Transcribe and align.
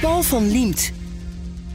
Paul 0.00 0.22
van 0.22 0.50
Liemt. 0.50 0.92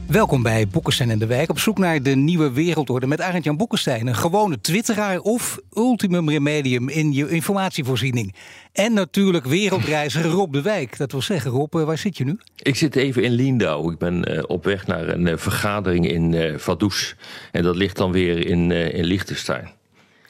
Welkom 0.06 0.42
bij 0.42 0.68
Boekenstein 0.68 1.10
en 1.10 1.18
de 1.18 1.26
Wijk. 1.26 1.50
Op 1.50 1.58
zoek 1.58 1.78
naar 1.78 2.02
de 2.02 2.16
nieuwe 2.16 2.52
wereldorde 2.52 3.06
met 3.06 3.20
Arend-Jan 3.20 3.56
Boekenstein. 3.56 4.06
Een 4.06 4.14
gewone 4.14 4.60
twitteraar 4.60 5.18
of 5.18 5.58
ultimum 5.74 6.30
remedium 6.30 6.88
in 6.88 7.12
je 7.12 7.28
informatievoorziening. 7.28 8.34
En 8.72 8.92
natuurlijk 8.92 9.44
wereldreiziger 9.44 10.30
Rob 10.30 10.52
de 10.52 10.62
Wijk. 10.62 10.96
Dat 10.96 11.12
wil 11.12 11.22
zeggen, 11.22 11.50
Rob, 11.50 11.74
eh, 11.74 11.84
waar 11.84 11.98
zit 11.98 12.16
je 12.16 12.24
nu? 12.24 12.38
Ik 12.62 12.76
zit 12.76 12.96
even 12.96 13.22
in 13.22 13.32
Lindau. 13.32 13.92
Ik 13.92 13.98
ben 13.98 14.32
uh, 14.32 14.42
op 14.46 14.64
weg 14.64 14.86
naar 14.86 15.08
een 15.08 15.26
uh, 15.26 15.36
vergadering 15.36 16.10
in 16.10 16.32
uh, 16.32 16.58
Vaduz. 16.58 17.14
En 17.52 17.62
dat 17.62 17.76
ligt 17.76 17.96
dan 17.96 18.12
weer 18.12 18.46
in, 18.46 18.70
in 18.70 19.04
Liechtenstein. 19.04 19.68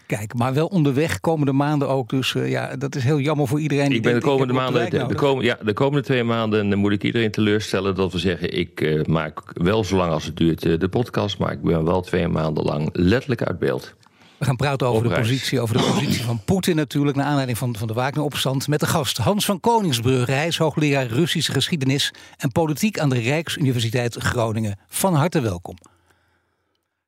Kijk, 0.07 0.35
maar 0.35 0.55
wel 0.55 0.67
onderweg 0.67 1.21
komende 1.21 1.53
maanden 1.53 1.89
ook. 1.89 2.09
Dus 2.09 2.35
uh, 2.35 2.51
ja, 2.51 2.77
dat 2.77 2.95
is 2.95 3.05
heel 3.05 3.21
jammer 3.21 3.49
voor 3.49 3.61
iedereen. 3.61 3.93
Ik 3.93 4.03
ben 4.03 4.15
de 4.15 4.21
komende 4.21 4.53
maanden, 4.53 4.91
de, 4.91 5.07
de, 5.07 5.15
komende, 5.15 5.49
ja, 5.49 5.59
de 5.65 5.73
komende 5.73 6.03
twee 6.03 6.25
maanden 6.25 6.71
dan 6.71 6.79
moet 6.79 6.93
ik 6.93 7.03
iedereen 7.03 7.31
teleurstellen 7.31 7.95
dat 7.95 8.13
we 8.13 8.19
zeggen: 8.19 8.59
ik 8.59 8.81
uh, 8.81 9.05
maak 9.05 9.41
wel 9.53 9.85
zo 9.85 9.97
lang 9.97 10.13
als 10.13 10.25
het 10.25 10.37
duurt 10.37 10.65
uh, 10.65 10.79
de 10.79 10.89
podcast, 10.89 11.39
maar 11.39 11.53
ik 11.53 11.63
ben 11.63 11.85
wel 11.85 12.01
twee 12.01 12.29
maanden 12.29 12.65
lang 12.65 12.89
letterlijk 12.93 13.43
uit 13.43 13.59
beeld. 13.59 13.95
We 14.39 14.45
gaan 14.45 14.57
praten 14.57 14.87
over 14.87 15.09
de 15.09 15.15
positie, 15.15 15.61
over 15.61 15.77
de 15.77 15.83
positie 15.83 16.25
van 16.25 16.41
Poetin 16.45 16.77
natuurlijk, 16.77 17.17
naar 17.17 17.27
aanleiding 17.27 17.59
van, 17.59 17.77
van 17.77 17.89
de 17.89 17.95
Wagner-opstand. 17.95 18.69
Met 18.69 18.81
de 18.81 18.87
gast 18.87 19.19
Hans 19.19 19.45
van 19.45 19.61
Koningsbrugge. 19.61 20.33
Hij 20.33 20.47
is 20.47 20.59
hoogleraar 20.59 21.07
Russische 21.07 21.53
geschiedenis 21.53 22.13
en 22.37 22.53
politiek 22.53 22.99
aan 22.99 23.09
de 23.09 23.21
Rijksuniversiteit 23.21 24.15
Groningen. 24.15 24.79
Van 24.89 25.15
harte 25.15 25.41
welkom. 25.41 25.77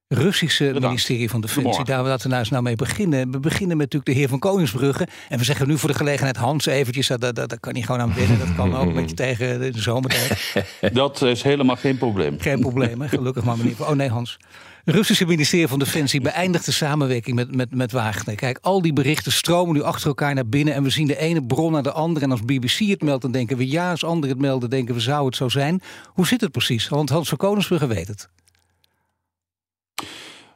Russische 0.08 0.64
Bedankt. 0.64 0.86
ministerie 0.86 1.30
van 1.30 1.40
Defensie. 1.40 1.84
Daar 1.84 2.02
laten 2.02 2.22
we 2.22 2.28
nou 2.28 2.40
eens 2.40 2.50
nou 2.50 2.62
mee 2.62 2.76
beginnen. 2.76 3.30
We 3.30 3.40
beginnen 3.40 3.76
met 3.76 3.92
natuurlijk 3.92 4.04
de 4.04 4.12
heer 4.12 4.28
van 4.28 4.38
Koningsbrugge. 4.38 5.08
En 5.28 5.38
we 5.38 5.44
zeggen 5.44 5.68
nu 5.68 5.78
voor 5.78 5.88
de 5.88 5.94
gelegenheid 5.94 6.36
Hans 6.36 6.66
eventjes, 6.66 7.06
dat, 7.06 7.20
dat, 7.20 7.36
dat 7.36 7.60
kan 7.60 7.72
hij 7.72 7.82
gewoon 7.82 8.00
aan 8.00 8.14
winnen. 8.14 8.38
Dat 8.38 8.54
kan 8.54 8.76
ook 8.76 8.86
een 8.86 8.94
beetje 8.94 9.16
tegen 9.16 9.72
de 9.72 9.80
zomertijd. 9.80 10.64
Dat 10.92 11.22
is 11.22 11.42
helemaal 11.42 11.76
geen 11.76 11.98
probleem. 11.98 12.40
Geen 12.40 12.60
probleem, 12.60 13.00
hè? 13.00 13.08
gelukkig 13.08 13.44
maar 13.44 13.56
meneer. 13.56 13.74
Oh 13.78 13.90
nee 13.90 14.08
Hans. 14.08 14.38
Russische 14.84 15.24
ministerie 15.26 15.68
van 15.68 15.78
Defensie 15.78 16.20
beëindigt 16.20 16.64
de 16.64 16.72
samenwerking 16.72 17.36
met, 17.36 17.54
met, 17.54 17.74
met 17.74 17.92
Wagner. 17.92 18.34
Kijk, 18.34 18.58
al 18.62 18.82
die 18.82 18.92
berichten 18.92 19.32
stromen 19.32 19.74
nu 19.74 19.82
achter 19.82 20.08
elkaar 20.08 20.34
naar 20.34 20.48
binnen. 20.48 20.74
En 20.74 20.82
we 20.82 20.90
zien 20.90 21.06
de 21.06 21.18
ene 21.18 21.46
bron 21.46 21.72
naar 21.72 21.82
de 21.82 21.92
andere. 21.92 22.24
En 22.24 22.30
als 22.30 22.42
BBC 22.42 22.78
het 22.78 23.02
meldt, 23.02 23.22
dan 23.22 23.32
denken 23.32 23.56
we 23.56 23.68
ja. 23.68 23.90
Als 23.90 24.04
anderen 24.04 24.36
het 24.36 24.44
melden, 24.44 24.70
denken 24.70 24.94
we 24.94 25.00
zou 25.00 25.26
het 25.26 25.36
zo 25.36 25.48
zijn. 25.48 25.80
Hoe 26.06 26.26
zit 26.26 26.40
het 26.40 26.50
precies? 26.50 26.88
Want 26.88 27.08
Hans 27.08 27.28
van 27.28 27.38
Koningsbrugge 27.38 27.86
weet 27.86 28.08
het. 28.08 28.28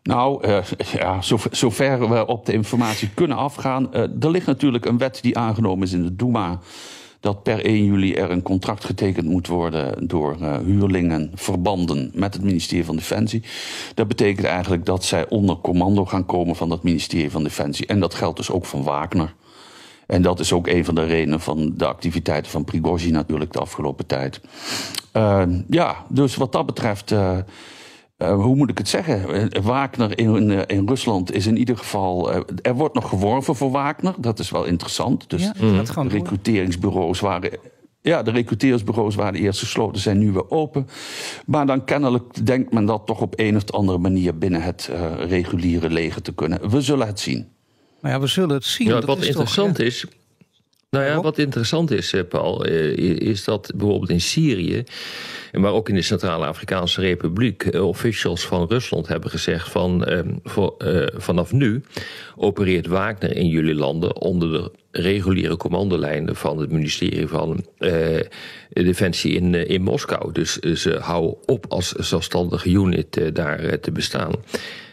Nou, 0.02 0.48
uh, 0.48 0.58
ja, 0.98 1.20
zover 1.50 2.08
we 2.08 2.26
op 2.26 2.46
de 2.46 2.52
informatie 2.52 3.10
kunnen 3.14 3.36
afgaan. 3.36 3.88
Uh, 3.92 4.00
er 4.00 4.30
ligt 4.30 4.46
natuurlijk 4.46 4.84
een 4.84 4.98
wet 4.98 5.18
die 5.22 5.38
aangenomen 5.38 5.86
is 5.86 5.92
in 5.92 6.02
de 6.02 6.16
Duma. 6.16 6.58
Dat 7.20 7.42
per 7.42 7.64
1 7.64 7.84
juli 7.84 8.14
er 8.14 8.30
een 8.30 8.42
contract 8.42 8.84
getekend 8.84 9.26
moet 9.26 9.46
worden 9.46 10.06
door 10.06 10.36
uh, 10.40 10.56
huurlingen, 10.56 11.30
verbanden 11.34 12.10
met 12.14 12.34
het 12.34 12.42
ministerie 12.42 12.84
van 12.84 12.96
Defensie. 12.96 13.42
Dat 13.94 14.08
betekent 14.08 14.46
eigenlijk 14.46 14.84
dat 14.84 15.04
zij 15.04 15.28
onder 15.28 15.56
commando 15.56 16.04
gaan 16.04 16.26
komen 16.26 16.56
van 16.56 16.68
dat 16.68 16.82
ministerie 16.82 17.30
van 17.30 17.42
Defensie. 17.42 17.86
En 17.86 18.00
dat 18.00 18.14
geldt 18.14 18.36
dus 18.36 18.50
ook 18.50 18.66
van 18.66 18.82
Wagner. 18.82 19.34
En 20.06 20.22
dat 20.22 20.40
is 20.40 20.52
ook 20.52 20.66
een 20.66 20.84
van 20.84 20.94
de 20.94 21.04
redenen 21.04 21.40
van 21.40 21.72
de 21.76 21.86
activiteiten 21.86 22.50
van 22.50 22.64
Prigozhin 22.64 23.12
natuurlijk 23.12 23.52
de 23.52 23.58
afgelopen 23.60 24.06
tijd. 24.06 24.40
ja, 25.68 25.96
dus 26.08 26.36
wat 26.36 26.52
dat 26.52 26.66
betreft. 26.66 27.14
Uh, 28.22 28.34
hoe 28.34 28.56
moet 28.56 28.70
ik 28.70 28.78
het 28.78 28.88
zeggen? 28.88 29.50
Wagner 29.62 30.18
in, 30.18 30.50
in 30.68 30.88
Rusland 30.88 31.32
is 31.32 31.46
in 31.46 31.56
ieder 31.56 31.76
geval. 31.76 32.34
Uh, 32.34 32.40
er 32.62 32.74
wordt 32.74 32.94
nog 32.94 33.08
geworven 33.08 33.56
voor 33.56 33.70
Wagner. 33.70 34.14
Dat 34.18 34.38
is 34.38 34.50
wel 34.50 34.64
interessant. 34.64 35.30
Dus 35.30 35.42
ja, 35.42 36.02
de 36.02 36.08
recruteringsbureaus 36.08 37.20
waren. 37.20 37.50
Ja, 38.00 38.22
de 38.22 38.30
recruteringsbureaus 38.30 39.14
waren 39.14 39.40
eerst 39.40 39.58
gesloten, 39.58 40.00
zijn 40.00 40.18
nu 40.18 40.32
weer 40.32 40.50
open. 40.50 40.88
Maar 41.46 41.66
dan 41.66 41.84
kennelijk 41.84 42.46
denkt 42.46 42.72
men 42.72 42.84
dat 42.84 43.06
toch 43.06 43.20
op 43.20 43.34
een 43.36 43.56
of 43.56 43.70
andere 43.70 43.98
manier 43.98 44.38
binnen 44.38 44.62
het 44.62 44.90
uh, 44.92 45.12
reguliere 45.28 45.90
leger 45.90 46.22
te 46.22 46.34
kunnen. 46.34 46.70
We 46.70 46.80
zullen 46.80 47.06
het 47.06 47.20
zien. 47.20 47.48
Maar 48.00 48.12
ja, 48.12 48.20
we 48.20 48.26
zullen 48.26 48.54
het 48.54 48.64
zien. 48.64 48.86
Ja, 48.86 49.00
wat 49.00 49.18
is 49.18 49.26
interessant 49.26 49.74
toch, 49.74 49.86
is. 49.86 50.06
Nou 50.96 51.04
ja, 51.04 51.20
wat 51.20 51.38
interessant 51.38 51.90
is, 51.90 52.14
Paul, 52.28 52.64
is 52.64 53.44
dat 53.44 53.72
bijvoorbeeld 53.76 54.10
in 54.10 54.20
Syrië 54.20 54.84
maar 55.52 55.72
ook 55.72 55.88
in 55.88 55.94
de 55.94 56.02
Centraal-Afrikaanse 56.02 57.00
Republiek, 57.00 57.64
uh, 57.64 57.86
officials 57.86 58.46
van 58.46 58.66
Rusland 58.68 59.08
hebben 59.08 59.30
gezegd 59.30 59.70
van 59.70 60.06
voor, 60.44 60.74
uh, 60.78 61.06
vanaf 61.14 61.52
nu 61.52 61.82
opereert 62.36 62.86
Wagner 62.86 63.36
in 63.36 63.46
jullie 63.46 63.74
landen 63.74 64.16
onder 64.16 64.52
de 64.52 64.70
reguliere 64.90 65.56
commandolijnen 65.56 66.36
van 66.36 66.58
het 66.58 66.72
ministerie 66.72 67.26
van 67.26 67.64
Defensie 68.68 69.34
in, 69.34 69.54
in 69.54 69.82
Moskou. 69.82 70.32
Dus 70.32 70.58
ze 70.58 70.98
houden 71.00 71.36
op 71.46 71.66
als 71.68 71.92
zelfstandige 71.92 72.70
unit 72.70 73.34
daar 73.34 73.80
te 73.80 73.92
bestaan. 73.92 74.32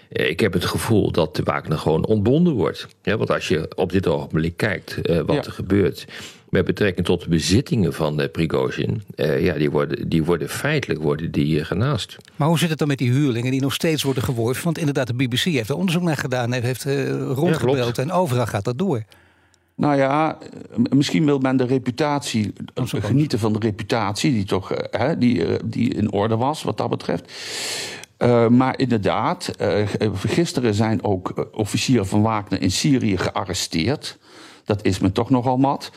Ik 0.10 0.40
heb 0.40 0.54
het 0.54 0.66
gevoel 0.66 1.12
dat 1.12 1.36
de 1.36 1.44
Wagner 1.44 1.78
gewoon 1.78 2.06
ontbonden 2.06 2.54
wordt. 2.54 2.88
Ja, 3.02 3.18
want 3.18 3.32
als 3.32 3.48
je 3.48 3.72
op 3.76 3.92
dit 3.92 4.08
ogenblik 4.08 4.58
kijkt 4.58 4.96
wat 5.26 5.36
ja. 5.36 5.44
er 5.44 5.52
gebeurt 5.52 6.06
met 6.50 6.66
betrekking 6.66 7.06
tot 7.06 7.22
de 7.22 7.30
bezittingen 7.30 7.94
van 7.94 8.22
uh, 8.22 8.28
Prigozhin, 8.32 9.04
uh, 9.16 9.44
ja, 9.44 9.54
die 9.54 9.72
worden, 9.72 10.10
die 10.10 10.24
worden 10.24 10.50
feitelijk 10.50 11.02
worden 11.02 11.32
die, 11.32 11.60
uh, 11.60 11.66
genaast. 11.66 12.18
Maar 12.36 12.48
hoe 12.48 12.60
zit 12.60 12.70
het 12.70 12.80
dan 12.80 12.88
met 12.88 12.98
die 12.98 13.12
huurlingen 13.12 13.52
die 13.52 13.62
nog 13.62 13.74
steeds 13.74 14.04
worden 14.04 14.24
geworven? 14.24 14.64
Want 14.64 14.78
inderdaad, 14.78 15.08
de 15.08 15.14
BBC 15.14 15.44
heeft 15.44 15.70
er 15.70 15.76
onderzoek 15.76 16.04
naar 16.04 16.18
gedaan, 16.18 16.52
heeft 16.52 16.84
rondgebeld 17.34 17.96
ja, 17.96 18.04
en 18.04 18.12
overal 18.12 18.46
gaat 18.46 18.64
dat 18.64 18.78
door. 18.78 19.04
Nou 19.76 19.98
ja, 19.98 20.38
misschien 20.90 21.26
wil 21.26 21.40
men 21.40 21.58
de 21.58 21.66
reputatie, 21.66 22.54
genieten 22.76 23.40
van 23.40 23.54
de 23.54 23.60
reputatie, 23.60 24.32
die 24.32 24.46
toch 24.46 24.72
hè, 24.92 25.18
die, 25.18 25.46
die 25.66 25.94
in 25.94 26.12
orde 26.12 26.36
was 26.36 26.64
wat 26.64 26.78
dat 26.78 26.90
betreft. 26.90 27.32
Uh, 28.20 28.48
maar 28.48 28.80
inderdaad, 28.80 29.52
uh, 29.62 29.88
gisteren 30.14 30.74
zijn 30.74 31.04
ook 31.04 31.50
officieren 31.52 32.08
van 32.08 32.22
Wagner 32.22 32.62
in 32.62 32.72
Syrië 32.72 33.18
gearresteerd. 33.18 34.18
Dat 34.64 34.86
is 34.86 35.00
me 35.00 35.12
toch 35.12 35.30
nogal 35.30 35.58
mat. 35.58 35.92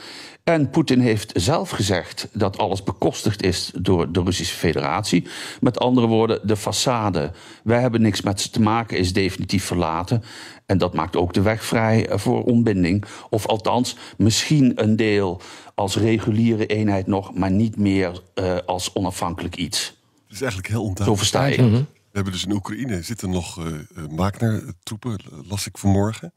En 0.45 0.71
Poetin 0.71 1.01
heeft 1.01 1.33
zelf 1.35 1.71
gezegd 1.71 2.29
dat 2.33 2.59
alles 2.59 2.83
bekostigd 2.83 3.43
is 3.43 3.73
door 3.75 4.13
de 4.13 4.23
Russische 4.23 4.57
Federatie. 4.57 5.27
Met 5.61 5.79
andere 5.79 6.07
woorden, 6.07 6.41
de 6.47 6.57
façade, 6.57 7.37
wij 7.65 7.81
hebben 7.81 8.03
niks 8.03 8.21
met 8.21 8.41
ze 8.41 8.51
te 8.51 8.61
maken, 8.61 8.99
is 8.99 9.13
definitief 9.13 9.65
verlaten. 9.65 10.23
En 10.67 10.79
dat 10.79 10.95
maakt 10.95 11.17
ook 11.17 11.33
de 11.33 11.43
weg 11.43 11.65
vrij 11.65 12.09
voor 12.11 12.45
ontbinding. 12.45 13.05
Of 13.31 13.47
althans, 13.47 13.97
misschien 14.17 14.83
een 14.83 14.97
deel 14.97 15.41
als 15.75 15.97
reguliere 15.97 16.67
eenheid 16.67 17.07
nog, 17.07 17.35
maar 17.35 17.51
niet 17.51 17.77
meer 17.77 18.23
uh, 18.35 18.57
als 18.67 18.95
onafhankelijk 18.95 19.57
iets. 19.57 19.87
Het 20.25 20.35
is 20.35 20.41
eigenlijk 20.41 20.71
heel 20.73 20.85
onduidelijk. 20.85 21.11
Zo 21.11 21.17
versta 21.17 21.45
je. 21.45 21.63
Mm 21.63 21.75
-hmm. 21.75 21.87
We 22.13 22.19
hebben 22.19 22.33
dus 22.33 22.45
in 22.45 22.53
Oekraïne 22.53 23.03
zitten 23.03 23.31
nog 23.31 23.59
uh, 23.59 23.79
Wagner-troepen, 24.11 25.19
las 25.49 25.67
ik 25.67 25.79
vanmorgen. 25.79 26.33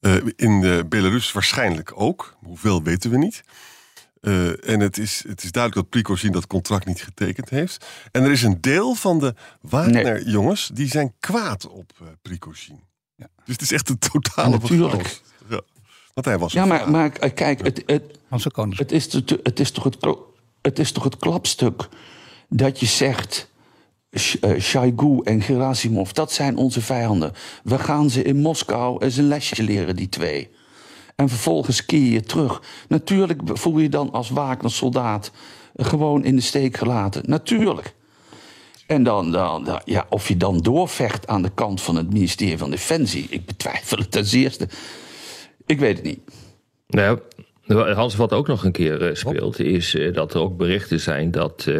Uh, 0.00 0.16
in 0.36 0.62
uh, 0.62 0.80
Belarus 0.88 1.32
waarschijnlijk 1.32 1.92
ook. 1.94 2.36
Hoeveel 2.42 2.82
weten 2.82 3.10
we 3.10 3.16
niet. 3.16 3.42
Uh, 4.20 4.68
en 4.68 4.80
het 4.80 4.98
is, 4.98 5.24
het 5.28 5.42
is 5.42 5.52
duidelijk 5.52 5.82
dat 5.82 5.88
Prigozhin 5.88 6.32
dat 6.32 6.46
contract 6.46 6.86
niet 6.86 7.02
getekend 7.02 7.50
heeft. 7.50 7.86
En 8.10 8.22
er 8.22 8.30
is 8.30 8.42
een 8.42 8.60
deel 8.60 8.94
van 8.94 9.18
de 9.18 9.34
Wagner-jongens 9.60 10.70
die 10.72 10.88
zijn 10.88 11.14
kwaad 11.20 11.68
op 11.68 11.92
uh, 12.02 12.08
Prigozhin. 12.22 12.80
Ja. 13.14 13.28
Dus 13.44 13.54
het 13.54 13.62
is 13.62 13.72
echt 13.72 13.88
een 13.88 13.98
totale 13.98 14.50
ja, 14.50 14.58
Natuurlijk. 14.58 15.20
Ja. 15.48 15.60
Want 16.14 16.26
hij 16.26 16.38
was 16.38 16.52
ja, 16.52 16.64
maar, 16.64 16.90
maar 16.90 17.10
kijk, 17.10 17.64
het, 17.64 17.82
het, 17.86 18.18
het, 18.28 18.78
het, 18.78 18.92
is, 18.92 19.12
het, 19.42 19.60
is 19.60 19.70
toch 19.70 19.84
het, 19.84 20.06
het 20.62 20.78
is 20.78 20.92
toch 20.92 21.04
het 21.04 21.16
klapstuk 21.16 21.88
dat 22.48 22.80
je 22.80 22.86
zegt 22.86 23.52
Shoigu 24.60 25.20
en 25.22 25.42
Gerasimov, 25.42 26.10
dat 26.10 26.32
zijn 26.32 26.56
onze 26.56 26.80
vijanden. 26.80 27.32
We 27.64 27.78
gaan 27.78 28.10
ze 28.10 28.22
in 28.22 28.36
Moskou 28.36 29.04
eens 29.04 29.16
een 29.16 29.28
lesje 29.28 29.62
leren, 29.62 29.96
die 29.96 30.08
twee. 30.08 30.50
En 31.16 31.28
vervolgens 31.28 31.86
keer 31.86 32.12
je 32.12 32.20
terug. 32.20 32.62
Natuurlijk 32.88 33.40
voel 33.44 33.78
je 33.78 33.88
dan 33.88 34.12
als 34.12 34.30
Wagner 34.30 34.70
soldaat 34.70 35.30
gewoon 35.76 36.24
in 36.24 36.36
de 36.36 36.42
steek 36.42 36.76
gelaten. 36.76 37.22
Natuurlijk. 37.26 37.94
En 38.86 39.02
dan, 39.02 39.32
dan, 39.32 39.80
ja, 39.84 40.06
of 40.08 40.28
je 40.28 40.36
dan 40.36 40.58
doorvecht 40.58 41.26
aan 41.26 41.42
de 41.42 41.50
kant 41.54 41.80
van 41.80 41.96
het 41.96 42.12
ministerie 42.12 42.58
van 42.58 42.70
Defensie, 42.70 43.26
ik 43.30 43.46
betwijfel 43.46 43.98
het 43.98 44.10
ten 44.10 44.26
zeerste. 44.26 44.68
Ik 45.66 45.78
weet 45.78 45.96
het 45.96 46.06
niet. 46.06 46.20
Nou, 46.86 47.18
Hans, 47.66 48.16
wat 48.16 48.32
ook 48.32 48.46
nog 48.46 48.64
een 48.64 48.72
keer 48.72 49.10
speelt, 49.16 49.58
is 49.58 49.96
dat 50.12 50.34
er 50.34 50.40
ook 50.40 50.56
berichten 50.56 51.00
zijn 51.00 51.30
dat 51.30 51.70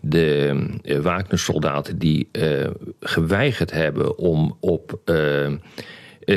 de 0.00 0.66
Wagner-soldaten 1.02 1.98
die 1.98 2.28
geweigerd 3.00 3.70
hebben 3.70 4.18
om 4.18 4.56
op. 4.60 5.00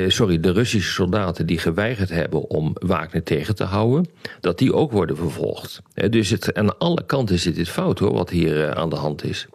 sorry, 0.07 0.39
de 0.39 0.51
Russische 0.51 0.91
soldaten 0.91 1.45
die 1.45 1.57
geweigerd 1.57 2.09
hebben 2.09 2.49
om 2.49 2.71
Wagner 2.73 3.23
tegen 3.23 3.55
te 3.55 3.63
houden, 3.63 4.05
dat 4.39 4.57
die 4.57 4.73
ook 4.73 4.91
worden 4.91 5.17
vervolgd. 5.17 5.81
dus 6.09 6.29
het, 6.29 6.53
aan 6.53 6.77
alle 6.77 7.05
kanten 7.05 7.39
zit 7.39 7.55
dit 7.55 7.69
fout 7.69 7.99
hoor, 7.99 8.13
wat 8.13 8.29
hier 8.29 8.75
aan 8.75 8.89
de 8.89 8.95
hand 8.95 9.23
is. 9.23 9.47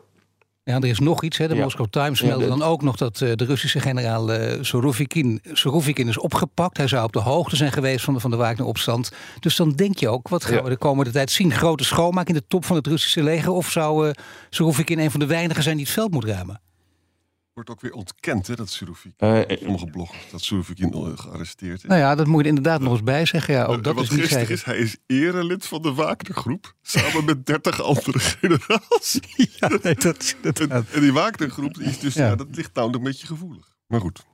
Ja, 0.64 0.76
er 0.76 0.84
is 0.84 0.98
nog 0.98 1.22
iets. 1.22 1.38
Hè. 1.38 1.48
De 1.48 1.54
Moscow 1.54 1.86
Times 1.90 2.22
meldde 2.22 2.46
dan 2.46 2.62
ook 2.62 2.82
nog 2.82 2.96
dat 2.96 3.20
uh, 3.20 3.32
de 3.34 3.44
Russische 3.44 3.80
generaal 3.80 4.34
uh, 4.34 4.58
Sorovikin, 4.60 6.08
is 6.08 6.18
opgepakt. 6.18 6.76
Hij 6.76 6.86
zou 6.86 7.04
op 7.04 7.12
de 7.12 7.18
hoogte 7.18 7.56
zijn 7.56 7.72
geweest 7.72 8.04
van 8.04 8.14
de, 8.14 8.20
van 8.20 8.30
de 8.30 8.36
Wagner-opstand. 8.36 9.12
Dus 9.40 9.56
dan 9.56 9.72
denk 9.72 9.98
je 9.98 10.08
ook, 10.08 10.28
wat 10.28 10.44
gaan 10.44 10.64
we 10.64 10.68
de 10.68 10.76
komende 10.76 11.10
tijd 11.10 11.30
zien? 11.30 11.52
Grote 11.52 11.84
schoonmaak 11.84 12.28
in 12.28 12.34
de 12.34 12.46
top 12.48 12.64
van 12.64 12.76
het 12.76 12.86
Russische 12.86 13.22
leger? 13.22 13.50
Of 13.50 13.70
zou 13.70 14.06
uh, 14.06 14.12
Sorovikin 14.50 14.98
een 14.98 15.10
van 15.10 15.20
de 15.20 15.26
weinigen 15.26 15.62
zijn 15.62 15.76
die 15.76 15.84
het 15.84 15.94
veld 15.94 16.10
moet 16.10 16.24
ruimen? 16.24 16.60
Wordt 17.54 17.70
ook 17.70 17.80
weer 17.80 17.92
ontkend, 17.92 18.46
hè, 18.46 18.54
dat 18.54 18.70
Surovic. 18.70 19.12
Uh, 19.18 19.40
sommige 19.48 19.86
bloggers, 19.86 20.30
dat 20.30 20.40
Surovic 20.40 20.76
gearresteerd 21.14 21.82
is. 21.82 21.88
Nou 21.88 22.00
ja, 22.00 22.14
dat 22.14 22.26
moet 22.26 22.42
je 22.42 22.48
inderdaad 22.48 22.80
nog 22.80 22.92
eens 22.92 23.02
bij 23.02 23.24
zeggen. 23.24 23.54
Ja, 23.54 23.64
ook 23.64 23.84
dat 23.84 23.94
wat 23.94 24.04
is 24.04 24.10
niet 24.10 24.50
is, 24.50 24.64
hij 24.64 24.76
is 24.76 24.96
erelid 25.06 25.66
van 25.66 25.82
de 25.82 25.92
Wagnergroep. 25.94 26.74
Samen 26.82 27.24
met 27.24 27.46
30 27.46 27.82
andere 27.82 28.18
generaals. 28.40 29.18
ja, 29.36 29.70
nee, 29.82 29.94
dat, 29.94 30.36
dat 30.42 30.60
en, 30.60 30.70
en, 30.70 31.00
die 31.00 31.12
Wagnergroep, 31.12 31.78
is 31.78 31.98
dus, 31.98 32.14
ja. 32.14 32.36
dat 32.36 32.46
ligt 32.50 32.74
nou 32.74 32.92
een 32.92 33.02
beetje 33.02 33.26
gevoelig. 33.26 33.76
Maar 33.86 34.00
goed. 34.00 34.24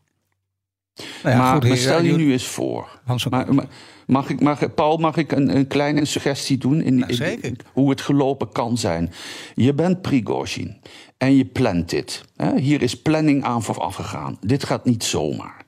Nou 0.94 1.08
ja, 1.22 1.36
maar, 1.36 1.54
goed, 1.54 1.68
maar 1.68 1.76
stel 1.76 2.02
je 2.02 2.16
nu 2.16 2.32
eens 2.32 2.46
voor. 2.46 3.00
Maar, 3.30 3.54
maar, 3.54 3.66
mag 4.06 4.28
ik, 4.28 4.40
mag, 4.40 4.74
Paul, 4.74 4.96
mag 4.96 5.16
ik 5.16 5.32
een, 5.32 5.56
een 5.56 5.66
kleine 5.66 6.04
suggestie 6.04 6.58
doen 6.58 6.80
in, 6.80 6.98
nou, 6.98 7.12
in, 7.12 7.58
hoe 7.72 7.90
het 7.90 8.00
gelopen 8.00 8.52
kan 8.52 8.78
zijn? 8.78 9.12
Je 9.54 9.74
bent 9.74 10.02
Prigozhin 10.02 10.80
en 11.18 11.36
je 11.36 11.44
plant 11.44 11.90
dit. 11.90 12.24
Hier 12.56 12.82
is 12.82 13.02
planning 13.02 13.44
aan 13.44 13.62
vooraf 13.62 13.94
gegaan. 13.94 14.38
Dit 14.40 14.64
gaat 14.64 14.84
niet 14.84 15.04
zomaar. 15.04 15.64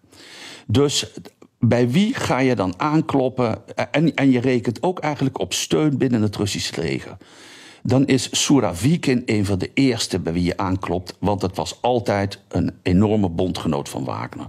Dus 0.67 1.11
bij 1.59 1.91
wie 1.91 2.15
ga 2.15 2.39
je 2.39 2.55
dan 2.55 2.75
aankloppen? 2.77 3.77
En, 3.91 4.15
en 4.15 4.31
je 4.31 4.41
rekent 4.41 4.83
ook 4.83 4.99
eigenlijk 4.99 5.39
op 5.39 5.53
steun 5.53 5.99
binnen 5.99 6.23
het 6.23 6.37
Russische 6.37 6.81
leger. 6.81 7.17
Dan 7.83 8.07
is 8.07 8.45
Suravikin 8.45 9.23
een 9.27 9.45
van 9.45 9.59
de 9.59 9.71
eerste 9.75 10.19
bij 10.19 10.33
wie 10.33 10.45
je 10.45 10.57
aanklopt, 10.57 11.17
want 11.21 11.43
het 11.43 11.57
was 11.57 11.79
altijd 11.83 12.39
een 12.49 12.73
enorme 12.83 13.29
bondgenoot 13.29 13.89
van 13.89 14.05
Wagner. 14.05 14.49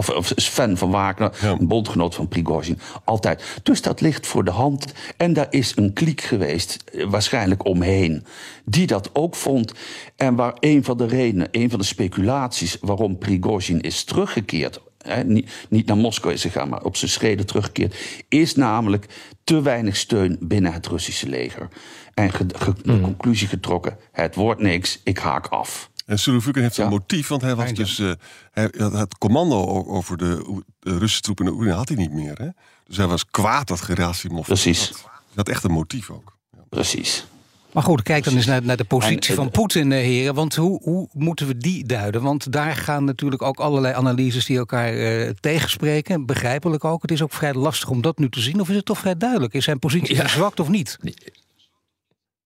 Of, 0.00 0.10
of 0.10 0.32
fan 0.36 0.76
van 0.76 0.90
Wagner, 0.90 1.32
een 1.42 1.68
bondgenoot 1.68 2.14
van 2.14 2.28
Prigozhin. 2.28 2.78
Altijd. 3.04 3.60
Dus 3.62 3.82
dat 3.82 4.00
ligt 4.00 4.26
voor 4.26 4.44
de 4.44 4.50
hand. 4.50 4.84
En 5.16 5.32
daar 5.32 5.46
is 5.50 5.72
een 5.76 5.92
kliek 5.92 6.20
geweest, 6.20 6.84
eh, 6.92 7.06
waarschijnlijk 7.06 7.64
omheen, 7.64 8.24
die 8.64 8.86
dat 8.86 9.10
ook 9.12 9.34
vond. 9.34 9.72
En 10.16 10.34
waar 10.34 10.56
een 10.60 10.84
van 10.84 10.96
de 10.96 11.06
redenen, 11.06 11.48
een 11.50 11.70
van 11.70 11.78
de 11.78 11.84
speculaties 11.84 12.76
waarom 12.80 13.18
Prigozhin 13.18 13.80
is 13.80 14.04
teruggekeerd 14.04 14.80
niet, 15.24 15.50
niet, 15.68 15.86
naar 15.86 15.96
Moskou 15.96 16.34
is 16.34 16.42
gegaan, 16.42 16.68
maar 16.68 16.84
op 16.84 16.96
zijn 16.96 17.10
schreden 17.10 17.46
teruggekeerd, 17.46 18.24
is 18.28 18.54
namelijk 18.54 19.06
te 19.44 19.62
weinig 19.62 19.96
steun 19.96 20.36
binnen 20.40 20.72
het 20.72 20.86
Russische 20.86 21.28
leger. 21.28 21.68
En 22.14 22.30
de 22.46 22.74
hmm. 22.82 23.00
conclusie 23.00 23.48
getrokken: 23.48 23.96
het 24.12 24.34
wordt 24.34 24.60
niks, 24.60 25.00
ik 25.04 25.18
haak 25.18 25.46
af. 25.46 25.89
En 26.10 26.18
Surovikin 26.18 26.62
heeft 26.62 26.78
een 26.78 26.88
motief, 26.88 27.28
want 27.28 27.42
hij 27.42 27.54
was 27.54 27.72
dus. 27.72 27.98
Uh, 27.98 28.12
hij, 28.50 28.70
het 28.76 29.18
commando 29.18 29.84
over 29.86 30.16
de, 30.16 30.62
de, 30.78 30.98
Russische 30.98 31.20
troepen 31.20 31.44
in 31.44 31.50
de 31.50 31.56
Oekraïne 31.56 31.78
had 31.78 31.88
hij 31.88 31.96
niet 31.96 32.12
meer. 32.12 32.38
Hè? 32.38 32.48
Dus 32.84 32.96
hij 32.96 33.06
was 33.06 33.26
kwaad 33.26 33.68
dat 33.68 33.80
Gerasimov. 33.80 34.46
Precies. 34.46 34.88
Had. 34.88 35.02
Hij 35.02 35.12
had 35.34 35.48
echt 35.48 35.64
een 35.64 35.72
motief 35.72 36.10
ook. 36.10 36.36
Ja. 36.52 36.58
Precies. 36.68 37.26
Maar 37.72 37.82
goed, 37.82 38.02
kijk 38.02 38.24
dan 38.24 38.34
eens 38.34 38.46
naar, 38.46 38.62
naar 38.62 38.76
de 38.76 38.84
positie 38.84 39.34
van 39.34 39.50
Poetin, 39.50 39.92
eh, 39.92 39.98
heren. 39.98 40.34
Want 40.34 40.54
hoe, 40.54 40.80
hoe 40.82 41.08
moeten 41.12 41.46
we 41.46 41.56
die 41.56 41.84
duiden? 41.84 42.22
Want 42.22 42.52
daar 42.52 42.76
gaan 42.76 43.04
natuurlijk 43.04 43.42
ook 43.42 43.60
allerlei 43.60 43.94
analyses 43.94 44.46
die 44.46 44.58
elkaar 44.58 44.94
uh, 44.94 45.30
tegenspreken. 45.40 46.26
Begrijpelijk 46.26 46.84
ook. 46.84 47.02
Het 47.02 47.10
is 47.10 47.22
ook 47.22 47.32
vrij 47.32 47.54
lastig 47.54 47.90
om 47.90 48.00
dat 48.00 48.18
nu 48.18 48.28
te 48.28 48.40
zien. 48.40 48.60
Of 48.60 48.68
is 48.68 48.76
het 48.76 48.84
toch 48.84 48.98
vrij 48.98 49.16
duidelijk? 49.16 49.54
Is 49.54 49.64
zijn 49.64 49.78
positie 49.78 50.14
ja. 50.14 50.20
verzwakt 50.20 50.60
of 50.60 50.68
niet? 50.68 50.98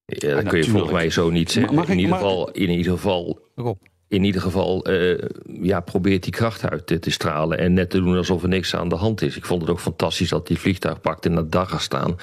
Ja, 0.06 0.34
dat 0.34 0.48
kun 0.48 0.58
je 0.58 0.64
volgens 0.64 0.92
mij 0.92 1.10
zo 1.10 1.30
niet 1.30 1.50
zeggen. 1.50 1.88
in, 1.88 1.98
ieder 1.98 2.14
geval, 2.14 2.50
in 2.50 2.70
ieder 2.70 2.92
geval 2.92 3.38
in 4.14 4.24
ieder 4.24 4.40
geval 4.40 4.90
uh, 4.90 5.18
ja, 5.62 5.80
probeert 5.80 6.22
die 6.22 6.32
kracht 6.32 6.70
uit 6.70 6.86
te, 6.86 6.98
te, 6.98 7.10
stralen. 7.10 7.58
En 7.58 7.72
net 7.72 7.90
te 7.90 7.98
doen 7.98 8.16
alsof 8.16 8.42
er 8.42 8.48
niks 8.48 8.74
aan 8.76 8.88
de 8.88 8.94
hand 8.94 9.22
is. 9.22 9.36
Ik 9.36 9.44
vond 9.44 9.60
het 9.60 9.70
ook 9.70 9.80
fantastisch 9.80 10.28
dat 10.28 10.48
hij 10.48 10.56
vliegtuig 10.56 11.00
pakte 11.00 11.28
naar 11.28 11.48
Dagestan. 11.48 12.18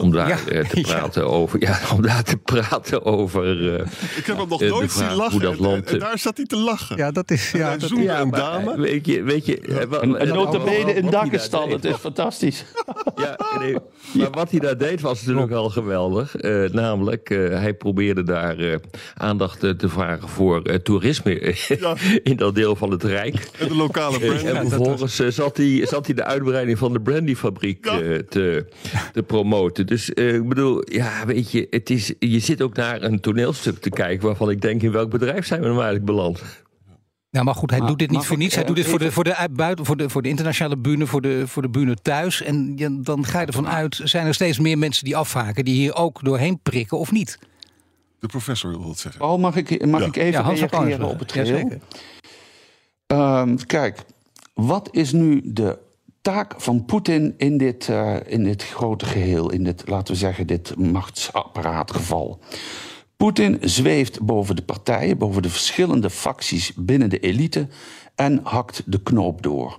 Om 0.00 0.10
daar 0.12 0.28
ja. 0.28 0.38
uh, 0.52 0.68
te 0.68 0.80
praten 0.90 1.22
ja. 1.22 1.28
over. 1.28 1.60
Ja, 1.60 1.78
om 1.94 2.02
daar 2.02 2.22
te 2.22 2.36
praten 2.36 3.04
over. 3.04 3.60
Uh, 3.60 3.74
Ik 4.16 4.26
heb 4.26 4.36
hem 4.36 4.48
nog 4.48 4.60
nooit 4.60 4.92
zien 4.92 5.14
lachen. 5.14 5.32
Hoe 5.32 5.40
dat 5.40 5.58
land, 5.58 5.86
en, 5.86 5.92
en, 5.92 5.98
daar 5.98 6.18
zat 6.18 6.36
hij 6.36 6.46
te 6.46 6.56
lachen. 6.56 6.96
Ja, 6.96 7.10
dat 7.10 7.30
is. 7.30 7.50
Ja, 7.50 7.76
dat, 7.76 7.90
ja, 7.96 8.20
een 8.20 8.30
dame. 8.30 8.80
Weet 8.80 9.06
je, 9.06 9.22
weet 9.22 9.46
je. 9.46 9.60
En, 10.00 10.18
en 10.18 10.28
notabene 10.28 10.94
in 10.94 11.10
Dagestan. 11.10 11.70
Dat 11.70 11.84
is 11.84 11.96
fantastisch. 11.96 12.64
ja, 13.16 13.38
nee, 13.58 13.76
maar 14.12 14.30
wat 14.30 14.50
hij 14.50 14.60
daar 14.60 14.78
deed 14.78 15.00
was 15.00 15.22
natuurlijk 15.22 15.52
al 15.52 15.70
geweldig. 15.70 16.34
namelijk, 16.72 17.28
hij 17.28 17.74
probeerde 17.74 18.22
daar 18.22 18.78
aandacht 19.14 19.60
te 19.60 19.88
vragen 19.88 20.28
voor 20.28 20.62
toerisme 21.18 22.20
in 22.30 22.36
dat 22.36 22.54
deel 22.54 22.76
van 22.76 22.90
het 22.90 23.04
Rijk. 23.04 23.50
En 23.58 23.68
de 23.68 23.74
lokale 23.74 24.18
brand. 24.18 24.42
En 24.44 24.68
vervolgens 24.68 25.18
eh, 25.18 25.28
zat 25.28 25.56
hij, 25.56 25.86
zat 25.86 26.06
hij 26.06 26.14
de 26.14 26.24
uitbreiding 26.24 26.78
van 26.78 26.92
de 26.92 27.00
brandyfabriek 27.00 27.84
ja. 27.84 28.00
Eh, 28.00 28.18
te, 28.18 28.66
te 29.12 29.22
promoten. 29.22 29.86
Dus 29.86 30.10
uh, 30.14 30.34
ik 30.34 30.48
bedoel, 30.48 30.92
ja, 30.92 31.26
weet 31.26 31.50
je, 31.50 31.66
het 31.70 31.90
is, 31.90 32.12
je 32.18 32.38
zit 32.38 32.62
ook 32.62 32.76
naar 32.76 33.02
een 33.02 33.20
toneelstuk 33.20 33.78
te 33.78 33.90
kijken 33.90 34.26
waarvan 34.26 34.50
ik 34.50 34.60
denk, 34.60 34.82
in 34.82 34.92
welk 34.92 35.10
bedrijf 35.10 35.46
zijn 35.46 35.60
we 35.60 35.66
nou 35.66 35.78
eigenlijk 35.78 36.06
beland? 36.06 36.42
Ja, 37.30 37.42
maar 37.42 37.54
goed, 37.54 37.70
hij 37.70 37.80
doet 37.80 37.98
dit 37.98 38.10
niet 38.10 38.26
voor 38.26 38.36
niets. 38.36 38.54
Hij 38.54 38.64
doet 38.64 38.76
dit 38.76 38.86
voor 38.86 38.98
de, 38.98 39.12
voor 39.12 39.24
de, 39.24 39.48
buiten, 39.50 39.86
voor 39.86 39.96
de, 39.96 40.08
voor 40.08 40.22
de 40.22 40.28
internationale 40.28 40.76
bühne, 40.76 41.06
voor 41.06 41.20
de, 41.20 41.42
voor 41.46 41.62
de 41.62 41.68
bühne 41.68 41.94
thuis. 42.02 42.42
En 42.42 42.76
dan 43.02 43.26
ga 43.26 43.40
je 43.40 43.46
ervan 43.46 43.68
uit, 43.68 44.00
zijn 44.04 44.26
er 44.26 44.34
steeds 44.34 44.58
meer 44.58 44.78
mensen 44.78 45.04
die 45.04 45.16
afhaken, 45.16 45.64
die 45.64 45.74
hier 45.74 45.94
ook 45.94 46.24
doorheen 46.24 46.60
prikken 46.62 46.98
of 46.98 47.12
niet? 47.12 47.38
De 48.20 48.26
professor 48.26 48.70
wil 48.70 48.86
dat 48.86 48.98
zeggen. 48.98 49.22
Oh, 49.22 49.38
mag 49.38 49.56
ik, 49.56 49.86
mag 49.86 50.06
ik 50.06 50.16
even 50.16 50.44
ja, 50.44 50.50
reageren 50.50 51.08
op 51.08 51.18
het 51.18 51.32
geheel? 51.32 51.70
Ja, 53.06 53.40
um, 53.40 53.66
kijk, 53.66 54.04
wat 54.54 54.88
is 54.92 55.12
nu 55.12 55.40
de 55.44 55.78
taak 56.20 56.54
van 56.56 56.84
Poetin 56.84 57.34
in 57.36 57.58
dit, 57.58 57.88
uh, 57.88 58.16
in 58.26 58.44
dit 58.44 58.64
grote 58.64 59.04
geheel, 59.04 59.50
in 59.50 59.64
dit, 59.64 59.88
laten 59.88 60.14
we 60.14 60.20
zeggen, 60.20 60.46
dit 60.46 60.76
machtsapparaatgeval? 60.76 62.38
Poetin 63.16 63.58
zweeft 63.60 64.20
boven 64.20 64.56
de 64.56 64.62
partijen, 64.62 65.18
boven 65.18 65.42
de 65.42 65.50
verschillende 65.50 66.10
facties 66.10 66.72
binnen 66.74 67.10
de 67.10 67.18
elite 67.18 67.68
en 68.14 68.40
hakt 68.42 68.82
de 68.86 69.02
knoop 69.02 69.42
door. 69.42 69.78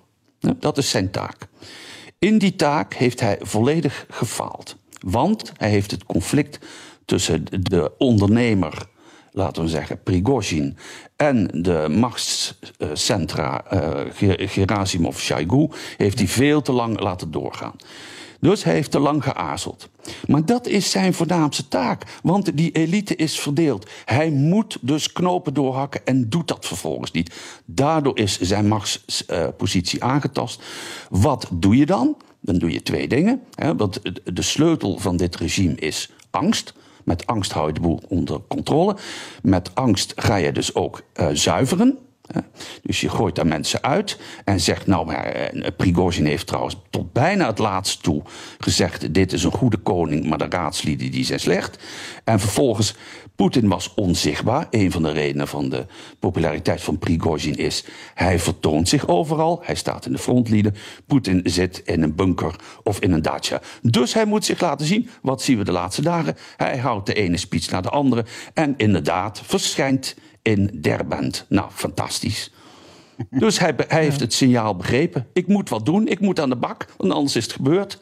Dat 0.59 0.77
is 0.77 0.89
zijn 0.89 1.11
taak. 1.11 1.47
In 2.19 2.37
die 2.37 2.55
taak 2.55 2.93
heeft 2.93 3.19
hij 3.19 3.37
volledig 3.41 4.05
gefaald. 4.09 4.75
Want 4.99 5.51
hij 5.57 5.69
heeft 5.69 5.91
het 5.91 6.05
conflict 6.05 6.59
tussen 7.11 7.45
de 7.49 7.91
ondernemer, 7.97 8.85
laten 9.31 9.63
we 9.63 9.69
zeggen, 9.69 10.03
Prigozhin, 10.03 10.77
en 11.15 11.49
de 11.51 11.87
machtscentra 11.89 13.63
uh, 13.73 14.37
Gerasimov 14.47 15.19
Shoigu, 15.19 15.69
heeft 15.97 16.17
hij 16.17 16.27
veel 16.27 16.61
te 16.61 16.71
lang 16.71 16.99
laten 16.99 17.31
doorgaan. 17.31 17.75
Dus 18.39 18.63
hij 18.63 18.73
heeft 18.73 18.91
te 18.91 18.99
lang 18.99 19.23
geaarzeld. 19.23 19.89
Maar 20.27 20.45
dat 20.45 20.67
is 20.67 20.91
zijn 20.91 21.13
voornaamste 21.13 21.67
taak, 21.67 22.03
want 22.23 22.57
die 22.57 22.71
elite 22.71 23.15
is 23.15 23.39
verdeeld. 23.39 23.89
Hij 24.05 24.29
moet 24.29 24.77
dus 24.81 25.11
knopen 25.11 25.53
doorhakken 25.53 26.05
en 26.05 26.29
doet 26.29 26.47
dat 26.47 26.65
vervolgens 26.65 27.11
niet. 27.11 27.35
Daardoor 27.65 28.17
is 28.17 28.39
zijn 28.39 28.67
machtspositie 28.67 30.03
aangetast. 30.03 30.63
Wat 31.09 31.47
doe 31.53 31.77
je 31.77 31.85
dan? 31.85 32.17
Dan 32.39 32.57
doe 32.57 32.71
je 32.71 32.83
twee 32.83 33.07
dingen. 33.07 33.41
Hè, 33.55 33.75
want 33.75 33.99
de 34.23 34.41
sleutel 34.41 34.97
van 34.97 35.17
dit 35.17 35.35
regime 35.35 35.75
is 35.75 36.11
angst. 36.29 36.73
Met 37.03 37.25
angst 37.25 37.51
hou 37.51 37.67
je 37.67 37.73
de 37.73 37.79
boel 37.79 38.01
onder 38.07 38.41
controle. 38.47 38.95
Met 39.41 39.75
angst 39.75 40.13
ga 40.15 40.35
je 40.35 40.51
dus 40.51 40.75
ook 40.75 41.01
uh, 41.15 41.27
zuiveren. 41.33 41.97
Dus 42.83 43.01
je 43.01 43.09
gooit 43.09 43.35
daar 43.35 43.47
mensen 43.47 43.83
uit 43.83 44.19
en 44.45 44.59
zegt, 44.59 44.87
nou, 44.87 45.05
maar 45.05 45.53
uh, 45.53 45.67
Prigozhin 45.77 46.25
heeft 46.25 46.47
trouwens 46.47 46.77
tot 46.89 47.13
bijna 47.13 47.47
het 47.47 47.57
laatste 47.57 48.01
toe 48.01 48.21
gezegd, 48.57 49.13
dit 49.13 49.33
is 49.33 49.43
een 49.43 49.51
goede 49.51 49.77
koning, 49.77 50.25
maar 50.25 50.37
de 50.37 50.45
raadslieden 50.49 51.11
die 51.11 51.25
zijn 51.25 51.39
slecht. 51.39 51.77
En 52.23 52.39
vervolgens 52.39 52.95
Poetin 53.41 53.67
was 53.67 53.93
onzichtbaar. 53.93 54.67
Een 54.69 54.91
van 54.91 55.03
de 55.03 55.11
redenen 55.11 55.47
van 55.47 55.69
de 55.69 55.85
populariteit 56.19 56.81
van 56.81 56.97
Prigozhin 56.97 57.55
is... 57.55 57.85
hij 58.13 58.39
vertoont 58.39 58.89
zich 58.89 59.07
overal, 59.07 59.59
hij 59.63 59.75
staat 59.75 60.05
in 60.05 60.11
de 60.11 60.17
frontlieden. 60.17 60.75
Poetin 61.07 61.41
zit 61.43 61.81
in 61.85 62.03
een 62.03 62.15
bunker 62.15 62.55
of 62.83 62.99
in 62.99 63.11
een 63.11 63.21
dacha. 63.21 63.61
Dus 63.81 64.13
hij 64.13 64.25
moet 64.25 64.45
zich 64.45 64.61
laten 64.61 64.85
zien. 64.85 65.09
Wat 65.21 65.41
zien 65.41 65.57
we 65.57 65.63
de 65.63 65.71
laatste 65.71 66.01
dagen? 66.01 66.35
Hij 66.57 66.77
houdt 66.77 67.05
de 67.05 67.13
ene 67.13 67.37
speech 67.37 67.69
naar 67.69 67.81
de 67.81 67.89
andere. 67.89 68.25
En 68.53 68.73
inderdaad, 68.77 69.41
verschijnt 69.43 70.15
in 70.41 70.77
Derbent. 70.81 71.45
Nou, 71.49 71.69
fantastisch. 71.71 72.51
Dus 73.29 73.59
hij, 73.59 73.73
hij 73.87 74.03
heeft 74.03 74.19
het 74.19 74.33
signaal 74.33 74.75
begrepen. 74.75 75.27
Ik 75.33 75.47
moet 75.47 75.69
wat 75.69 75.85
doen, 75.85 76.07
ik 76.07 76.19
moet 76.19 76.39
aan 76.39 76.49
de 76.49 76.55
bak, 76.55 76.85
want 76.97 77.13
anders 77.13 77.35
is 77.35 77.43
het 77.43 77.53
gebeurd. 77.53 77.99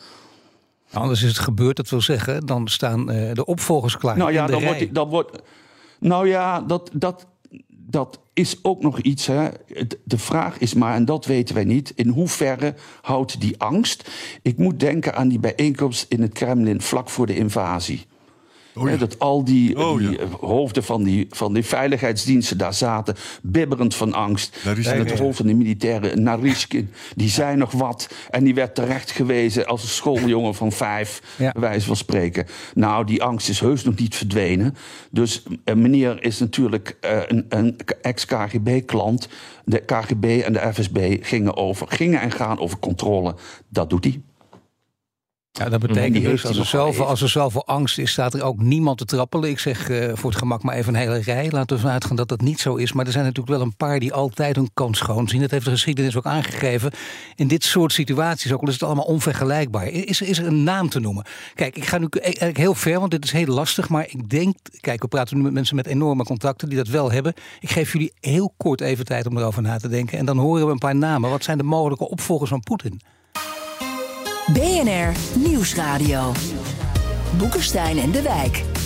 Anders 0.92 1.22
is 1.22 1.30
het 1.30 1.40
gebeurd, 1.40 1.76
dat 1.76 1.90
wil 1.90 2.02
zeggen, 2.02 2.46
dan 2.46 2.68
staan 2.68 3.06
de 3.34 3.46
opvolgers 3.46 3.98
klaar. 3.98 4.18
Nou 4.18 4.32
ja, 4.32 4.48
dan 4.48 4.64
wordt, 4.64 4.94
dan 4.94 5.10
wordt. 5.10 5.42
Nou 6.00 6.28
ja, 6.28 6.62
dat, 6.62 6.90
dat, 6.94 7.28
dat 7.70 8.20
is 8.34 8.60
ook 8.62 8.82
nog 8.82 9.00
iets. 9.00 9.26
Hè. 9.26 9.50
De 10.04 10.18
vraag 10.18 10.58
is 10.58 10.74
maar, 10.74 10.96
en 10.96 11.06
dat 11.06 11.26
weten 11.26 11.56
wij 11.56 11.64
niet, 11.64 11.92
in 11.96 12.08
hoeverre 12.08 12.76
houdt 13.02 13.42
die 13.42 13.60
angst? 13.60 14.10
Ik 14.42 14.58
moet 14.58 14.80
denken 14.80 15.16
aan 15.16 15.28
die 15.28 15.40
bijeenkomst 15.40 16.06
in 16.10 16.22
het 16.22 16.34
Kremlin 16.34 16.82
vlak 16.82 17.10
voor 17.10 17.26
de 17.26 17.36
invasie. 17.36 18.06
Oh 18.80 19.00
dat 19.00 19.20
al 19.20 19.44
die, 19.44 19.78
oh 19.78 19.98
die 19.98 20.20
hoofden 20.40 20.84
van 20.84 21.04
die, 21.04 21.28
van 21.30 21.54
die 21.54 21.66
veiligheidsdiensten 21.66 22.58
daar 22.58 22.74
zaten, 22.74 23.16
bibberend 23.42 23.96
van 23.96 24.14
angst. 24.14 24.58
En 24.64 25.00
het 25.00 25.20
hoofd 25.20 25.38
van 25.38 25.48
de 25.48 25.54
militaire 25.54 26.16
Narishkin, 26.16 26.92
die 27.16 27.30
zei 27.30 27.56
nog 27.56 27.72
wat. 27.72 28.10
En 28.30 28.44
die 28.44 28.54
werd 28.54 28.76
terecht 28.76 29.12
gewezen 29.12 29.66
als 29.66 29.82
een 29.82 29.90
schooljongen 29.90 30.56
van 30.56 30.72
vijf, 30.72 31.22
ja. 31.38 31.54
wijze 31.60 31.86
van 31.86 31.96
spreken. 31.96 32.46
Nou, 32.74 33.06
die 33.06 33.24
angst 33.24 33.50
is 33.50 33.60
heus 33.60 33.84
nog 33.84 33.96
niet 33.96 34.16
verdwenen. 34.16 34.76
Dus 35.12 35.44
uh, 35.66 35.76
meneer 35.76 36.24
is 36.24 36.40
natuurlijk 36.40 36.98
uh, 37.02 37.20
een, 37.28 37.46
een 37.50 37.78
ex-KGB-klant. 38.02 39.28
De 39.66 39.80
KGB 39.80 40.42
en 40.46 40.54
de 40.54 40.74
FSB 40.74 41.18
gingen, 41.22 41.58
over, 41.58 41.88
gingen 41.88 42.22
en 42.22 42.32
gaan 42.32 42.60
over 42.60 42.80
controle. 42.80 43.36
Dat 43.70 43.90
doet 43.90 44.04
hij. 44.04 44.22
Ja, 45.52 45.70
dat 45.70 45.80
betekent 45.80 46.24
dus 46.24 46.46
als 46.46 46.58
er, 46.58 46.66
zoveel, 46.66 47.06
als 47.06 47.22
er 47.22 47.30
zoveel 47.30 47.66
angst 47.66 47.98
is, 47.98 48.12
staat 48.12 48.34
er 48.34 48.44
ook 48.44 48.62
niemand 48.62 48.98
te 48.98 49.06
trappelen. 49.06 49.50
Ik 49.50 49.60
zeg 49.60 49.90
uh, 49.90 50.12
voor 50.14 50.30
het 50.30 50.40
gemak 50.40 50.64
maar 50.64 50.76
even 50.76 50.94
een 50.94 51.00
hele 51.00 51.18
rij. 51.18 51.50
Laten 51.50 51.68
we 51.68 51.74
ervan 51.74 51.92
uitgaan 51.92 52.16
dat 52.16 52.28
dat 52.28 52.42
niet 52.42 52.60
zo 52.60 52.76
is. 52.76 52.94
Maar 52.94 53.06
er 53.06 53.12
zijn 53.12 53.24
natuurlijk 53.24 53.58
wel 53.58 53.66
een 53.66 53.76
paar 53.76 54.00
die 54.00 54.14
altijd 54.14 54.56
hun 54.56 54.70
kans 54.74 54.98
schoon 54.98 55.28
zien. 55.28 55.42
Dat 55.42 55.52
heeft 55.52 55.66
de 55.66 55.72
geschiedenis 55.72 56.16
ook 56.16 56.26
aangegeven. 56.26 56.92
In 57.36 57.48
dit 57.48 57.64
soort 57.64 57.94
situaties, 57.94 58.54
ook 58.54 58.62
al 58.62 58.68
is 58.68 58.74
het 58.74 58.84
allemaal 58.84 59.06
onvergelijkbaar. 59.06 59.88
Is, 59.88 60.22
is 60.22 60.40
er 60.40 60.48
een 60.48 60.64
naam 60.64 60.90
te 60.90 61.00
noemen? 61.00 61.26
Kijk, 61.54 61.78
ik 61.78 61.86
ga 61.86 61.98
nu 61.98 62.08
eigenlijk 62.12 62.58
heel 62.58 62.76
ver, 62.76 63.00
want 63.00 63.12
dit 63.12 63.24
is 63.24 63.32
heel 63.32 63.54
lastig. 63.54 63.90
Maar 63.90 64.06
ik 64.10 64.30
denk, 64.30 64.58
kijk, 64.80 65.02
we 65.02 65.08
praten 65.08 65.38
nu 65.38 65.44
met 65.44 65.54
mensen 65.54 65.76
met 65.76 65.88
enorme 65.88 66.24
contacten 66.24 66.70
die 66.70 66.78
dat 66.78 66.88
wel 66.88 67.12
hebben. 67.12 67.34
Ik 67.60 67.70
geef 67.70 67.92
jullie 67.92 68.14
heel 68.20 68.54
kort 68.58 68.82
even 68.82 69.06
tijd 69.06 69.28
om 69.28 69.38
erover 69.38 69.62
na 69.62 69.78
te 69.78 69.88
denken. 69.88 70.18
En 70.18 70.26
dan 70.26 70.38
horen 70.38 70.66
we 70.66 70.72
een 70.72 70.78
paar 70.78 70.96
namen. 70.96 71.30
Wat 71.30 71.44
zijn 71.44 71.58
de 71.58 71.64
mogelijke 71.64 72.10
opvolgers 72.10 72.50
van 72.50 72.60
Poetin? 72.60 73.02
BNR 74.54 75.12
Nieuwsradio. 75.36 76.32
Boekenstein 77.38 77.98
en 77.98 78.12
de 78.12 78.22
Wijk. 78.22 78.79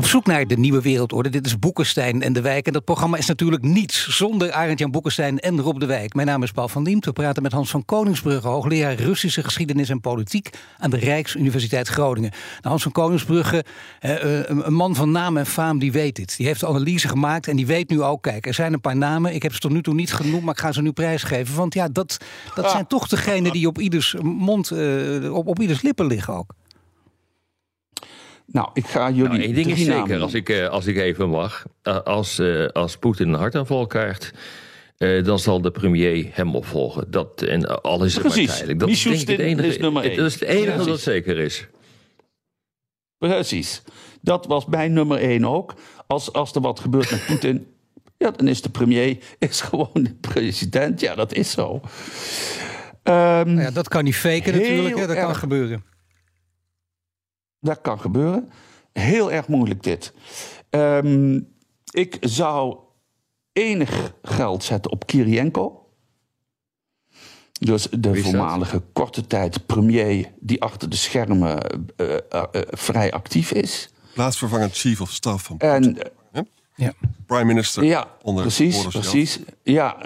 Op 0.00 0.06
zoek 0.06 0.26
naar 0.26 0.46
de 0.46 0.58
nieuwe 0.58 0.80
wereldorde. 0.80 1.28
Dit 1.28 1.46
is 1.46 1.58
Boekenstein 1.58 2.22
en 2.22 2.32
de 2.32 2.40
Wijk. 2.40 2.66
En 2.66 2.72
dat 2.72 2.84
programma 2.84 3.16
is 3.16 3.26
natuurlijk 3.26 3.62
niets 3.62 4.16
zonder 4.16 4.52
Arend-Jan 4.52 4.90
Boekenstein 4.90 5.38
en 5.38 5.60
Rob 5.60 5.80
de 5.80 5.86
Wijk. 5.86 6.14
Mijn 6.14 6.26
naam 6.26 6.42
is 6.42 6.50
Paul 6.50 6.68
van 6.68 6.84
Diem. 6.84 7.00
We 7.00 7.12
praten 7.12 7.42
met 7.42 7.52
Hans 7.52 7.70
van 7.70 7.84
Koningsbrugge, 7.84 8.48
hoogleraar 8.48 8.94
Russische 8.94 9.42
geschiedenis 9.42 9.88
en 9.88 10.00
politiek 10.00 10.50
aan 10.78 10.90
de 10.90 10.96
Rijksuniversiteit 10.96 11.88
Groningen. 11.88 12.30
Nou, 12.30 12.68
Hans 12.68 12.82
van 12.82 12.92
Koningsbrugge, 12.92 13.64
eh, 14.00 14.42
een 14.48 14.72
man 14.72 14.94
van 14.94 15.10
naam 15.10 15.36
en 15.36 15.46
faam, 15.46 15.78
die 15.78 15.92
weet 15.92 16.16
dit. 16.16 16.36
Die 16.36 16.46
heeft 16.46 16.64
analyse 16.64 17.08
gemaakt 17.08 17.48
en 17.48 17.56
die 17.56 17.66
weet 17.66 17.90
nu 17.90 18.02
ook, 18.02 18.22
kijk, 18.22 18.46
er 18.46 18.54
zijn 18.54 18.72
een 18.72 18.80
paar 18.80 18.96
namen. 18.96 19.34
Ik 19.34 19.42
heb 19.42 19.52
ze 19.52 19.58
tot 19.58 19.72
nu 19.72 19.82
toe 19.82 19.94
niet 19.94 20.12
genoemd, 20.12 20.42
maar 20.42 20.54
ik 20.54 20.60
ga 20.60 20.72
ze 20.72 20.82
nu 20.82 20.92
prijsgeven. 20.92 21.56
Want 21.56 21.74
ja, 21.74 21.88
dat, 21.88 22.16
dat 22.54 22.64
ah. 22.64 22.70
zijn 22.70 22.86
toch 22.86 23.08
degenen 23.08 23.52
die 23.52 23.66
op 23.66 23.78
ieders 23.78 24.16
mond, 24.22 24.70
uh, 24.70 25.34
op, 25.34 25.46
op 25.46 25.60
ieders 25.60 25.82
lippen 25.82 26.06
liggen 26.06 26.34
ook. 26.34 26.54
Nou, 28.52 28.68
ik 28.72 28.86
ga 28.86 29.10
jullie. 29.10 29.28
Nou, 29.28 29.42
één 29.42 29.54
ding 29.54 29.66
is 29.66 29.84
zeker, 29.84 30.20
als 30.20 30.34
ik, 30.34 30.48
eh, 30.48 30.68
als 30.68 30.86
ik 30.86 30.96
even 30.96 31.28
mag. 31.28 31.66
Eh, 31.82 32.00
als, 32.00 32.38
uh, 32.38 32.66
als 32.66 32.96
Poetin 32.96 33.28
een 33.28 33.34
hartaanval 33.34 33.86
krijgt. 33.86 34.32
dan 35.22 35.38
zal 35.38 35.60
de 35.60 35.70
premier 35.70 36.28
hem 36.30 36.54
opvolgen. 36.54 37.10
Dat, 37.10 37.42
en 37.42 37.82
al 37.82 38.04
is 38.04 38.14
het 38.14 38.22
Precies. 38.22 38.46
maar 38.46 38.56
tijdelijk. 38.56 38.80
Dat 38.80 38.88
is 38.88 39.04
het 39.04 39.28
enige, 39.28 39.68
is 39.68 39.78
nummer 39.78 40.02
één. 40.04 40.16
Dat 40.16 40.26
is 40.26 40.34
het 40.34 40.42
enige 40.42 40.84
dat 40.84 41.00
zeker 41.00 41.38
is. 41.38 41.66
Precies. 43.18 43.82
Dat 44.20 44.46
was 44.46 44.66
mijn 44.66 44.92
nummer 44.92 45.18
één 45.18 45.44
ook. 45.44 45.74
Als, 46.06 46.32
als 46.32 46.52
er 46.52 46.60
wat 46.60 46.80
gebeurt 46.80 47.10
met 47.10 47.26
Poetin. 47.26 47.66
Ja, 48.16 48.30
dan 48.30 48.48
is 48.48 48.62
de 48.62 48.70
premier 48.70 49.18
is 49.38 49.60
gewoon 49.60 49.90
de 49.92 50.14
president. 50.20 51.00
Ja, 51.00 51.14
dat 51.14 51.34
is 51.34 51.50
zo. 51.50 51.80
Um, 53.04 53.60
ja, 53.60 53.70
dat 53.70 53.88
kan 53.88 54.04
niet 54.04 54.16
faken 54.16 54.52
natuurlijk. 54.52 54.98
Hè? 54.98 55.06
Dat 55.06 55.16
kan 55.16 55.36
gebeuren. 55.36 55.84
Dat 57.60 57.80
kan 57.80 58.00
gebeuren. 58.00 58.50
Heel 58.92 59.32
erg 59.32 59.48
moeilijk 59.48 59.82
dit. 59.82 60.12
Um, 60.70 61.48
ik 61.90 62.16
zou 62.20 62.78
enig 63.52 64.14
geld 64.22 64.64
zetten 64.64 64.90
op 64.90 65.06
Kirienko. 65.06 65.74
Dus 67.60 67.88
de 67.90 68.22
voormalige 68.22 68.82
korte 68.92 69.26
tijd 69.26 69.66
premier 69.66 70.32
die 70.40 70.62
achter 70.62 70.90
de 70.90 70.96
schermen 70.96 71.58
uh, 71.96 72.08
uh, 72.08 72.16
uh, 72.32 72.42
vrij 72.70 73.12
actief 73.12 73.52
is. 73.52 73.90
Plaatsvervangend 74.14 74.76
chief 74.76 75.00
of 75.00 75.12
staff 75.12 75.44
van 75.44 75.58
En, 75.58 75.98
ja. 76.74 76.92
Prime 77.26 77.44
minister. 77.44 77.84
Ja, 77.84 78.08
onder 78.22 78.42
precies, 78.42 78.86
precies. 78.86 79.38
Ja, 79.62 79.96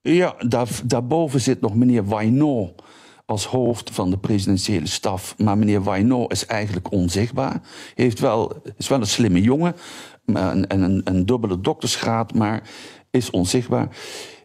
ja 0.00 0.34
daar, 0.38 0.68
daarboven 0.84 1.40
zit 1.40 1.60
nog 1.60 1.74
meneer 1.74 2.04
Wainot 2.04 2.82
als 3.26 3.46
hoofd 3.46 3.90
van 3.90 4.10
de 4.10 4.18
presidentiële 4.18 4.86
staf. 4.86 5.34
Maar 5.38 5.58
meneer 5.58 5.82
Wainot 5.82 6.32
is 6.32 6.46
eigenlijk 6.46 6.92
onzichtbaar. 6.92 7.60
Heeft 7.94 8.20
wel, 8.20 8.62
is 8.76 8.88
wel 8.88 9.00
een 9.00 9.06
slimme 9.06 9.40
jongen 9.40 9.76
en 10.24 10.82
een, 10.82 11.00
een, 11.04 11.26
dubbele 11.26 11.60
doktersgraad, 11.60 12.34
maar 12.34 12.62
is 13.10 13.30
onzichtbaar. 13.30 13.88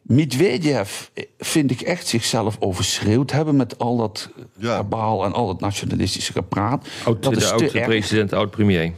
Medvedev 0.03 1.07
vind 1.37 1.71
ik 1.71 1.81
echt 1.81 2.07
zichzelf 2.07 2.57
overschreeuwd 2.59 3.31
hebben 3.31 3.55
met 3.55 3.79
al 3.79 3.97
dat 3.97 4.29
ja. 4.57 4.85
en 4.89 5.33
al 5.33 5.47
dat 5.47 5.59
nationalistische 5.59 6.31
gepraat. 6.31 6.87
Oud, 7.05 7.23
dat 7.23 7.35
is 7.35 7.43
de 7.43 7.51
oud-president, 7.51 8.33
oud-premier. 8.33 8.93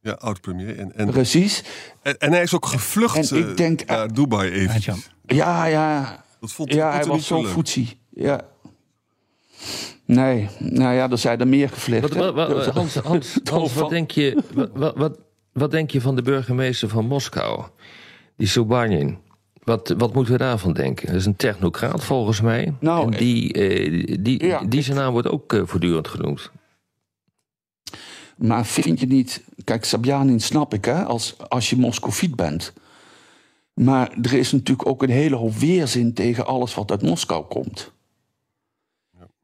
Ja, 0.00 0.12
oud-premier. 0.12 0.78
En, 0.78 0.96
en, 0.96 1.10
Precies. 1.10 1.64
En, 2.02 2.18
en, 2.18 2.32
hij 2.32 2.42
is 2.42 2.54
ook 2.54 2.66
gevlucht 2.66 3.30
en 3.30 3.38
ik 3.38 3.56
denk, 3.56 3.84
naar 3.84 4.12
Dubai 4.12 4.50
even. 4.50 5.02
Ja, 5.26 5.64
ja. 5.64 6.24
Dat 6.40 6.52
vond 6.52 6.72
ja, 6.72 6.92
hij 6.92 7.04
was 7.04 7.26
zo 7.26 7.42
voetsie. 7.42 7.98
Ja, 8.10 8.40
Nee, 10.04 10.48
nou 10.58 10.94
ja, 10.94 11.10
er 11.10 11.18
zijn 11.18 11.40
er 11.40 11.48
meer 11.48 11.68
gevlucht. 11.68 12.14
Wat, 12.14 12.34
wat, 12.34 12.66
Hans, 12.66 12.94
Hans, 12.94 13.38
Hans 13.50 13.74
wat, 13.74 13.90
denk 13.90 14.10
je, 14.10 14.42
wat, 15.52 15.70
denk 15.70 15.90
je 15.90 16.00
van 16.00 16.16
de 16.16 16.22
burgemeester 16.22 16.88
van 16.88 17.06
Moskou? 17.06 17.64
Die 18.36 18.46
Sobanin. 18.46 19.18
Wat, 19.64 19.94
wat 19.98 20.14
moeten 20.14 20.32
we 20.32 20.38
daarvan 20.38 20.72
denken? 20.72 21.06
Dat 21.06 21.16
is 21.16 21.26
een 21.26 21.36
technocraat 21.36 22.04
volgens 22.04 22.40
mij. 22.40 22.74
Nou, 22.80 23.12
en 23.12 23.18
die, 23.18 23.52
eh, 23.52 24.16
die, 24.20 24.68
die 24.68 24.82
zijn 24.82 24.96
naam 24.96 25.12
wordt 25.12 25.28
ook 25.28 25.52
uh, 25.52 25.62
voortdurend 25.64 26.08
genoemd. 26.08 26.50
Maar 28.36 28.66
vind 28.66 29.00
je 29.00 29.06
niet... 29.06 29.44
Kijk, 29.64 29.84
Sabjanin 29.84 30.40
snap 30.40 30.74
ik, 30.74 30.84
hè, 30.84 31.04
als, 31.04 31.34
als 31.48 31.70
je 31.70 31.76
Moscoviet 31.76 32.36
bent. 32.36 32.72
Maar 33.74 34.10
er 34.22 34.32
is 34.32 34.52
natuurlijk 34.52 34.88
ook 34.88 35.02
een 35.02 35.10
hele 35.10 35.36
hoop 35.36 35.54
weerzin 35.54 36.14
tegen 36.14 36.46
alles 36.46 36.74
wat 36.74 36.90
uit 36.90 37.02
Moskou 37.02 37.44
komt. 37.44 37.92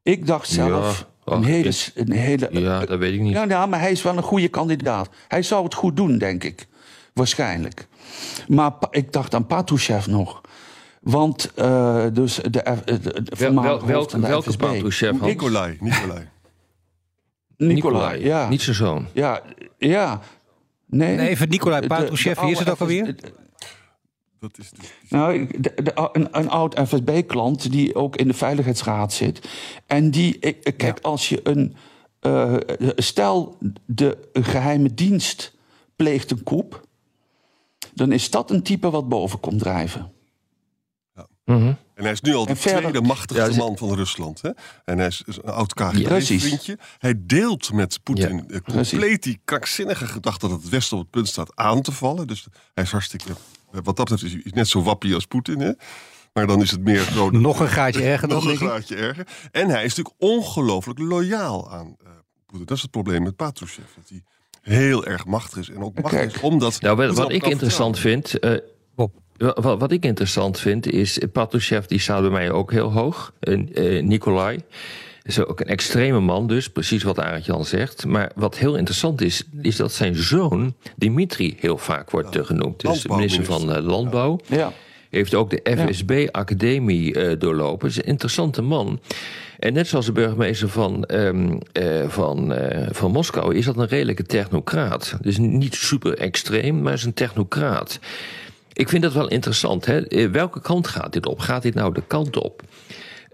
Ik 0.03 0.27
dacht 0.27 0.49
zelf. 0.49 1.07
een 1.25 1.45
hele, 1.45 1.73
een 1.95 2.13
hele, 2.13 2.49
ja, 2.53 2.85
dat 2.85 2.99
weet 2.99 3.15
ik 3.15 3.21
niet. 3.21 3.33
Ja, 3.33 3.45
ja, 3.45 3.67
maar 3.67 3.81
hij 3.81 3.91
is 3.91 4.03
wel 4.03 4.17
een 4.17 4.23
goede 4.23 4.49
kandidaat. 4.49 5.09
Hij 5.29 5.43
zou 5.43 5.65
het 5.65 5.75
goed 5.75 5.97
doen, 5.97 6.19
denk 6.19 6.45
ik. 6.45 6.67
Waarschijnlijk. 7.15 7.87
Maar 8.49 8.73
ik 8.91 9.13
dacht 9.13 9.35
aan 9.35 9.47
Patrushev 9.47 10.07
nog. 10.07 10.41
Want 11.01 11.53
uh, 11.57 12.05
dus 12.13 12.35
de, 12.35 12.51
de, 12.51 12.61
de, 12.85 13.23
de 13.23 13.53
wel, 13.53 13.87
wel, 13.87 14.11
welke 14.21 14.57
Patrushev? 14.57 15.21
Nikolai. 15.21 15.77
Nikolai. 15.81 16.29
Nikolai, 17.57 18.25
ja. 18.25 18.49
Niet 18.49 18.63
zijn 18.63 18.77
zoon. 18.77 19.07
Ja, 19.13 19.43
ja. 19.79 20.21
Nee, 20.87 21.17
nee 21.17 21.29
even 21.29 21.49
Nikolai 21.49 21.87
Patrushev. 21.87 22.41
Wie 22.41 22.51
is 22.51 22.59
het 22.59 22.71
ook 22.71 22.81
alweer? 22.81 23.15
Dat 24.41 24.59
is 24.59 24.71
dus... 24.71 24.89
Nou, 25.09 25.49
een, 26.13 26.29
een, 26.31 26.49
oud 26.49 26.81
FSB-klant 26.89 27.71
die 27.71 27.95
ook 27.95 28.17
in 28.17 28.29
de 28.29 28.35
Veiligheidsraad 28.35 29.13
zit. 29.13 29.49
En 29.87 30.11
die, 30.11 30.39
kijk, 30.77 30.99
als 31.01 31.29
je 31.29 31.41
een. 31.43 31.77
Uh, 32.21 32.57
stel, 32.97 33.59
de 33.87 34.29
geheime 34.33 34.95
dienst 34.95 35.53
pleegt 35.97 36.31
een 36.31 36.43
koep. 36.43 36.87
dan 37.95 38.13
is 38.13 38.31
dat 38.31 38.51
een 38.51 38.63
type 38.63 38.91
wat 38.91 39.09
boven 39.09 39.41
komt 39.41 39.59
drijven. 39.59 40.13
Ja. 41.15 41.27
Mm 41.45 41.57
-hmm. 41.57 41.77
En 41.95 42.03
hij 42.03 42.13
is 42.13 42.21
nu 42.21 42.35
al 42.35 42.47
de 42.47 42.55
tweede 42.55 43.01
machtigste 43.01 43.57
man 43.57 43.77
van 43.77 43.95
Rusland. 43.95 44.43
Hè? 44.43 44.51
En 44.85 44.99
hij 44.99 45.07
is 45.07 45.23
een 45.27 45.53
oud 45.53 45.75
KGB-vriendje. 45.75 46.79
Hij 46.99 47.15
deelt 47.19 47.73
met 47.73 48.03
Poetin 48.03 48.45
ja. 48.49 48.61
compleet 48.61 49.23
die 49.23 49.41
krankzinnige 49.45 50.07
gedachte... 50.07 50.49
dat 50.49 50.63
het 50.63 50.69
Westen 50.69 50.97
op 50.97 51.03
het 51.03 51.13
punt 51.13 51.29
staat 51.29 51.57
aan 51.57 51.83
te 51.83 51.93
vallen. 51.93 52.27
Dus 52.27 52.47
hij 52.75 52.85
is 52.85 52.91
hartstikke 52.91 53.33
wat 53.71 53.97
dat 53.97 53.97
betreft 53.97 54.23
is 54.23 54.33
hij 54.33 54.53
net 54.55 54.69
zo 54.69 54.83
wappie 54.83 55.15
als 55.15 55.27
Poetin. 55.27 55.61
Hè? 55.61 55.73
Maar 56.33 56.47
dan 56.47 56.63
is 56.63 56.71
het 56.71 56.81
meer 56.81 57.03
zo. 57.03 57.31
Nog 57.31 57.61
een 57.61 57.69
gaatje 57.69 58.03
erger 58.03 58.29
dan 58.29 58.45
Nog 58.45 58.61
een 58.61 58.69
gaatje 58.69 58.97
erger. 58.97 59.27
En 59.51 59.69
hij 59.69 59.85
is 59.85 59.95
natuurlijk 59.95 60.17
ongelooflijk 60.19 60.99
loyaal 60.99 61.71
aan 61.71 61.87
uh, 61.87 62.09
Poetin. 62.47 62.67
Dat 62.67 62.77
is 62.77 62.83
het 62.83 62.91
probleem 62.91 63.23
met 63.23 63.37
Patrushev. 63.37 63.85
Dat 63.97 64.09
hij 64.09 64.23
heel 64.61 65.07
erg 65.07 65.27
machtig 65.27 65.59
is. 65.59 65.71
En 65.71 65.83
ook 65.83 66.03
machtig 66.03 66.35
is 66.35 66.41
omdat. 66.41 66.81
Nou, 66.81 67.13
wat, 67.13 67.33
ik 67.33 67.47
interessant 67.47 67.99
vind. 67.99 68.45
Uh, 68.45 68.57
wat, 68.95 69.79
wat, 69.79 69.93
ik 69.93 70.05
interessant 70.05 70.61
vind 70.61 70.87
is. 70.87 71.19
Patrushev 71.33 71.87
die 71.87 71.99
staat 71.99 72.21
bij 72.21 72.31
mij 72.31 72.51
ook 72.51 72.73
heel 72.73 72.93
hoog. 72.93 73.33
Uh, 73.41 74.03
Nikolai. 74.03 74.65
Is 75.23 75.45
ook 75.45 75.61
een 75.61 75.67
extreme 75.67 76.21
man 76.21 76.47
dus, 76.47 76.69
precies 76.71 77.03
wat 77.03 77.19
Arend 77.19 77.45
Jan 77.45 77.65
zegt. 77.65 78.07
Maar 78.07 78.31
wat 78.35 78.59
heel 78.59 78.77
interessant 78.77 79.21
is, 79.21 79.43
is 79.63 79.77
dat 79.77 79.93
zijn 79.93 80.17
zoon, 80.17 80.75
Dimitri, 80.97 81.57
heel 81.59 81.79
vaak 81.79 82.11
wordt 82.11 82.35
ja. 82.35 82.43
genoemd. 82.43 82.81
Dus 82.81 83.03
de 83.03 83.09
minister 83.09 83.45
van 83.45 83.77
uh, 83.77 83.83
Landbouw. 83.83 84.41
Ja. 84.47 84.73
Heeft 85.11 85.35
ook 85.35 85.51
de 85.51 85.87
FSB-academie 85.87 87.15
uh, 87.15 87.39
doorlopen. 87.39 87.89
Is 87.89 87.97
een 87.97 88.05
interessante 88.05 88.63
man. 88.63 89.01
En 89.59 89.73
net 89.73 89.89
zoals 89.89 90.07
de 90.07 90.13
burgemeester 90.13 90.69
van, 90.69 91.05
um, 91.09 91.59
uh, 91.73 92.09
van, 92.09 92.55
van 92.91 93.11
Moskou 93.11 93.55
is 93.55 93.65
dat 93.65 93.77
een 93.77 93.87
redelijke 93.87 94.25
technocraat. 94.25 95.17
Dus 95.21 95.39
niet 95.39 95.75
super 95.75 96.19
extreem, 96.19 96.83
maar 96.83 96.93
is 96.93 97.05
een 97.05 97.15
technocraat. 97.15 97.99
Ik 98.73 98.89
vind 98.89 99.03
dat 99.03 99.13
wel 99.13 99.29
interessant. 99.29 99.87
Hè? 99.87 100.31
Welke 100.31 100.61
kant 100.61 100.87
gaat 100.87 101.13
dit 101.13 101.27
op? 101.27 101.39
Gaat 101.39 101.63
dit 101.63 101.75
nou 101.75 101.95
de 101.95 102.03
kant 102.07 102.37
op 102.37 102.63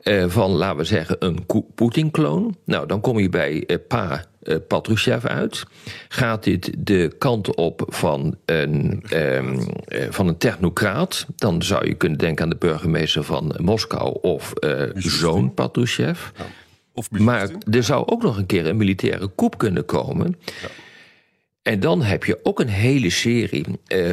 uh, 0.09 0.25
van, 0.29 0.51
laten 0.51 0.77
we 0.77 0.85
zeggen, 0.85 1.17
een 1.19 1.47
Poetin-kloon? 1.75 2.57
Nou, 2.65 2.87
dan 2.87 3.01
kom 3.01 3.19
je 3.19 3.29
bij 3.29 3.79
Pa 3.89 4.25
uh, 4.43 4.57
Patrushev 4.69 5.25
uit. 5.25 5.65
Gaat 6.09 6.45
dit 6.45 6.73
de 6.79 7.15
kant 7.19 7.55
op 7.55 7.85
van 7.89 8.37
een, 8.45 9.05
um, 9.15 9.59
uh, 9.89 10.07
van 10.11 10.29
een 10.29 10.39
technocraat? 10.39 11.27
Dan 11.37 11.63
zou 11.63 11.87
je 11.87 11.95
kunnen 11.95 12.19
denken 12.19 12.45
aan 12.45 12.51
de 12.51 12.57
burgemeester 12.57 13.25
van 13.25 13.55
Moskou 13.57 14.19
of 14.21 14.53
uh, 14.61 14.83
zoon 14.95 15.55
Patrushev. 15.55 16.31
Ja. 16.37 16.45
Of 16.93 17.11
maar 17.11 17.51
er 17.71 17.83
zou 17.83 18.07
ook 18.07 18.23
nog 18.23 18.37
een 18.37 18.47
keer 18.47 18.67
een 18.67 18.77
militaire 18.77 19.31
coup 19.37 19.59
kunnen 19.59 19.85
komen. 19.85 20.37
Ja. 20.45 20.69
En 21.63 21.81
dan 21.81 22.03
heb 22.03 22.25
je 22.25 22.39
ook 22.43 22.61
een 22.61 22.69
hele 22.69 23.11
serie 23.11 23.65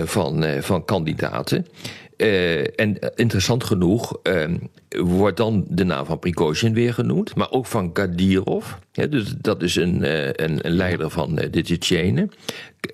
van, 0.05 0.45
van 0.61 0.85
kandidaten. 0.85 1.67
Uh, 2.17 2.79
en 2.79 2.97
interessant 3.15 3.63
genoeg 3.63 4.19
uh, 4.23 4.45
wordt 4.89 5.37
dan 5.37 5.65
de 5.69 5.83
naam 5.83 6.05
van 6.05 6.19
Prigozhin 6.19 6.73
weer 6.73 6.93
genoemd, 6.93 7.35
maar 7.35 7.51
ook 7.51 7.65
van 7.65 7.91
Kadirov. 7.91 8.73
Ja, 8.91 9.05
dus 9.05 9.33
dat 9.41 9.61
is 9.61 9.75
een, 9.75 10.03
uh, 10.03 10.25
een, 10.25 10.65
een, 10.65 10.71
leider 10.71 11.09
van 11.09 11.35
de 11.35 11.61
Tsjetsjenen. 11.61 12.31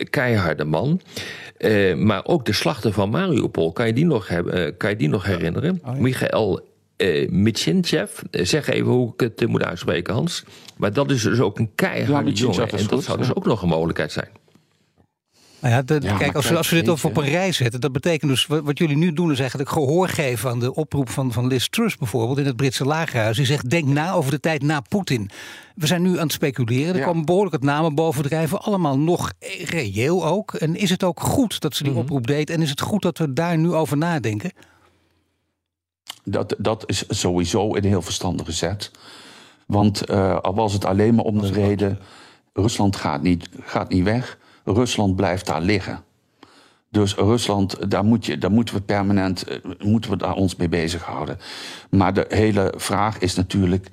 Keiharde 0.09 0.65
man. 0.65 1.01
maar 1.97 2.25
ook 2.25 2.45
de 2.45 2.53
slachter 2.53 2.93
van 2.93 3.09
Mariupol, 3.09 3.71
kan 3.71 3.87
je 3.87 3.93
die 3.93 4.05
nog, 4.05 4.27
hebben, 4.27 4.77
kan 4.77 4.89
je 4.89 4.95
die 4.95 5.09
nog 5.09 5.25
herinneren? 5.25 5.81
Oh, 5.85 5.95
ja. 5.95 6.01
Michael 6.01 6.67
uh. 6.97 7.29
Zeg 8.31 8.67
even 8.67 8.91
hoe 8.91 9.13
ik 9.13 9.19
het 9.19 9.47
moet 9.47 9.63
uitspreken, 9.63 10.13
Hans. 10.13 10.43
Maar 10.77 10.93
dat 10.93 11.11
is 11.11 11.21
dus 11.21 11.39
ook 11.39 11.59
een 11.59 11.71
keiharde 11.75 12.29
ja, 12.29 12.35
jongen. 12.35 12.69
En 12.69 12.85
dat 12.87 13.03
zou 13.03 13.17
dus 13.17 13.35
ook 13.35 13.45
nog 13.45 13.61
een 13.61 13.69
mogelijkheid 13.69 14.11
zijn. 14.11 14.29
Nou 15.61 15.73
ja, 15.73 15.81
de, 15.81 15.99
kijk, 15.99 16.35
als 16.35 16.49
we, 16.49 16.57
als 16.57 16.69
we 16.69 16.75
dit 16.75 16.89
over 16.89 17.09
op 17.09 17.17
een 17.17 17.29
rij 17.29 17.51
zetten, 17.51 17.81
dat 17.81 17.91
betekent 17.91 18.31
dus 18.31 18.45
wat, 18.45 18.63
wat, 18.63 18.77
jullie 18.77 18.97
nu 18.97 19.13
doen, 19.13 19.31
is 19.31 19.39
eigenlijk 19.39 19.69
gehoor 19.69 20.07
geven 20.07 20.49
aan 20.49 20.59
de 20.59 20.75
oproep 20.75 21.09
van, 21.09 21.31
van 21.31 21.47
Liz 21.47 21.67
Truss 21.67 21.97
bijvoorbeeld 21.97 22.37
in 22.37 22.45
het 22.45 22.55
Britse 22.55 22.85
lagerhuis. 22.85 23.37
Die 23.37 23.45
zegt: 23.45 23.69
denk 23.69 23.85
na 23.85 24.11
over 24.11 24.31
de 24.31 24.39
tijd 24.39 24.61
na 24.61 24.79
Poetin. 24.79 25.29
We 25.75 25.87
zijn 25.87 26.01
nu 26.01 26.17
aan 26.17 26.23
het 26.23 26.31
speculeren. 26.31 26.95
Er 26.95 27.05
komen 27.05 27.25
behoorlijk 27.25 27.55
het 27.55 27.63
namen 27.63 27.95
bovendrijven. 27.95 28.61
Allemaal 28.61 28.99
nog 28.99 29.31
reëel 29.65 30.25
ook. 30.25 30.53
En 30.53 30.75
is 30.75 30.89
het 30.89 31.03
ook 31.03 31.19
goed 31.19 31.59
dat 31.59 31.75
ze 31.75 31.83
die 31.83 31.91
mhm. 31.91 32.01
oproep 32.01 32.27
deed? 32.27 32.49
En 32.49 32.61
is 32.61 32.69
het 32.69 32.81
goed 32.81 33.01
dat 33.01 33.17
we 33.17 33.33
daar 33.33 33.57
nu 33.57 33.73
over 33.73 33.97
nadenken? 33.97 34.51
Dat, 36.23 36.55
dat 36.57 36.83
is 36.85 37.03
sowieso 37.07 37.75
een 37.75 37.83
heel 37.83 38.01
verstandige 38.01 38.51
zet. 38.51 38.91
Want 39.65 40.09
uh, 40.09 40.39
al 40.39 40.55
was 40.55 40.73
het 40.73 40.85
alleen 40.85 41.15
maar 41.15 41.25
om 41.25 41.41
de 41.41 41.51
reden. 41.51 41.99
Rusland 42.53 42.95
gaat 42.95 43.21
niet, 43.21 43.49
gaat 43.61 43.89
niet 43.89 44.03
weg. 44.03 44.37
Rusland 44.73 45.15
blijft 45.15 45.45
daar 45.45 45.61
liggen. 45.61 46.03
Dus 46.91 47.15
Rusland, 47.15 47.91
daar, 47.91 48.05
moet 48.05 48.25
je, 48.25 48.37
daar 48.37 48.51
moeten 48.51 48.75
we 48.75 48.81
permanent 48.81 49.43
eh, 49.43 49.57
moeten 49.79 50.11
we 50.11 50.17
daar 50.17 50.33
ons 50.33 50.55
mee 50.55 50.69
bezighouden. 50.69 51.37
Maar 51.89 52.13
de 52.13 52.25
hele 52.29 52.73
vraag 52.77 53.19
is 53.19 53.35
natuurlijk. 53.35 53.87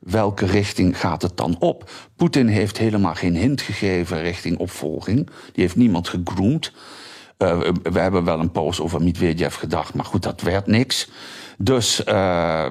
Welke 0.00 0.46
richting 0.46 0.98
gaat 0.98 1.22
het 1.22 1.36
dan 1.36 1.56
op? 1.58 1.90
Poetin 2.16 2.46
heeft 2.46 2.78
helemaal 2.78 3.14
geen 3.14 3.36
hint 3.36 3.60
gegeven 3.60 4.20
richting 4.20 4.58
opvolging. 4.58 5.26
Die 5.26 5.62
heeft 5.62 5.76
niemand 5.76 6.08
gegroomd. 6.08 6.72
Uh, 7.38 7.58
we 7.82 7.98
hebben 7.98 8.24
wel 8.24 8.40
een 8.40 8.50
poos 8.50 8.80
over 8.80 9.02
Medvedev 9.02 9.56
gedacht, 9.56 9.94
maar 9.94 10.04
goed, 10.04 10.22
dat 10.22 10.40
werd 10.40 10.66
niks. 10.66 11.10
Dus 11.58 12.04
uh, 12.08 12.66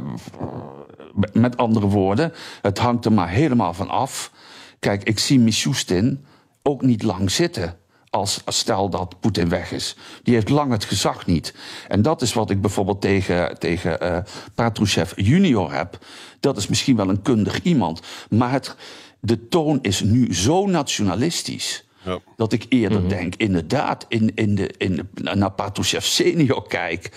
met 1.34 1.58
andere 1.58 1.88
woorden, 1.88 2.34
het 2.62 2.78
hangt 2.78 3.06
er 3.06 3.14
maar 3.14 3.30
helemaal 3.30 3.74
van 3.74 3.90
af. 3.90 4.32
Kijk, 4.80 5.04
ik 5.04 5.20
zie 5.20 5.40
Mishustin 5.40 6.26
ook 6.64 6.82
niet 6.82 7.04
lang 7.04 7.32
zitten. 7.32 7.76
Als, 8.10 8.42
stel 8.46 8.90
dat 8.90 9.20
Poetin 9.20 9.50
weg 9.50 9.72
is. 9.72 9.96
Die 10.24 10.34
heeft 10.34 10.50
lang 10.50 10.72
het 10.72 10.84
gezag 10.84 11.26
niet. 11.26 11.54
En 11.88 12.02
dat 12.02 12.22
is 12.22 12.34
wat 12.34 12.50
ik 12.50 12.62
bijvoorbeeld 12.62 13.02
tegen, 13.02 13.60
tegen 13.60 14.04
uh, 14.04 14.18
Patrushev 14.56 15.12
junior 15.16 15.74
heb. 15.74 15.98
Dat 16.40 16.58
is 16.58 16.68
misschien 16.68 16.96
wel 16.96 17.10
een 17.10 17.22
kundig 17.22 17.62
iemand. 17.62 18.02
Maar 18.30 18.52
het, 18.52 18.76
de 19.20 19.48
toon 19.48 19.80
is 19.82 20.02
nu 20.02 20.34
zo 20.34 20.66
nationalistisch. 20.66 21.86
Ja. 22.04 22.20
Dat 22.36 22.54
ik 22.54 22.66
eerder 22.70 22.98
mm 22.98 23.08
-hmm. 23.08 23.18
denk, 23.18 23.36
inderdaad, 23.36 24.06
in, 24.08 24.32
in 24.36 24.56
de, 24.56 24.74
in 24.78 24.96
de, 24.96 25.36
naar 25.36 25.52
Patrushev 25.52 26.06
senior 26.06 26.68
kijk. 26.68 27.12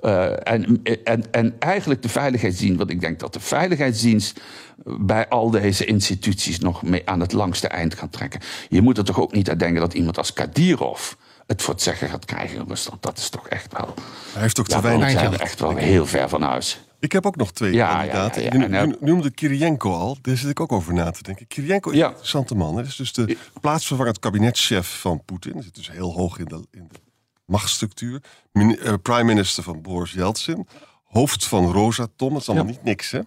Uh, 0.00 0.48
en, 0.48 0.82
en, 1.04 1.32
en 1.32 1.56
eigenlijk 1.58 2.02
de 2.02 2.08
veiligheidsdienst, 2.08 2.78
want 2.78 2.90
ik 2.90 3.00
denk 3.00 3.18
dat 3.18 3.32
de 3.32 3.40
veiligheidsdienst 3.40 4.40
bij 4.84 5.28
al 5.28 5.50
deze 5.50 5.84
instituties 5.84 6.58
nog 6.58 6.82
mee 6.82 7.02
aan 7.04 7.20
het 7.20 7.32
langste 7.32 7.68
eind 7.68 7.94
gaat 7.94 8.12
trekken. 8.12 8.40
Je 8.68 8.82
moet 8.82 8.98
er 8.98 9.04
toch 9.04 9.20
ook 9.20 9.32
niet 9.32 9.50
aan 9.50 9.58
denken 9.58 9.80
dat 9.80 9.94
iemand 9.94 10.18
als 10.18 10.32
Kadirov 10.32 11.12
het 11.46 11.62
voor 11.62 11.74
het 11.74 11.82
zeggen 11.82 12.08
gaat 12.08 12.24
krijgen 12.24 12.58
in 12.58 12.64
Rusland. 12.68 13.02
Dat 13.02 13.18
is 13.18 13.28
toch 13.28 13.48
echt 13.48 13.72
wel. 13.72 13.94
Hij 14.32 14.42
heeft 14.42 14.54
toch 14.54 14.68
te 14.68 14.74
ja, 14.74 14.82
weinig. 14.82 15.10
zijn 15.10 15.32
er 15.32 15.40
echt 15.40 15.60
wel 15.60 15.76
heel 15.76 16.06
ver 16.06 16.28
van 16.28 16.42
huis. 16.42 16.80
Ik 17.00 17.12
heb 17.12 17.26
ook 17.26 17.36
nog 17.36 17.52
twee 17.52 17.72
ja, 17.72 17.92
kandidaten. 17.92 18.42
Ja, 18.42 18.50
ja, 18.52 18.66
ja. 18.68 18.82
Je 18.82 18.96
noemde 19.00 19.30
Kirienko 19.30 19.92
al. 19.92 20.18
Daar 20.22 20.36
zit 20.36 20.50
ik 20.50 20.60
ook 20.60 20.72
over 20.72 20.94
na 20.94 21.10
te 21.10 21.22
denken. 21.22 21.46
Kirienko 21.46 21.90
is 21.90 21.98
een 21.98 22.06
interessante 22.06 22.54
man. 22.54 22.74
Hij 22.74 22.84
is 22.84 22.96
dus 22.96 23.12
de 23.12 23.36
plaatsvervangend 23.60 24.18
kabinetchef 24.18 25.00
van 25.00 25.24
Poetin. 25.24 25.52
Hij 25.52 25.62
zit 25.62 25.74
dus 25.74 25.90
heel 25.90 26.12
hoog 26.12 26.38
in 26.38 26.44
de, 26.44 26.66
in 26.70 26.88
de 26.88 26.98
machtsstructuur. 27.44 28.22
Min, 28.52 28.78
uh, 28.82 28.94
prime 29.02 29.24
minister 29.24 29.62
van 29.62 29.82
Boris 29.82 30.12
Yeltsin. 30.12 30.66
Hoofd 31.04 31.46
van 31.46 31.72
Rosatom. 31.72 32.32
Dat 32.32 32.40
is 32.40 32.48
allemaal 32.48 32.66
niet 32.66 32.84
niks, 32.84 33.10
hè? 33.10 33.20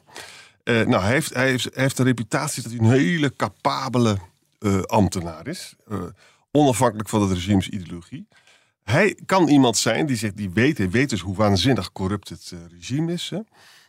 Uh, 0.63 0.87
nou, 0.87 1.03
hij 1.03 1.11
heeft, 1.11 1.33
hij, 1.33 1.49
heeft, 1.49 1.63
hij 1.63 1.83
heeft 1.83 1.97
de 1.97 2.03
reputatie 2.03 2.63
dat 2.63 2.71
hij 2.71 2.81
een 2.81 2.91
hele 2.91 3.35
capabele 3.35 4.17
uh, 4.59 4.81
ambtenaar 4.81 5.47
is. 5.47 5.75
onafhankelijk 6.51 7.09
van 7.09 7.21
het 7.21 7.31
regimes 7.31 7.69
ideologie. 7.69 8.27
Hij 8.83 9.17
kan 9.25 9.47
iemand 9.47 9.77
zijn 9.77 10.05
die, 10.05 10.15
zegt, 10.15 10.37
die 10.37 10.49
weet, 10.49 10.77
hij 10.77 10.89
weet 10.89 11.09
dus 11.09 11.21
hoe 11.21 11.35
waanzinnig 11.35 11.91
corrupt 11.91 12.29
het 12.29 12.51
uh, 12.53 12.59
regime 12.69 13.11
is. 13.11 13.29
Hè, 13.29 13.39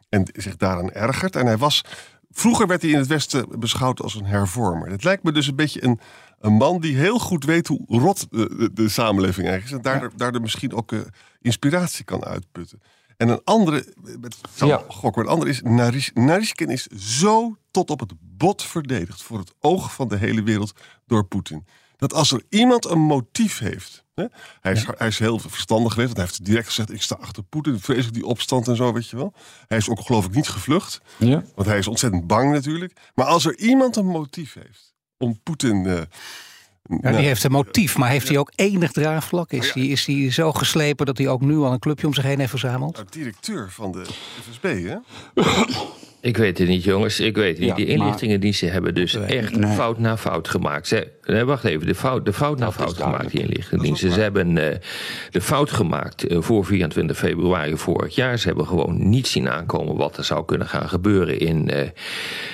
en 0.08 0.28
zich 0.32 0.56
daaraan 0.56 0.90
ergert. 0.90 1.36
En 1.36 1.46
hij 1.46 1.56
was. 1.56 1.84
Vroeger 2.30 2.66
werd 2.66 2.82
hij 2.82 2.90
in 2.90 2.98
het 2.98 3.06
Westen 3.06 3.60
beschouwd 3.60 4.02
als 4.02 4.14
een 4.14 4.24
hervormer. 4.24 4.90
Het 4.90 5.04
lijkt 5.04 5.22
me 5.22 5.32
dus 5.32 5.46
een 5.46 5.56
beetje 5.56 5.84
een, 5.84 6.00
een 6.40 6.52
man 6.52 6.80
die 6.80 6.96
heel 6.96 7.18
goed 7.18 7.44
weet 7.44 7.66
hoe 7.66 7.80
rot 7.86 8.26
de, 8.30 8.70
de, 8.72 8.88
samenleving 8.88 9.48
eigenlijk 9.48 9.64
is. 9.64 9.72
En 9.72 9.92
daardoor, 9.92 10.10
ja. 10.10 10.16
daardoor 10.16 10.40
misschien 10.40 10.74
ook 10.74 10.92
uh, 10.92 11.00
inspiratie 11.40 12.04
kan 12.04 12.24
uitputten. 12.24 12.80
En 13.16 13.28
een 13.28 13.40
andere, 13.44 13.94
met, 14.20 14.36
ja. 14.54 14.82
gok, 14.88 15.16
een 15.16 15.26
andere 15.26 15.50
is, 15.50 15.62
Naris, 15.62 16.10
Narishkin 16.14 16.68
is 16.68 16.86
zo 16.86 17.56
tot 17.70 17.90
op 17.90 18.00
het 18.00 18.12
bot 18.20 18.62
verdedigd 18.62 19.22
voor 19.22 19.38
het 19.38 19.54
oog 19.60 19.94
van 19.94 20.08
de 20.08 20.16
hele 20.16 20.42
wereld 20.42 20.72
door 21.06 21.24
Poetin. 21.24 21.66
Dat 21.96 22.12
als 22.12 22.32
er 22.32 22.42
iemand 22.48 22.84
een 22.84 23.00
motief 23.00 23.58
heeft 23.58 24.04
hij, 24.60 24.72
is, 24.72 24.86
hij 24.96 25.06
is 25.06 25.18
heel 25.18 25.38
verstandig 25.38 25.92
geweest. 25.92 26.14
Want 26.14 26.16
hij 26.16 26.26
heeft 26.26 26.44
direct 26.44 26.66
gezegd: 26.66 26.92
ik 26.92 27.02
sta 27.02 27.16
achter 27.20 27.42
Poetin. 27.42 27.80
Vreselijk 27.80 28.14
die 28.14 28.26
opstand 28.26 28.68
en 28.68 28.76
zo, 28.76 28.92
weet 28.92 29.08
je 29.08 29.16
wel. 29.16 29.32
Hij 29.66 29.78
is 29.78 29.88
ook 29.88 30.00
geloof 30.00 30.24
ik 30.24 30.34
niet 30.34 30.48
gevlucht. 30.48 31.00
Ja. 31.16 31.44
Want 31.54 31.68
hij 31.68 31.78
is 31.78 31.88
ontzettend 31.88 32.26
bang 32.26 32.52
natuurlijk. 32.52 32.92
Maar 33.14 33.26
als 33.26 33.44
er 33.44 33.58
iemand 33.58 33.96
een 33.96 34.06
motief 34.06 34.54
heeft 34.54 34.94
om 35.18 35.40
Poetin. 35.42 35.84
Uh, 35.84 35.94
ja, 35.94 36.96
nou, 37.00 37.16
die 37.16 37.26
heeft 37.26 37.44
een 37.44 37.50
motief, 37.50 37.96
maar 37.96 38.08
heeft 38.10 38.28
hij 38.28 38.38
ook 38.38 38.52
enig 38.54 38.92
draagvlak? 38.92 39.52
Is, 39.52 39.72
hij, 39.72 39.86
is 39.86 40.06
hij 40.06 40.30
zo 40.30 40.52
geslepen 40.52 41.06
dat 41.06 41.18
hij 41.18 41.28
ook 41.28 41.40
nu 41.40 41.56
al 41.56 41.72
een 41.72 41.78
clubje 41.78 42.06
om 42.06 42.14
zich 42.14 42.24
heen 42.24 42.38
heeft 42.38 42.50
verzameld? 42.50 42.94
Nou, 42.94 43.06
directeur 43.10 43.70
van 43.70 43.92
de 43.92 44.04
FSB, 44.50 44.62
hè? 44.62 44.96
Ik 46.24 46.36
weet 46.36 46.58
het 46.58 46.68
niet, 46.68 46.84
jongens. 46.84 47.20
Ik 47.20 47.36
weet 47.36 47.58
het 47.58 47.66
niet. 47.66 47.76
Die 47.76 47.86
inlichtingendiensten 47.86 48.72
hebben 48.72 48.94
dus 48.94 49.14
echt 49.14 49.56
nee. 49.56 49.72
fout 49.72 49.98
na 49.98 50.16
fout 50.16 50.48
gemaakt. 50.48 50.88
Ze, 50.88 51.08
nee, 51.24 51.44
wacht 51.44 51.64
even. 51.64 51.86
De 51.86 51.94
fout, 51.94 52.24
de 52.24 52.32
fout 52.32 52.58
na 52.58 52.72
fout 52.72 52.96
gemaakt, 52.96 53.30
die 53.30 53.40
inlichtingendiensten. 53.40 54.12
Ze 54.12 54.20
hebben 54.20 54.56
uh, 54.56 54.64
de 55.30 55.40
fout 55.40 55.70
gemaakt 55.70 56.30
uh, 56.30 56.40
voor 56.40 56.64
24 56.64 57.18
februari 57.18 57.76
vorig 57.76 58.14
jaar. 58.14 58.38
Ze 58.38 58.46
hebben 58.46 58.66
gewoon 58.66 59.08
niet 59.08 59.26
zien 59.26 59.48
aankomen 59.48 59.96
wat 59.96 60.16
er 60.16 60.24
zou 60.24 60.44
kunnen 60.44 60.66
gaan 60.66 60.88
gebeuren 60.88 61.38
in, 61.38 61.70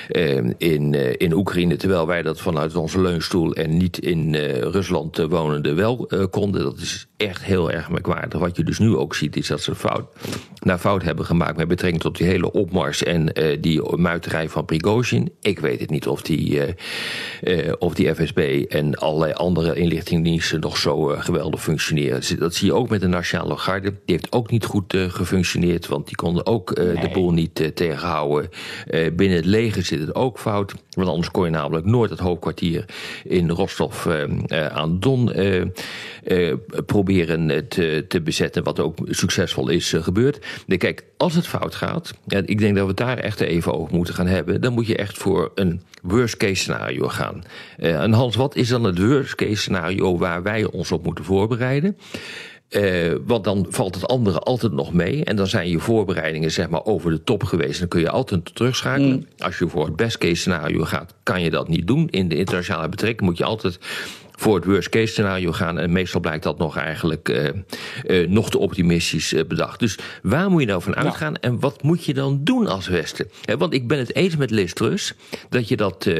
uh, 0.09 0.37
in, 0.59 1.19
in 1.19 1.33
Oekraïne. 1.33 1.77
Terwijl 1.77 2.07
wij 2.07 2.23
dat 2.23 2.41
vanuit 2.41 2.77
onze 2.77 3.01
leunstoel 3.01 3.55
en 3.55 3.77
niet 3.77 3.99
in 3.99 4.35
Rusland 4.61 5.17
wonende 5.17 5.75
wel 5.75 6.11
konden. 6.31 6.63
Dat 6.63 6.79
is 6.79 7.07
echt 7.17 7.45
heel 7.45 7.71
erg 7.71 7.91
merkwaardig. 7.91 8.41
Wat 8.41 8.57
je 8.57 8.65
dus 8.65 8.79
nu 8.79 8.97
ook 8.97 9.15
ziet, 9.15 9.37
is 9.37 9.47
dat 9.47 9.61
ze 9.61 9.75
fout 9.75 10.07
na 10.61 10.79
fout 10.79 11.03
hebben 11.03 11.25
gemaakt 11.25 11.57
met 11.57 11.69
betrekking 11.69 12.03
tot 12.03 12.17
die 12.17 12.27
hele 12.27 12.53
opmars 12.53 13.03
en 13.03 13.33
die 13.61 13.97
muiterij 13.97 14.49
van 14.49 14.65
Prigozhin. 14.65 15.33
Ik 15.41 15.59
weet 15.59 15.81
het 15.81 15.91
niet 15.91 16.07
of 16.07 16.23
die, 16.23 16.61
of 17.79 17.95
die 17.95 18.15
FSB 18.15 18.65
en 18.69 18.95
allerlei 18.95 19.33
andere 19.33 19.75
inlichtingendiensten 19.75 20.61
nog 20.61 20.77
zo 20.77 21.03
geweldig 21.03 21.63
functioneren. 21.63 22.39
Dat 22.39 22.55
zie 22.55 22.67
je 22.67 22.75
ook 22.75 22.89
met 22.89 23.01
de 23.01 23.07
Nationale 23.07 23.57
Garde. 23.57 23.91
Die 23.91 24.15
heeft 24.15 24.33
ook 24.33 24.51
niet 24.51 24.65
goed 24.65 24.97
gefunctioneerd, 24.97 25.87
want 25.87 26.07
die 26.07 26.17
konden 26.17 26.47
ook 26.47 26.75
de 26.75 27.11
boel 27.13 27.33
niet 27.33 27.73
tegenhouden. 27.75 28.51
binnen 29.13 29.37
het 29.37 29.47
leger 29.47 29.83
zit 29.83 30.01
het 30.01 30.15
ook 30.15 30.39
fout. 30.39 30.75
Want 30.91 31.09
anders 31.09 31.31
kon 31.31 31.45
je 31.45 31.51
namelijk 31.51 31.87
nooit 31.87 32.11
het 32.11 32.19
hoofdkwartier 32.19 32.85
in 33.25 33.51
Rostov 33.51 34.07
aan 34.73 35.01
Don 35.01 35.33
proberen 36.87 37.69
te, 37.69 38.05
te 38.09 38.21
bezetten, 38.21 38.65
wat 38.65 38.81
ook 38.81 38.99
succesvol 39.05 39.69
is 39.69 39.95
gebeurd. 39.97 40.47
Kijk, 40.67 41.05
als 41.17 41.35
het 41.35 41.47
fout 41.47 41.75
gaat, 41.75 42.15
en 42.27 42.47
ik 42.47 42.59
denk 42.59 42.77
dat 42.77 42.87
we 42.87 42.95
daar 42.95 43.19
echt 43.19 43.41
even 43.51 43.75
over 43.75 43.97
moeten 43.97 44.15
gaan 44.15 44.27
hebben, 44.27 44.61
dan 44.61 44.73
moet 44.73 44.87
je 44.87 44.97
echt 44.97 45.19
voor 45.19 45.53
een 45.55 45.83
worst 46.03 46.37
case 46.37 46.55
scenario 46.55 47.09
gaan. 47.09 47.43
Uh, 47.79 48.03
en 48.03 48.13
Hans, 48.13 48.37
wat 48.37 48.57
is 48.57 48.69
dan 48.69 48.85
het 48.85 48.99
worst 48.99 49.35
case 49.35 49.57
scenario 49.57 50.19
waar 50.19 50.43
wij 50.43 50.65
ons 50.65 50.93
op 50.93 51.05
moeten 51.05 51.25
voorbereiden? 51.25 51.97
Uh, 52.71 53.13
want 53.27 53.45
dan 53.45 53.67
valt 53.69 53.95
het 53.95 54.07
andere 54.07 54.39
altijd 54.39 54.73
nog 54.73 54.93
mee. 54.93 55.25
En 55.25 55.37
dan 55.37 55.47
zijn 55.47 55.69
je 55.69 55.79
voorbereidingen 55.79 56.51
zeg 56.51 56.69
maar 56.69 56.85
over 56.85 57.11
de 57.11 57.25
top 57.25 57.45
geweest. 57.45 57.79
Dan 57.79 57.89
kun 57.89 58.01
je 58.01 58.11
altijd 58.11 58.55
terugschakelen. 58.55 59.17
Mm. 59.17 59.27
Als 59.39 59.59
je 59.59 59.69
voor 59.69 59.85
het 59.85 59.97
best 59.97 60.19
case 60.19 60.35
scenario 60.35 60.85
gaat, 60.85 61.15
kan 61.23 61.43
je 61.43 61.51
dat 61.51 61.69
niet 61.69 61.87
doen. 61.87 62.09
In 62.09 62.29
de 62.29 62.37
internationale 62.37 62.89
betrekking 62.89 63.29
moet 63.29 63.39
je 63.39 63.45
altijd 63.45 63.79
voor 64.41 64.55
het 64.55 64.65
worst 64.65 64.89
case 64.89 65.07
scenario 65.07 65.53
gaan. 65.53 65.79
En 65.79 65.93
meestal 65.93 66.21
blijkt 66.21 66.43
dat 66.43 66.59
nog 66.59 66.77
eigenlijk 66.77 67.29
uh, 67.29 67.49
uh, 68.07 68.29
nog 68.29 68.51
te 68.51 68.59
optimistisch 68.59 69.33
uh, 69.33 69.45
bedacht. 69.45 69.81
Dus 69.81 69.99
waar 70.23 70.51
moet 70.51 70.61
je 70.61 70.67
nou 70.67 70.83
van 70.83 70.97
uitgaan 70.97 71.37
en 71.37 71.61
wat 71.61 71.83
moet 71.83 72.05
je 72.05 72.15
dan 72.15 72.45
doen 72.45 72.67
als 72.67 72.89
Westen? 72.89 73.31
want 73.59 73.75
ik 73.75 73.89
ben 73.89 73.99
het 73.99 74.15
eens 74.15 74.37
met 74.37 74.51
Liz 74.51 74.73
Truss 74.73 75.15
dat 75.49 75.69
je 75.69 75.77
dat 75.77 76.11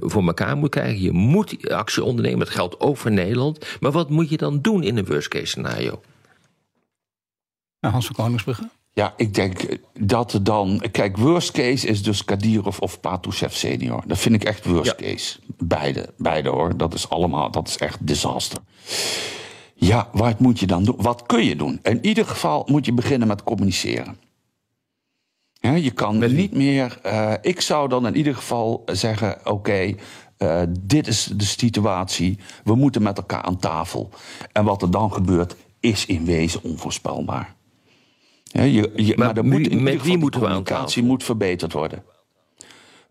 voor 0.00 0.26
elkaar 0.26 0.56
moet 0.56 0.70
krijgen. 0.70 1.02
Je 1.02 1.12
moet 1.12 1.70
actie 1.70 2.04
ondernemen, 2.04 2.38
dat 2.38 2.50
geldt 2.50 2.80
ook 2.80 2.96
voor 2.96 3.10
Nederland. 3.10 3.66
Maar 3.80 3.92
wat 3.92 4.10
moet 4.10 4.28
je 4.28 4.36
dan 4.36 4.60
doen 4.60 4.82
in 4.82 4.96
een 4.96 5.04
worst 5.04 5.28
case 5.28 5.46
scenario? 5.46 6.00
Nou, 7.80 7.92
Hans 7.92 8.06
van 8.06 8.14
Koningsbrugge? 8.14 8.68
Ja, 8.94 9.14
ik 9.16 9.34
denk 9.34 9.78
dat 10.00 10.32
er 10.32 10.44
dan. 10.44 10.82
Kijk, 10.90 11.16
worst 11.16 11.50
case 11.50 11.86
is 11.86 12.02
dus 12.02 12.24
Kadirov 12.24 12.78
of 12.78 13.00
Patrushev 13.00 13.54
senior. 13.54 14.02
Dat 14.06 14.18
vind 14.18 14.34
ik 14.34 14.44
echt 14.44 14.64
worst 14.64 14.94
case. 14.96 15.38
Beide, 15.58 16.14
beide 16.16 16.48
hoor. 16.48 16.76
Dat 16.76 16.94
is 16.94 17.08
allemaal, 17.08 17.50
dat 17.50 17.68
is 17.68 17.76
echt 17.76 18.06
disaster. 18.06 18.58
Ja, 19.74 20.08
wat 20.12 20.38
moet 20.38 20.58
je 20.58 20.66
dan 20.66 20.84
doen? 20.84 20.94
Wat 20.98 21.26
kun 21.26 21.44
je 21.44 21.56
doen? 21.56 21.78
In 21.82 22.06
ieder 22.06 22.26
geval 22.26 22.66
moet 22.66 22.86
je 22.86 22.92
beginnen 22.92 23.28
met 23.28 23.42
communiceren. 23.42 24.16
je 25.60 25.90
kan 25.90 26.34
niet 26.34 26.52
meer. 26.52 26.98
Uh, 27.06 27.32
ik 27.40 27.60
zou 27.60 27.88
dan 27.88 28.06
in 28.06 28.16
ieder 28.16 28.34
geval 28.34 28.82
zeggen: 28.86 29.38
oké, 29.38 29.50
okay, 29.50 29.96
uh, 30.38 30.62
dit 30.80 31.06
is 31.06 31.24
de 31.24 31.44
situatie. 31.44 32.38
We 32.64 32.74
moeten 32.74 33.02
met 33.02 33.16
elkaar 33.16 33.42
aan 33.42 33.58
tafel. 33.58 34.10
En 34.52 34.64
wat 34.64 34.82
er 34.82 34.90
dan 34.90 35.12
gebeurt, 35.12 35.56
is 35.80 36.06
in 36.06 36.24
wezen 36.24 36.62
onvoorspelbaar. 36.62 37.54
Je, 38.52 38.92
je, 38.96 39.16
maar, 39.16 39.34
maar 39.34 39.44
moet 39.44 39.68
in 39.68 39.82
met 39.82 40.02
wie 40.02 40.18
moeten 40.18 40.40
we 40.40 40.46
aan 40.46 40.62
tafel? 40.62 41.02
moet 41.02 41.24
verbeterd 41.24 41.72
worden. 41.72 42.02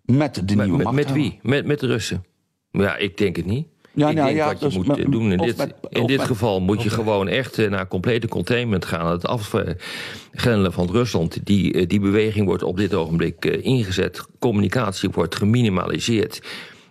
Met 0.05 0.41
de 0.45 0.55
nieuwe 0.55 0.83
met, 0.83 0.91
met 0.91 1.11
wie? 1.11 1.39
Met, 1.41 1.65
met 1.65 1.79
de 1.79 1.87
Russen? 1.87 2.25
Ja, 2.71 2.97
ik 2.97 3.17
denk 3.17 3.35
het 3.35 3.45
niet. 3.45 3.67
Ja, 3.93 4.09
ik 4.09 4.15
nou, 4.15 4.27
denk 4.27 4.39
ja, 4.39 4.45
wat 4.45 4.59
je 4.59 4.65
dus 4.65 4.75
moet 4.75 5.11
doen 5.11 5.31
in 5.31 5.37
dit, 5.37 5.73
in 5.89 6.05
dit 6.05 6.21
geval 6.21 6.61
moet 6.61 6.83
je 6.83 6.89
gewoon 6.89 7.27
echt 7.27 7.59
eh, 7.59 7.69
naar 7.69 7.87
complete 7.87 8.27
containment 8.27 8.85
gaan. 8.85 9.11
Het 9.11 9.27
afgrendelen 9.27 10.73
van 10.73 10.91
Rusland, 10.91 11.45
die, 11.45 11.73
eh, 11.73 11.87
die 11.87 11.99
beweging 11.99 12.45
wordt 12.45 12.63
op 12.63 12.77
dit 12.77 12.93
ogenblik 12.93 13.45
eh, 13.45 13.65
ingezet. 13.65 14.25
Communicatie 14.39 15.09
wordt 15.09 15.35
geminimaliseerd. 15.35 16.41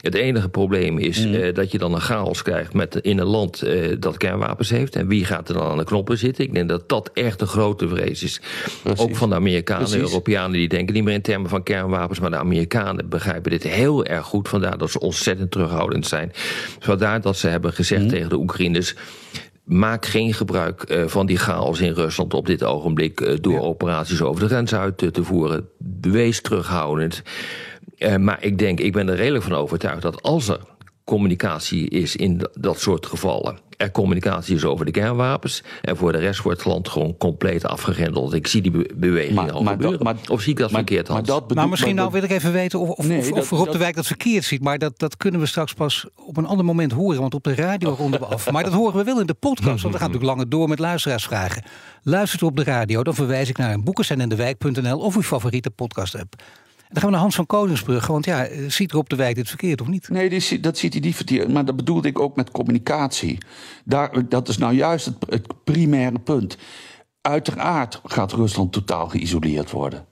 Het 0.00 0.14
enige 0.14 0.48
probleem 0.48 0.98
is 0.98 1.26
mm. 1.26 1.34
uh, 1.34 1.54
dat 1.54 1.72
je 1.72 1.78
dan 1.78 1.94
een 1.94 2.00
chaos 2.00 2.42
krijgt 2.42 2.72
met, 2.72 2.94
in 2.94 3.18
een 3.18 3.26
land 3.26 3.64
uh, 3.64 3.96
dat 3.98 4.16
kernwapens 4.16 4.70
heeft. 4.70 4.96
En 4.96 5.08
wie 5.08 5.24
gaat 5.24 5.48
er 5.48 5.54
dan 5.54 5.66
aan 5.66 5.76
de 5.76 5.84
knoppen 5.84 6.18
zitten? 6.18 6.44
Ik 6.44 6.54
denk 6.54 6.68
dat 6.68 6.88
dat 6.88 7.10
echt 7.14 7.40
een 7.40 7.46
grote 7.46 7.88
vrees 7.88 8.22
is. 8.22 8.40
Precies. 8.82 9.00
Ook 9.00 9.16
van 9.16 9.28
de 9.28 9.34
Amerikanen, 9.34 9.90
de 9.90 9.98
Europeanen, 9.98 10.52
die 10.52 10.68
denken 10.68 10.94
niet 10.94 11.04
meer 11.04 11.14
in 11.14 11.22
termen 11.22 11.50
van 11.50 11.62
kernwapens. 11.62 12.20
Maar 12.20 12.30
de 12.30 12.36
Amerikanen 12.36 13.08
begrijpen 13.08 13.50
dit 13.50 13.62
heel 13.62 14.04
erg 14.04 14.26
goed. 14.26 14.48
Vandaar 14.48 14.78
dat 14.78 14.90
ze 14.90 15.00
ontzettend 15.00 15.50
terughoudend 15.50 16.06
zijn. 16.06 16.32
Vandaar 16.78 17.20
dat 17.20 17.36
ze 17.36 17.48
hebben 17.48 17.72
gezegd 17.72 18.02
mm. 18.02 18.08
tegen 18.08 18.28
de 18.28 18.38
Oekraïners 18.38 18.94
maak 19.64 20.06
geen 20.06 20.34
gebruik 20.34 20.84
uh, 20.90 21.06
van 21.06 21.26
die 21.26 21.38
chaos 21.38 21.80
in 21.80 21.92
Rusland 21.92 22.34
op 22.34 22.46
dit 22.46 22.64
ogenblik 22.64 23.42
door 23.42 23.52
ja. 23.52 23.58
operaties 23.58 24.22
over 24.22 24.42
de 24.42 24.48
grens 24.48 24.74
uit 24.74 24.98
te 24.98 25.24
voeren. 25.24 25.68
Wees 26.00 26.40
terughoudend. 26.40 27.22
Uh, 28.00 28.16
maar 28.16 28.44
ik 28.44 28.58
denk, 28.58 28.80
ik 28.80 28.92
ben 28.92 29.08
er 29.08 29.16
redelijk 29.16 29.44
van 29.44 29.54
overtuigd 29.54 30.02
dat 30.02 30.22
als 30.22 30.48
er 30.48 30.60
communicatie 31.04 31.88
is 31.88 32.16
in 32.16 32.40
dat 32.52 32.80
soort 32.80 33.06
gevallen. 33.06 33.58
Er 33.76 33.90
communicatie 33.90 34.54
is 34.54 34.64
over 34.64 34.84
de 34.84 34.90
kernwapens. 34.90 35.62
En 35.82 35.96
voor 35.96 36.12
de 36.12 36.18
rest 36.18 36.42
wordt 36.42 36.58
het 36.58 36.72
land 36.72 36.88
gewoon 36.88 37.16
compleet 37.16 37.64
afgegrendeld. 37.64 38.34
Ik 38.34 38.46
zie 38.46 38.62
die 38.62 38.94
beweging 38.94 39.34
maar, 39.34 39.52
al 39.52 39.62
maar 39.62 39.72
gebeuren. 39.72 40.02
maar, 40.02 40.16
of 40.28 40.40
zie 40.40 40.52
ik 40.52 40.58
dat 40.58 40.70
verkeerd, 40.70 41.08
Hans? 41.08 41.28
Maar, 41.28 41.40
dat 41.40 41.54
nou, 41.54 41.68
misschien 41.68 41.94
nou 41.94 42.10
wil 42.10 42.22
ik 42.22 42.30
even 42.30 42.52
weten 42.52 42.78
of, 42.78 42.88
of, 42.88 43.06
nee, 43.08 43.18
of, 43.18 43.32
of 43.32 43.50
Rob 43.50 43.72
de 43.72 43.78
Wijk 43.78 43.94
dat 43.94 44.06
verkeerd 44.06 44.44
ziet. 44.44 44.62
Maar 44.62 44.78
dat, 44.78 44.98
dat 44.98 45.16
kunnen 45.16 45.40
we 45.40 45.46
straks 45.46 45.72
pas 45.72 46.06
op 46.14 46.36
een 46.36 46.46
ander 46.46 46.64
moment 46.64 46.92
horen. 46.92 47.20
Want 47.20 47.34
op 47.34 47.44
de 47.44 47.54
radio 47.54 47.90
ronden 47.90 48.20
we 48.20 48.26
af. 48.26 48.50
Maar 48.50 48.64
dat 48.64 48.72
horen 48.72 48.96
we 48.96 49.04
wel 49.04 49.20
in 49.20 49.26
de 49.26 49.34
podcast. 49.34 49.82
Want 49.82 49.94
we 49.94 50.00
gaan 50.00 50.10
natuurlijk 50.10 50.24
langer 50.24 50.48
door 50.48 50.68
met 50.68 50.78
luisteraarsvragen. 50.78 51.62
Luistert 52.02 52.42
u 52.42 52.46
op 52.46 52.56
de 52.56 52.64
radio, 52.64 53.02
dan 53.02 53.14
verwijs 53.14 53.48
ik 53.48 53.58
naar 53.58 53.72
een 53.72 53.84
boekensendendewijk.nl 53.84 54.98
of 54.98 55.14
uw 55.14 55.22
favoriete 55.22 55.70
podcast 55.70 56.14
app. 56.14 56.34
Dan 56.90 56.98
gaan 57.02 57.10
we 57.10 57.10
naar 57.10 57.20
Hans 57.20 57.34
van 57.34 57.46
Koningsbrug. 57.46 58.06
Want 58.06 58.24
ja, 58.24 58.48
ziet 58.68 58.92
er 58.92 58.98
op 58.98 59.08
de 59.08 59.16
wijk 59.16 59.34
dit 59.34 59.48
verkeerd 59.48 59.80
of 59.80 59.86
niet? 59.86 60.08
Nee, 60.08 60.60
dat 60.60 60.78
ziet 60.78 60.92
hij 60.92 61.02
niet 61.02 61.16
verkeerd. 61.16 61.48
Maar 61.48 61.64
dat 61.64 61.76
bedoelde 61.76 62.08
ik 62.08 62.18
ook 62.18 62.36
met 62.36 62.50
communicatie. 62.50 63.38
Daar, 63.84 64.28
dat 64.28 64.48
is 64.48 64.58
nou 64.58 64.74
juist 64.74 65.10
het, 65.28 65.64
primaire 65.64 66.18
punt. 66.18 66.58
Uiteraard 67.20 68.00
gaat 68.04 68.32
Rusland 68.32 68.72
totaal 68.72 69.08
geïsoleerd 69.08 69.70
worden. 69.70 70.06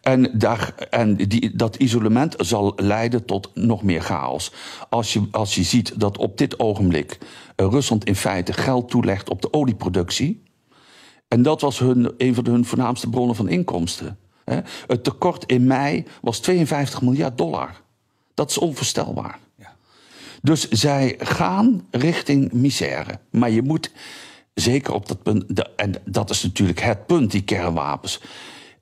En, 0.00 0.38
daar, 0.38 0.74
en 0.90 1.16
die, 1.16 1.56
dat 1.56 1.76
isolement 1.76 2.34
zal 2.38 2.72
leiden 2.76 3.24
tot 3.24 3.50
nog 3.54 3.82
meer 3.82 4.00
chaos. 4.00 4.52
Als 4.88 5.12
je, 5.12 5.28
als 5.30 5.54
je 5.54 5.62
ziet 5.62 6.00
dat 6.00 6.18
op 6.18 6.38
dit 6.38 6.58
ogenblik 6.58 7.18
uh, 7.20 7.66
Rusland 7.66 8.04
in 8.04 8.16
feite 8.16 8.52
geld 8.52 8.88
toelegt 8.88 9.30
op 9.30 9.42
de 9.42 9.52
olieproductie. 9.52 10.42
En 11.28 11.42
dat 11.42 11.60
was 11.60 11.78
hun, 11.78 12.14
een 12.16 12.34
van 12.34 12.46
hun 12.46 12.64
voornaamste 12.64 13.10
bronnen 13.10 13.36
van 13.36 13.48
inkomsten. 13.48 14.18
Het 14.86 15.04
tekort 15.04 15.44
in 15.44 15.66
mei 15.66 16.04
was 16.20 16.38
52 16.38 17.02
miljard 17.02 17.38
dollar. 17.38 17.80
Dat 18.34 18.50
is 18.50 18.58
onvoorstelbaar. 18.58 19.38
Ja. 19.58 19.76
Dus 20.42 20.68
zij 20.68 21.14
gaan 21.18 21.86
richting 21.90 22.52
misère. 22.52 23.18
Maar 23.30 23.50
je 23.50 23.62
moet 23.62 23.90
zeker 24.54 24.94
op 24.94 25.08
dat 25.08 25.22
punt, 25.22 25.74
en 25.76 25.94
dat 26.04 26.30
is 26.30 26.42
natuurlijk 26.42 26.80
het 26.80 27.06
punt, 27.06 27.30
die 27.30 27.42
kernwapens. 27.42 28.20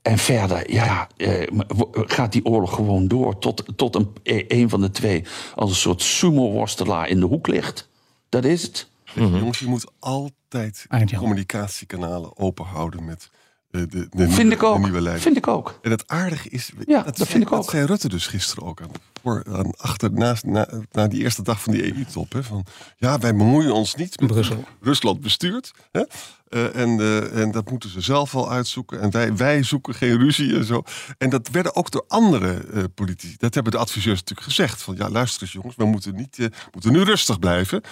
En 0.03 0.19
verder, 0.19 0.73
ja, 0.73 1.09
eh, 1.17 1.47
gaat 1.93 2.33
die 2.33 2.45
oorlog 2.45 2.75
gewoon 2.75 3.09
door 3.09 3.39
tot, 3.39 3.65
tot 3.77 3.95
een, 3.95 4.13
een 4.49 4.69
van 4.69 4.81
de 4.81 4.91
twee 4.91 5.25
als 5.55 5.71
een 5.71 5.77
soort 5.77 6.03
sumo-worstelaar 6.03 7.09
in 7.09 7.21
de 7.21 7.27
hoek 7.27 7.47
ligt. 7.47 7.89
Dat 8.29 8.45
is 8.45 8.63
het. 8.63 8.89
Jongens, 9.15 9.59
je 9.59 9.67
moet 9.67 9.91
altijd 9.99 10.87
communicatiekanalen 11.17 12.39
open 12.39 12.65
houden 12.65 13.05
met 13.05 13.31
de, 13.75 13.87
de, 13.87 14.07
de, 14.11 14.31
vind 14.31 14.53
ik 14.53 14.63
ook. 14.63 14.87
Vind 15.17 15.37
ik 15.37 15.49
ook. 15.49 15.79
En 15.83 15.91
het 15.91 16.05
aardige 16.07 16.49
is, 16.49 16.71
ja, 16.87 17.03
dat, 17.03 17.17
vind 17.17 17.43
ik 17.43 17.53
ook. 17.53 17.63
Dat 17.63 17.71
zei 17.71 17.87
Rutte 17.87 18.09
dus 18.09 18.27
gisteren 18.27 18.65
ook 18.65 18.81
aan, 18.81 18.91
voor, 19.25 19.45
aan 19.53 19.77
achter, 19.77 20.13
naast, 20.13 20.45
na, 20.45 20.69
na 20.93 21.09
die 21.09 21.23
eerste 21.23 21.43
dag 21.43 21.63
van 21.63 21.73
die 21.73 21.95
EU-top. 21.95 22.35
Van 22.41 22.65
ja, 22.97 23.19
wij 23.19 23.35
bemoeien 23.35 23.75
ons 23.75 23.95
niet 23.95 24.21
met 24.21 24.31
Brussel. 24.31 24.65
Rusland 24.81 25.21
bestuurt. 25.21 25.73
Hè? 25.93 26.03
Uh, 26.49 26.77
en, 26.77 26.99
uh, 26.99 27.41
en 27.41 27.51
dat 27.51 27.71
moeten 27.71 27.91
ze 27.91 28.01
zelf 28.01 28.33
wel 28.33 28.51
uitzoeken. 28.51 29.01
En 29.01 29.11
wij, 29.11 29.37
wij 29.37 29.63
zoeken 29.63 29.95
geen 29.95 30.19
ruzie 30.19 30.57
en 30.57 30.65
zo. 30.65 30.83
En 31.19 31.31
dat 31.31 31.49
werden 31.49 31.77
ook 31.77 31.91
door 31.91 32.05
andere 32.09 32.65
uh, 32.73 32.85
politici. 32.95 33.35
Dat 33.39 33.55
hebben 33.55 33.73
de 33.73 33.79
adviseurs 33.79 34.19
natuurlijk 34.19 34.47
gezegd. 34.47 34.83
Van 34.83 34.97
ja, 34.97 35.11
luister 35.11 35.43
eens 35.43 35.53
jongens, 35.53 35.77
we 35.77 35.85
moeten, 35.85 36.15
niet, 36.15 36.49
moeten 36.73 36.93
nu 36.93 37.03
rustig 37.03 37.39
blijven. 37.39 37.83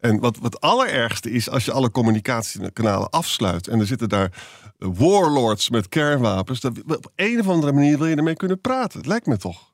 En 0.00 0.20
wat, 0.20 0.38
wat 0.38 0.60
allerergste 0.60 1.30
is, 1.30 1.50
als 1.50 1.64
je 1.64 1.72
alle 1.72 1.90
communicatiekanalen 1.90 3.10
afsluit 3.10 3.68
en 3.68 3.80
er 3.80 3.86
zitten 3.86 4.08
daar 4.08 4.32
warlords 4.78 5.70
met 5.70 5.88
kernwapens, 5.88 6.60
dat 6.60 6.82
op 6.86 7.10
een 7.16 7.40
of 7.40 7.48
andere 7.48 7.72
manier 7.72 7.98
wil 7.98 8.06
je 8.06 8.16
ermee 8.16 8.36
kunnen 8.36 8.60
praten. 8.60 8.98
Het 8.98 9.08
lijkt 9.08 9.26
me 9.26 9.36
toch. 9.36 9.71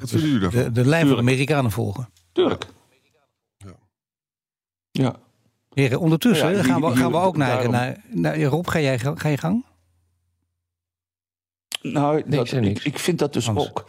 Wat 0.00 0.10
vinden 0.10 0.28
jullie 0.28 0.40
daarvan? 0.40 0.62
De, 0.62 0.70
de 0.82 0.88
lijn 0.88 1.06
van 1.06 1.14
de 1.14 1.22
Amerikanen 1.22 1.70
volgen. 1.70 2.08
Tuurlijk. 2.32 2.66
Ja. 3.56 3.74
ja. 4.90 5.16
Heren, 5.70 6.00
ondertussen 6.00 6.50
ja, 6.56 6.62
gaan, 6.62 6.80
we, 6.80 6.96
gaan 6.96 7.10
we 7.10 7.18
ook 7.18 7.36
naar, 7.36 7.70
naar, 7.70 8.04
naar, 8.08 8.42
Rob, 8.42 8.68
ga, 8.68 8.80
jij, 8.80 8.98
ga 8.98 9.28
je 9.28 9.36
gang? 9.36 9.64
Nou, 11.82 12.22
dat, 12.26 12.52
ik, 12.52 12.84
ik, 12.84 12.98
vind 12.98 13.18
dat 13.18 13.32
dus 13.32 13.50
ook. 13.50 13.84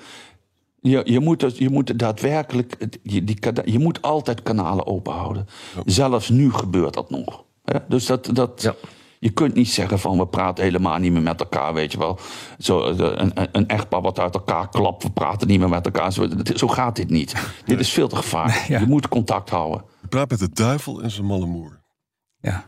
Je, 0.79 1.01
je, 1.05 1.19
moet, 1.19 1.57
je 1.57 1.69
moet 1.69 1.99
daadwerkelijk, 1.99 2.87
je, 3.03 3.23
die, 3.23 3.37
je 3.65 3.79
moet 3.79 4.01
altijd 4.01 4.43
kanalen 4.43 4.87
open 4.87 5.13
houden. 5.13 5.47
Zelfs 5.85 6.29
nu 6.29 6.51
gebeurt 6.53 6.93
dat 6.93 7.09
nog. 7.09 7.43
Dus 7.87 8.05
dat, 8.05 8.29
dat, 8.33 8.61
ja. 8.61 8.75
Je 9.21 9.29
kunt 9.29 9.53
niet 9.53 9.69
zeggen 9.69 9.99
van 9.99 10.17
we 10.17 10.27
praten 10.27 10.63
helemaal 10.63 10.97
niet 10.97 11.11
meer 11.11 11.21
met 11.21 11.39
elkaar, 11.39 11.73
weet 11.73 11.91
je 11.91 11.97
wel. 11.97 12.19
Zo, 12.59 12.83
een, 12.83 13.31
een 13.51 13.67
echtpaar 13.67 14.01
wat 14.01 14.19
uit 14.19 14.33
elkaar 14.33 14.69
klapt, 14.69 15.03
we 15.03 15.11
praten 15.11 15.47
niet 15.47 15.59
meer 15.59 15.69
met 15.69 15.85
elkaar. 15.85 16.13
Zo, 16.13 16.27
zo 16.55 16.67
gaat 16.67 16.95
dit 16.95 17.09
niet. 17.09 17.33
Dit 17.65 17.79
is 17.79 17.89
veel 17.89 18.07
te 18.07 18.15
gevaarlijk. 18.15 18.59
Je 18.79 18.85
moet 18.87 19.07
contact 19.07 19.49
houden. 19.49 19.83
Je 20.01 20.07
praat 20.07 20.29
met 20.29 20.39
de 20.39 20.49
duivel 20.49 21.01
en 21.01 21.11
zijn 21.11 21.25
malle 21.25 21.45
moer. 21.45 21.81
Ja. 22.39 22.65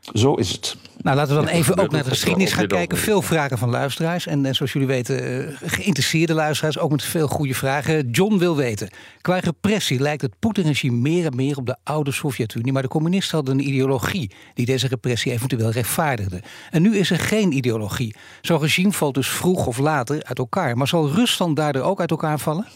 Zo 0.00 0.34
is 0.34 0.52
het. 0.52 0.76
Nou, 1.02 1.16
laten 1.16 1.36
we 1.36 1.44
dan 1.44 1.50
even 1.50 1.78
ook 1.78 1.90
naar 1.90 2.02
de 2.02 2.08
geschiedenis 2.08 2.52
gaan 2.52 2.66
kijken. 2.66 2.98
Veel 2.98 3.22
vragen 3.22 3.58
van 3.58 3.70
luisteraars. 3.70 4.26
En, 4.26 4.46
en 4.46 4.54
zoals 4.54 4.72
jullie 4.72 4.88
weten, 4.88 5.46
eh, 5.48 5.56
geïnteresseerde 5.64 6.34
luisteraars. 6.34 6.78
Ook 6.78 6.90
met 6.90 7.02
veel 7.02 7.28
goede 7.28 7.54
vragen. 7.54 8.10
John 8.10 8.38
wil 8.38 8.56
weten. 8.56 8.90
Qua 9.20 9.38
repressie 9.38 10.00
lijkt 10.00 10.22
het 10.22 10.38
Poetin-regime 10.38 10.96
meer 10.96 11.26
en 11.26 11.36
meer 11.36 11.56
op 11.56 11.66
de 11.66 11.76
oude 11.84 12.12
Sovjet-Unie. 12.12 12.72
Maar 12.72 12.82
de 12.82 12.88
communisten 12.88 13.36
hadden 13.36 13.58
een 13.58 13.68
ideologie 13.68 14.30
die 14.54 14.66
deze 14.66 14.88
repressie 14.88 15.32
eventueel 15.32 15.70
rechtvaardigde. 15.70 16.42
En 16.70 16.82
nu 16.82 16.96
is 16.96 17.10
er 17.10 17.18
geen 17.18 17.52
ideologie. 17.52 18.14
Zo'n 18.40 18.60
regime 18.60 18.92
valt 18.92 19.14
dus 19.14 19.28
vroeg 19.28 19.66
of 19.66 19.78
later 19.78 20.24
uit 20.24 20.38
elkaar. 20.38 20.76
Maar 20.76 20.88
zal 20.88 21.10
Rusland 21.10 21.56
daardoor 21.56 21.82
ook 21.82 22.00
uit 22.00 22.10
elkaar 22.10 22.38
vallen? 22.38 22.66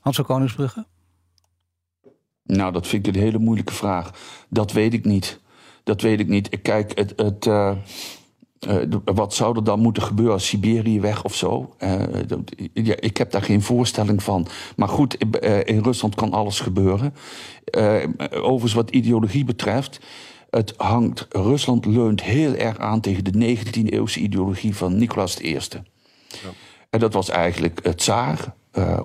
Hans 0.00 0.20
Koningsbrugge? 0.20 0.86
Nou, 2.42 2.72
dat 2.72 2.86
vind 2.86 3.06
ik 3.06 3.14
een 3.14 3.20
hele 3.20 3.38
moeilijke 3.38 3.72
vraag. 3.72 4.10
Dat 4.48 4.72
weet 4.72 4.92
ik 4.92 5.04
niet. 5.04 5.40
Dat 5.86 6.00
weet 6.00 6.20
ik 6.20 6.28
niet. 6.28 6.62
Kijk, 6.62 6.98
het, 6.98 7.12
het, 7.16 7.46
uh, 7.46 7.72
wat 9.04 9.34
zou 9.34 9.56
er 9.56 9.64
dan 9.64 9.80
moeten 9.80 10.02
gebeuren 10.02 10.34
als 10.34 10.46
Siberië 10.46 11.00
weg 11.00 11.24
of 11.24 11.34
zo? 11.34 11.74
Uh, 11.78 12.02
ja, 12.72 12.94
ik 13.00 13.16
heb 13.16 13.30
daar 13.30 13.42
geen 13.42 13.62
voorstelling 13.62 14.22
van. 14.22 14.46
Maar 14.76 14.88
goed, 14.88 15.16
in 15.64 15.82
Rusland 15.82 16.14
kan 16.14 16.32
alles 16.32 16.60
gebeuren. 16.60 17.14
overigens, 18.30 18.72
wat 18.72 18.90
ideologie 18.90 19.44
betreft. 19.44 20.00
Het 20.50 20.74
hangt, 20.76 21.26
Rusland 21.30 21.86
leunt 21.86 22.22
heel 22.22 22.54
erg 22.54 22.78
aan 22.78 23.00
tegen 23.00 23.24
de 23.24 23.56
19e-eeuwse 23.56 24.20
ideologie 24.20 24.76
van 24.76 24.96
Nicolaas 24.96 25.40
I. 25.40 25.52
Ja. 25.52 25.78
En 26.90 27.00
dat 27.00 27.12
was 27.12 27.28
eigenlijk 27.28 27.80
het 27.82 27.98
tsaar, 27.98 28.54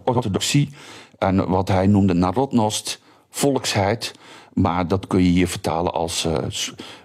orthodoxie 0.04 0.70
en 1.18 1.50
wat 1.50 1.68
hij 1.68 1.88
noemde 1.88 2.14
narodnost, 2.14 3.02
volksheid. 3.30 4.14
Maar 4.54 4.88
dat 4.88 5.08
kun 5.08 5.24
je 5.24 5.30
hier 5.30 5.48
vertalen 5.48 5.94
als 5.94 6.26
uh, 6.26 6.38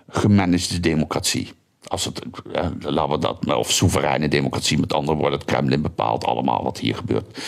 gemanagede 0.09 0.81
democratie. 0.81 1.53
Als 1.87 2.05
het, 2.05 2.23
uh, 2.55 2.67
laten 2.81 3.13
we 3.13 3.19
dat, 3.19 3.57
of 3.57 3.73
soevereine 3.73 4.29
democratie, 4.29 4.79
met 4.79 4.93
andere 4.93 5.17
woorden, 5.17 5.39
het 5.39 5.49
Kremlin 5.49 5.83
bepaalt 5.83 6.25
allemaal 6.25 6.63
wat 6.63 6.79
hier 6.79 6.95
gebeurt. 6.95 7.39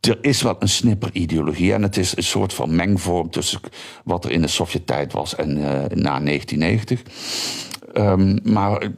Er 0.00 0.18
is 0.20 0.42
wel 0.42 0.56
een 0.58 0.68
snipperideologie 0.68 1.72
en 1.72 1.82
het 1.82 1.96
is 1.96 2.16
een 2.16 2.22
soort 2.22 2.52
van 2.54 2.76
mengvorm 2.76 3.30
tussen 3.30 3.60
wat 4.04 4.24
er 4.24 4.30
in 4.30 4.40
de 4.40 4.48
Sovjet-tijd 4.48 5.12
was 5.12 5.34
en 5.34 5.56
uh, 5.56 5.62
na 5.94 6.20
1990. 6.20 7.02
Um, 7.94 8.38
maar 8.42 8.90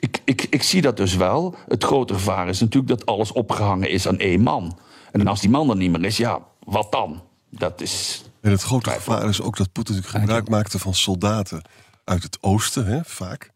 ik, 0.00 0.20
ik, 0.24 0.46
ik 0.50 0.62
zie 0.62 0.82
dat 0.82 0.96
dus 0.96 1.16
wel. 1.16 1.54
Het 1.68 1.84
grote 1.84 2.14
gevaar 2.14 2.48
is 2.48 2.60
natuurlijk 2.60 2.98
dat 2.98 3.06
alles 3.06 3.32
opgehangen 3.32 3.90
is 3.90 4.08
aan 4.08 4.18
één 4.18 4.40
man. 4.40 4.78
En 5.12 5.26
als 5.26 5.40
die 5.40 5.50
man 5.50 5.70
er 5.70 5.76
niet 5.76 5.90
meer 5.90 6.04
is, 6.04 6.16
ja, 6.16 6.46
wat 6.64 6.92
dan? 6.92 7.22
Dat 7.50 7.80
is 7.80 8.24
en 8.46 8.52
het 8.52 8.62
grote 8.62 8.90
gevaar 8.90 9.28
is 9.28 9.40
ook 9.40 9.56
dat 9.56 9.72
Poetin 9.72 10.02
gebruik 10.02 10.48
maakte 10.48 10.78
van 10.78 10.94
soldaten 10.94 11.62
uit 12.04 12.22
het 12.22 12.38
oosten, 12.40 12.86
hè, 12.86 13.00
vaak. 13.04 13.50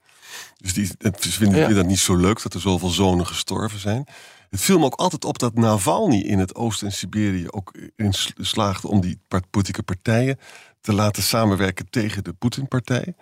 Dus 0.56 0.74
die, 0.74 0.90
het 0.98 1.26
vinden 1.26 1.68
ja. 1.68 1.74
dat 1.74 1.86
niet 1.86 1.98
zo 1.98 2.16
leuk 2.16 2.42
dat 2.42 2.54
er 2.54 2.60
zoveel 2.60 2.88
zonen 2.88 3.26
gestorven 3.26 3.78
zijn. 3.78 4.06
Het 4.48 4.60
viel 4.60 4.78
me 4.78 4.84
ook 4.84 4.94
altijd 4.94 5.24
op 5.24 5.38
dat 5.38 5.54
Navalny 5.54 6.20
in 6.20 6.38
het 6.38 6.54
oosten 6.54 6.86
en 6.86 6.92
Siberië 6.92 7.46
ook 7.50 7.74
in 7.96 8.14
slaagde 8.36 8.88
om 8.88 9.00
die 9.00 9.20
politieke 9.50 9.82
partijen 9.82 10.38
te 10.80 10.92
laten 10.92 11.22
samenwerken 11.22 11.90
tegen 11.90 12.24
de 12.24 12.32
Poetin-partij. 12.32 13.14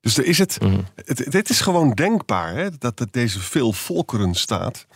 Dus 0.00 0.18
er 0.18 0.24
is 0.24 0.38
het, 0.38 0.60
mm 0.60 0.84
het, 0.94 1.32
het, 1.32 1.50
is 1.50 1.60
gewoon 1.60 1.90
denkbaar 1.90 2.54
hè, 2.54 2.78
dat, 2.78 2.96
dat 2.96 3.12
deze 3.12 3.40
veel 3.40 3.72
volkeren 3.72 4.34
staat, 4.34 4.86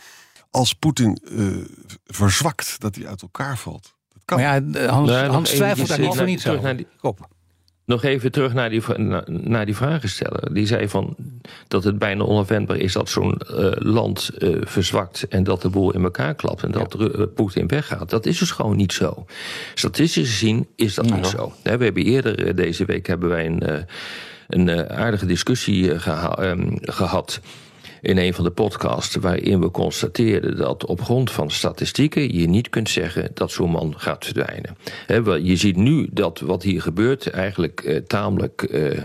als 0.51 0.73
Poetin 0.73 1.21
uh, 1.31 1.65
verzwakt, 2.05 2.75
dat 2.79 2.95
hij 2.95 3.07
uit 3.07 3.21
elkaar 3.21 3.57
valt. 3.57 3.99
Maar 4.35 4.63
ja, 4.73 4.87
Hans, 4.87 5.09
nee, 5.09 5.23
Hans 5.23 5.49
twijfelt 5.49 5.87
daar 5.87 5.99
niet 5.99 6.15
voor 6.15 6.25
niet 6.25 6.41
terug 6.41 6.61
naar 6.61 6.77
die, 6.77 6.87
Op. 7.01 7.29
Nog 7.85 8.03
even 8.03 8.31
terug 8.31 8.53
naar 8.53 8.69
die, 8.69 8.81
naar, 8.95 9.23
naar 9.27 9.65
die 9.65 9.75
vragensteller. 9.75 10.53
Die 10.53 10.65
zei 10.65 10.89
van 10.89 11.15
dat 11.67 11.83
het 11.83 11.97
bijna 11.97 12.23
onafwendbaar 12.23 12.77
is 12.77 12.93
dat 12.93 13.09
zo'n 13.09 13.41
uh, 13.51 13.71
land 13.75 14.31
uh, 14.37 14.57
verzwakt 14.61 15.27
en 15.27 15.43
dat 15.43 15.61
de 15.61 15.69
boel 15.69 15.93
in 15.93 16.03
elkaar 16.03 16.35
klapt 16.35 16.63
en 16.63 16.71
dat 16.71 16.95
ja. 16.97 17.05
uh, 17.05 17.25
Poetin 17.35 17.67
weggaat. 17.67 18.09
Dat 18.09 18.25
is 18.25 18.37
dus 18.37 18.51
gewoon 18.51 18.75
niet 18.75 18.93
zo. 18.93 19.25
Statistisch 19.73 20.29
gezien 20.29 20.67
is 20.75 20.95
dat 20.95 21.09
ja. 21.09 21.15
niet 21.15 21.27
zo. 21.27 21.53
We 21.63 21.69
hebben 21.69 21.95
eerder 21.95 22.55
deze 22.55 22.85
week 22.85 23.07
hebben 23.07 23.29
wij 23.29 23.45
een, 23.45 23.85
een 24.47 24.89
aardige 24.89 25.25
discussie 25.25 25.99
geha 25.99 26.49
um, 26.49 26.77
gehad 26.81 27.41
in 28.01 28.17
een 28.17 28.33
van 28.33 28.43
de 28.43 28.51
podcasts 28.51 29.15
waarin 29.15 29.59
we 29.59 29.71
constateerden 29.71 30.57
dat 30.57 30.85
op 30.85 31.01
grond 31.01 31.31
van 31.31 31.51
statistieken 31.51 32.37
je 32.37 32.47
niet 32.47 32.69
kunt 32.69 32.89
zeggen 32.89 33.31
dat 33.33 33.51
zo'n 33.51 33.71
man 33.71 33.93
gaat 33.97 34.25
verdwijnen. 34.25 34.77
je 35.45 35.55
ziet 35.55 35.75
nu 35.75 36.07
dat 36.11 36.39
wat 36.39 36.63
hier 36.63 36.81
gebeurt 36.81 37.27
eigenlijk 37.27 37.83
uh, 37.83 37.97
tamelijk. 37.97 38.67
Uh, 38.71 39.01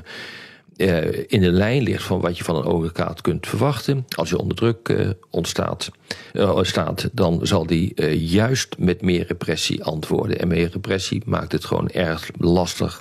uh, 0.77 1.25
in 1.27 1.41
de 1.41 1.51
lijn 1.51 1.83
ligt 1.83 2.03
van 2.03 2.21
wat 2.21 2.39
je 2.39 2.45
van 2.45 2.57
een 2.57 2.63
advocaat 2.63 3.21
kunt 3.21 3.47
verwachten. 3.47 4.05
Als 4.17 4.29
je 4.29 4.39
onder 4.39 4.57
druk 4.57 4.89
uh, 4.89 5.11
ontstaat, 5.31 5.91
uh, 6.33 6.59
staat, 6.63 7.09
dan 7.13 7.41
zal 7.43 7.67
die 7.67 8.11
juist 8.13 8.79
met 8.79 9.03
meer 9.03 9.27
repressie 9.27 9.85
antwoorden. 9.85 10.39
En 10.39 10.49
meer 10.49 10.71
repressie 10.73 11.23
maakt 11.27 11.53
het 11.53 11.65
gewoon 11.65 11.89
erg 11.89 12.31
lastig 12.39 13.01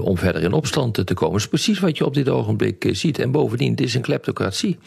om 0.00 0.18
verder 0.18 0.42
in 0.42 0.52
opstand 0.52 0.94
te 0.94 1.14
komen. 1.14 1.32
Dat 1.32 1.40
is 1.40 1.48
precies 1.48 1.78
wat 1.78 1.96
je 1.96 2.04
op 2.04 2.14
dit 2.14 2.28
ogenblik 2.28 2.88
ziet. 2.92 3.18
En 3.18 3.30
bovendien, 3.30 3.70
het 3.70 3.80
is 3.80 3.94
een 3.94 4.02
kleptocratie. 4.02 4.78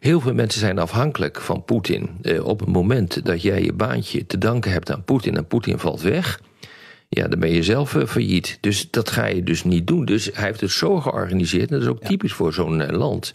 Heel 0.00 0.20
veel 0.20 0.34
mensen 0.34 0.60
zijn 0.60 0.78
afhankelijk 0.78 1.40
van 1.40 1.64
Poetin. 1.64 2.10
op 2.42 2.60
het 2.60 2.68
moment 2.68 3.24
dat 3.24 3.42
jij 3.42 3.62
je 3.62 3.72
baantje 3.72 4.26
te 4.26 4.38
danken 4.38 4.72
hebt 4.72 4.90
aan 4.90 5.04
Poetin 5.04 5.36
en 5.36 5.46
Poetin 5.46 5.78
valt 5.78 6.00
weg 6.00 6.40
ja, 7.08 7.28
dan 7.28 7.38
ben 7.38 7.52
je 7.52 7.62
zelf 7.62 7.94
uh, 7.94 8.06
failliet. 8.06 8.58
Dus 8.60 8.90
dat 8.90 9.10
ga 9.10 9.26
je 9.26 9.42
dus 9.42 9.64
niet 9.64 9.86
doen. 9.86 10.04
Dus 10.04 10.30
hij 10.32 10.44
heeft 10.44 10.60
het 10.60 10.70
zo 10.70 11.00
georganiseerd, 11.00 11.70
en 11.70 11.74
dat 11.74 11.82
is 11.82 11.88
ook 11.88 12.04
typisch 12.04 12.32
voor 12.32 12.52
zo'n 12.52 12.80
uh, 12.80 12.88
land. 12.88 13.34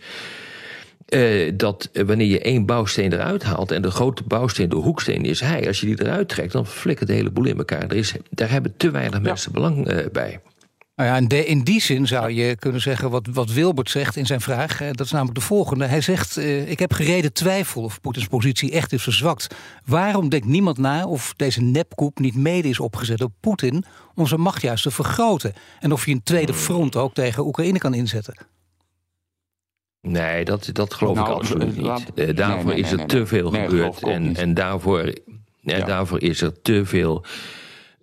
Uh, 1.10 1.52
dat 1.54 1.90
wanneer 1.94 2.28
je 2.28 2.42
één 2.42 2.66
bouwsteen 2.66 3.14
eruit 3.14 3.44
haalt 3.44 3.72
en 3.72 3.82
de 3.82 3.92
grote 3.92 4.24
bouwsteen, 4.24 4.70
de 4.70 4.76
hoeksteen 4.76 5.26
is 5.26 5.40
hij, 5.40 5.68
als 5.68 5.80
je 5.80 5.86
die 5.86 6.02
eruit 6.02 6.30
trekt, 6.30 6.52
dan 6.52 6.68
flikkert 6.68 7.10
de 7.10 7.16
hele 7.16 7.32
boel 7.32 7.46
in 7.46 7.58
elkaar. 7.58 7.84
Er 7.84 7.96
is, 7.96 8.14
daar 8.30 8.50
hebben 8.50 8.74
te 8.78 8.92
weinig 8.92 9.22
mensen 9.22 9.52
belang 9.52 10.10
bij. 10.12 10.40
Nou 11.02 11.14
ja, 11.14 11.20
in, 11.20 11.28
de, 11.28 11.46
in 11.46 11.62
die 11.62 11.82
zin 11.82 12.08
zou 12.08 12.32
je 12.32 12.56
kunnen 12.56 12.82
zeggen 12.82 13.10
wat, 13.10 13.28
wat 13.34 13.52
Wilbert 13.52 13.90
zegt 13.90 14.16
in 14.16 14.26
zijn 14.26 14.42
vraag. 14.42 14.78
Dat 14.78 15.06
is 15.06 15.12
namelijk 15.12 15.38
de 15.40 15.46
volgende. 15.46 15.86
Hij 15.86 16.02
zegt, 16.02 16.38
uh, 16.38 16.70
ik 16.70 16.80
heb 16.80 16.94
gereden 16.94 17.34
twijfel 17.34 17.84
of 17.84 18.02
Poetins 18.02 18.28
positie 18.28 18.72
echt 18.72 18.94
is 18.94 19.04
verzwakt. 19.04 19.56
Waarom 19.86 20.30
denkt 20.30 20.46
niemand 20.46 20.78
na 20.78 21.06
of 21.06 21.34
deze 21.38 21.62
nepkoep 21.62 22.20
niet 22.20 22.36
mede 22.36 22.70
is 22.70 22.80
opgezet 22.80 23.18
door 23.18 23.32
Poetin... 23.40 23.84
om 24.16 24.28
zijn 24.28 24.42
macht 24.42 24.62
juist 24.62 24.84
te 24.84 24.92
vergroten? 24.92 25.54
En 25.80 25.92
of 25.92 26.06
je 26.06 26.12
een 26.12 26.24
tweede 26.24 26.54
front 26.54 26.96
ook 26.96 27.14
tegen 27.14 27.46
Oekraïne 27.46 27.78
kan 27.78 27.94
inzetten? 27.94 28.36
Nee, 30.02 30.46
dat, 30.46 30.70
dat 30.72 30.94
geloof 30.94 31.16
nou, 31.16 31.30
ik 31.30 31.36
absoluut 31.36 31.78
niet. 31.78 32.06
Uh, 32.16 32.36
daarvoor 32.36 32.74
nee, 32.74 32.82
nee, 32.82 32.92
is 32.92 32.92
er 32.92 33.06
te 33.06 33.26
veel 33.26 33.52
gebeurd. 33.52 34.04
En, 34.04 34.36
en 34.36 34.54
daarvoor, 34.54 35.14
ja. 35.62 35.86
daarvoor 35.86 36.22
is 36.22 36.42
er 36.42 36.62
te 36.62 36.86
veel 36.86 37.26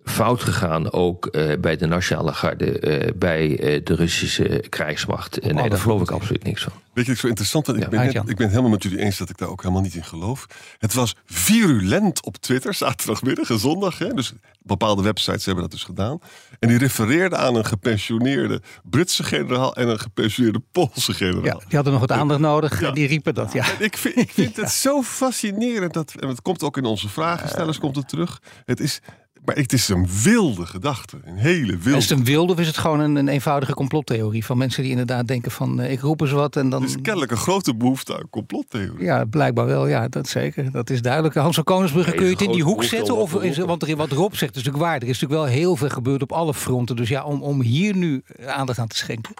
fout 0.09 0.43
gegaan, 0.43 0.91
ook 0.91 1.27
uh, 1.31 1.57
bij 1.59 1.75
de 1.75 1.87
Nationale 1.87 2.33
Garde, 2.33 2.81
uh, 2.81 3.11
bij 3.15 3.49
uh, 3.49 3.81
de 3.83 3.95
Russische 3.95 4.63
krijgsmacht. 4.69 5.39
En 5.39 5.55
nee, 5.55 5.69
daar 5.69 5.79
geloof 5.79 6.01
ik 6.01 6.11
absoluut 6.11 6.43
niks 6.43 6.63
van. 6.63 6.73
Weet 6.93 7.05
je, 7.05 7.11
het 7.11 7.19
is 7.19 7.19
zo 7.19 7.27
interessant. 7.27 7.67
Ja, 7.67 7.73
ik, 7.73 7.89
ben 7.89 8.13
net, 8.13 8.29
ik 8.29 8.35
ben 8.35 8.49
helemaal 8.49 8.69
met 8.69 8.83
jullie 8.83 8.99
eens 8.99 9.17
dat 9.17 9.29
ik 9.29 9.37
daar 9.37 9.49
ook 9.49 9.61
helemaal 9.61 9.81
niet 9.83 9.95
in 9.95 10.03
geloof. 10.03 10.45
Het 10.77 10.93
was 10.93 11.15
virulent 11.25 12.25
op 12.25 12.37
Twitter, 12.37 12.73
zaterdagmiddag 12.73 13.49
en 13.49 13.59
zondag. 13.59 13.97
Hè? 13.97 14.13
Dus 14.13 14.33
bepaalde 14.59 15.01
websites 15.01 15.45
hebben 15.45 15.63
dat 15.63 15.71
dus 15.71 15.83
gedaan. 15.83 16.19
En 16.59 16.67
die 16.67 16.77
refereerden 16.77 17.39
aan 17.39 17.55
een 17.55 17.65
gepensioneerde 17.65 18.61
Britse 18.83 19.23
generaal 19.23 19.75
en 19.75 19.87
een 19.87 19.99
gepensioneerde 19.99 20.61
Poolse 20.71 21.13
generaal. 21.13 21.43
Ja, 21.43 21.57
die 21.67 21.75
hadden 21.75 21.91
nog 21.91 22.01
wat 22.01 22.11
aandacht 22.11 22.39
nodig 22.39 22.81
en 22.81 22.93
die 22.93 23.07
riepen 23.07 23.33
dat. 23.33 23.53
Ja. 23.53 23.65
ik 23.79 23.97
vind, 23.97 24.17
ik 24.17 24.31
vind 24.31 24.55
het 24.55 24.71
zo 24.85 25.01
fascinerend. 25.01 25.93
Dat, 25.93 26.13
en 26.19 26.27
het 26.27 26.41
komt 26.41 26.63
ook 26.63 26.77
in 26.77 26.85
onze 26.85 27.09
vragenstellers 27.09 27.77
komt 27.77 27.95
het 27.95 28.09
terug. 28.09 28.41
Het 28.65 28.79
is 28.79 29.01
maar 29.45 29.55
het 29.55 29.73
is 29.73 29.89
een 29.89 30.07
wilde 30.23 30.65
gedachte. 30.65 31.17
Een 31.23 31.37
hele 31.37 31.77
wilde. 31.77 31.97
Is 31.97 32.09
het 32.09 32.19
een 32.19 32.25
wilde 32.25 32.53
of 32.53 32.59
is 32.59 32.67
het 32.67 32.77
gewoon 32.77 32.99
een, 32.99 33.15
een 33.15 33.27
eenvoudige 33.27 33.73
complottheorie? 33.73 34.45
Van 34.45 34.57
mensen 34.57 34.81
die 34.81 34.91
inderdaad 34.91 35.27
denken 35.27 35.51
van 35.51 35.79
uh, 35.79 35.91
ik 35.91 35.99
roep 35.99 36.21
eens 36.21 36.31
wat 36.31 36.55
en 36.55 36.69
dan... 36.69 36.81
Er 36.81 36.87
is 36.87 37.01
kennelijk 37.01 37.31
een 37.31 37.37
grote 37.37 37.75
behoefte 37.75 38.17
aan 38.17 38.29
complottheorie. 38.29 39.05
Ja, 39.05 39.25
blijkbaar 39.25 39.65
wel. 39.65 39.87
Ja, 39.87 40.07
dat 40.07 40.27
zeker. 40.27 40.71
Dat 40.71 40.89
is 40.89 41.01
duidelijk. 41.01 41.35
Hans 41.35 41.55
van 41.55 41.63
Koningsbrugge, 41.63 42.11
kun 42.11 42.25
je 42.25 42.31
het 42.31 42.41
in 42.41 42.51
die 42.51 42.63
hoek 42.63 42.83
zetten? 42.83 43.15
Of 43.15 43.43
is, 43.43 43.57
want 43.57 43.83
er, 43.83 43.95
wat 43.95 44.11
Rob 44.11 44.33
zegt 44.33 44.55
is 44.55 44.63
natuurlijk 44.63 44.83
waar. 44.83 44.95
Er 44.95 45.07
is 45.07 45.19
natuurlijk 45.19 45.41
wel 45.41 45.59
heel 45.59 45.75
veel 45.75 45.89
gebeurd 45.89 46.21
op 46.21 46.31
alle 46.31 46.53
fronten. 46.53 46.95
Dus 46.95 47.09
ja, 47.09 47.23
om, 47.23 47.41
om 47.41 47.61
hier 47.61 47.95
nu 47.95 48.23
aandacht 48.45 48.79
aan 48.79 48.87
te 48.87 48.97
schenken. 48.97 49.33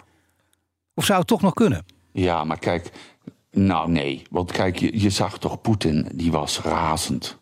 Of 0.94 1.06
zou 1.06 1.20
het 1.20 1.28
toch 1.28 1.42
nog 1.42 1.54
kunnen? 1.54 1.86
Ja, 2.12 2.44
maar 2.44 2.60
kijk... 2.60 2.92
Nou, 3.52 3.92
nee. 3.92 4.22
Want 4.30 4.52
kijk, 4.52 4.80
je, 4.80 5.02
je 5.02 5.10
zag 5.10 5.40
toch 5.40 5.62
Poetin, 5.62 6.08
die 6.14 6.32
was 6.32 6.62
razend. 6.62 7.38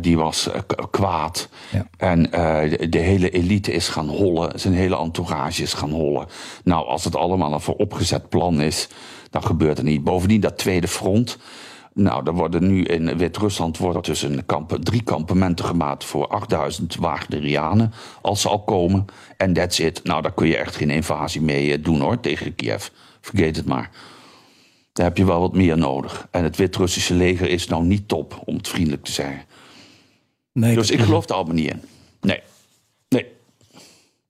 Die 0.00 0.16
was 0.16 0.48
kwaad. 0.90 1.48
Ja. 1.72 1.86
En 1.96 2.22
de, 2.22 2.86
de, 2.88 2.98
hele 2.98 3.30
elite 3.30 3.72
is 3.72 3.88
gaan 3.88 4.08
hollen. 4.08 4.60
Zijn 4.60 4.74
hele 4.74 4.98
entourage 4.98 5.62
is 5.62 5.74
gaan 5.74 5.90
hollen. 5.90 6.26
Nou, 6.64 6.86
als 6.86 7.04
het 7.04 7.16
allemaal 7.16 7.52
een 7.52 7.60
vooropgezet 7.60 8.28
plan 8.28 8.60
is, 8.60 8.88
dan 9.30 9.44
gebeurt 9.44 9.78
er 9.78 9.84
niet. 9.84 10.04
Bovendien 10.04 10.40
dat 10.40 10.58
tweede 10.58 10.88
front. 10.88 11.38
Nou, 11.94 12.26
er 12.26 12.34
worden 12.34 12.66
nu 12.66 12.82
in 12.82 13.18
Wit-Rusland 13.18 13.78
worden 13.78 14.02
tussen 14.02 14.46
kampen, 14.46 14.84
drie 14.84 15.02
kampementen 15.02 15.64
gemaakt 15.64 16.04
voor 16.04 16.28
8000 16.28 16.96
Wagnerianen, 16.96 17.92
als 18.22 18.40
ze 18.40 18.48
al 18.48 18.64
komen. 18.64 19.04
En 19.36 19.52
that's 19.52 19.78
it. 19.78 20.04
Nou, 20.04 20.22
daar 20.22 20.32
kun 20.32 20.46
je 20.46 20.56
echt 20.56 20.76
geen 20.76 20.90
invasie 20.90 21.40
mee 21.40 21.72
eh, 21.72 21.84
doen 21.84 22.00
hoor, 22.00 22.20
tegen 22.20 22.54
Kiev. 22.54 22.88
Vergeet 23.20 23.56
het 23.56 23.66
maar. 23.66 23.90
Daar 24.92 25.06
heb 25.06 25.16
je 25.16 25.24
wel 25.24 25.40
wat 25.40 25.54
meer 25.54 25.78
nodig. 25.78 26.28
En 26.30 26.44
het 26.44 26.56
Wit-Russische 26.56 27.14
leger 27.14 27.48
is 27.48 27.66
nou 27.66 27.84
niet 27.84 28.08
top, 28.08 28.42
om 28.44 28.56
het 28.56 28.68
vriendelijk 28.68 29.04
te 29.04 29.12
zeggen. 29.12 29.42
Nee, 30.54 30.74
dus 30.74 30.90
ik 30.90 31.00
geloof 31.00 31.28
er 31.28 31.34
allemaal 31.34 31.54
niet 31.54 31.70
in. 31.70 31.82
Nee. 32.20 32.40
Nee. 33.08 33.26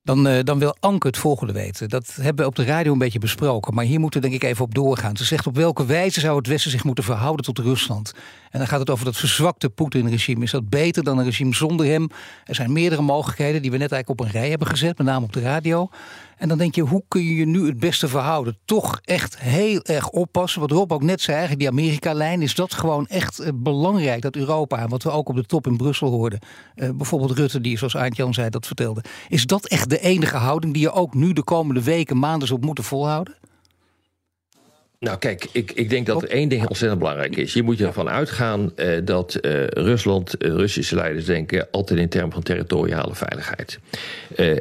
Dan, 0.02 0.26
uh, 0.26 0.38
dan 0.42 0.58
wil 0.58 0.76
Anke 0.80 1.06
het 1.06 1.16
volgende 1.16 1.52
weten. 1.52 1.88
Dat 1.88 2.14
hebben 2.20 2.44
we 2.44 2.50
op 2.50 2.56
de 2.56 2.64
radio 2.64 2.92
een 2.92 2.98
beetje 2.98 3.18
besproken. 3.18 3.74
Maar 3.74 3.84
hier 3.84 4.00
moeten 4.00 4.20
we 4.20 4.28
denk 4.28 4.42
ik 4.42 4.48
even 4.48 4.64
op 4.64 4.74
doorgaan. 4.74 5.16
Ze 5.16 5.24
zegt 5.24 5.46
op 5.46 5.56
welke 5.56 5.86
wijze 5.86 6.20
zou 6.20 6.36
het 6.36 6.46
Westen 6.46 6.70
zich 6.70 6.84
moeten 6.84 7.04
verhouden 7.04 7.44
tot 7.44 7.58
Rusland? 7.58 8.12
En 8.50 8.58
dan 8.58 8.68
gaat 8.68 8.80
het 8.80 8.90
over 8.90 9.04
dat 9.04 9.16
verzwakte 9.16 9.70
Poetin-regime. 9.70 10.44
Is 10.44 10.50
dat 10.50 10.68
beter 10.68 11.04
dan 11.04 11.18
een 11.18 11.24
regime 11.24 11.54
zonder 11.54 11.86
hem? 11.86 12.08
Er 12.44 12.54
zijn 12.54 12.72
meerdere 12.72 13.02
mogelijkheden 13.02 13.62
die 13.62 13.70
we 13.70 13.76
net 13.76 13.92
eigenlijk 13.92 14.20
op 14.20 14.26
een 14.26 14.40
rij 14.40 14.48
hebben 14.48 14.68
gezet. 14.68 14.98
Met 14.98 15.06
name 15.06 15.24
op 15.24 15.32
de 15.32 15.40
radio. 15.40 15.88
En 16.36 16.48
dan 16.48 16.58
denk 16.58 16.74
je, 16.74 16.82
hoe 16.82 17.04
kun 17.08 17.22
je 17.22 17.34
je 17.34 17.46
nu 17.46 17.66
het 17.66 17.78
beste 17.78 18.08
verhouden? 18.08 18.58
Toch 18.64 19.00
echt 19.02 19.38
heel 19.38 19.82
erg 19.82 20.08
oppassen. 20.08 20.60
Wat 20.60 20.70
Rob 20.70 20.92
ook 20.92 21.02
net 21.02 21.20
zei, 21.20 21.36
eigenlijk 21.36 21.68
die 21.68 21.80
Amerika-lijn... 21.80 22.42
is 22.42 22.54
dat 22.54 22.74
gewoon 22.74 23.06
echt 23.06 23.38
eh, 23.38 23.48
belangrijk, 23.54 24.22
dat 24.22 24.36
Europa... 24.36 24.88
wat 24.88 25.02
we 25.02 25.10
ook 25.10 25.28
op 25.28 25.36
de 25.36 25.44
top 25.44 25.66
in 25.66 25.76
Brussel 25.76 26.10
hoorden. 26.10 26.38
Uh, 26.76 26.90
bijvoorbeeld 26.90 27.38
Rutte, 27.38 27.60
die 27.60 27.78
zoals 27.78 27.96
Aart-Jan 27.96 28.34
zei, 28.34 28.50
dat 28.50 28.66
vertelde. 28.66 29.04
Is 29.28 29.46
dat 29.46 29.66
echt 29.66 29.90
de 29.90 30.00
enige 30.00 30.36
houding 30.36 30.72
die 30.72 30.82
je 30.82 30.92
ook 30.92 31.14
nu 31.14 31.32
de 31.32 31.44
komende 31.44 31.82
weken, 31.82 32.18
maanden... 32.18 32.52
op 32.52 32.64
moeten 32.64 32.84
volhouden? 32.84 33.34
Nou, 35.04 35.18
kijk, 35.18 35.46
ik, 35.52 35.72
ik 35.72 35.90
denk 35.90 36.06
dat 36.06 36.22
er 36.22 36.28
één 36.28 36.48
ding 36.48 36.66
ontzettend 36.66 37.00
belangrijk 37.00 37.36
is. 37.36 37.52
Je 37.52 37.62
moet 37.62 37.80
ervan 37.80 38.08
uitgaan 38.08 38.72
uh, 38.76 38.98
dat 39.04 39.38
uh, 39.40 39.66
Rusland, 39.66 40.44
uh, 40.44 40.50
Russische 40.50 40.94
leiders 40.94 41.24
denken 41.24 41.68
altijd 41.70 42.00
in 42.00 42.08
termen 42.08 42.32
van 42.32 42.42
territoriale 42.42 43.14
veiligheid. 43.14 43.78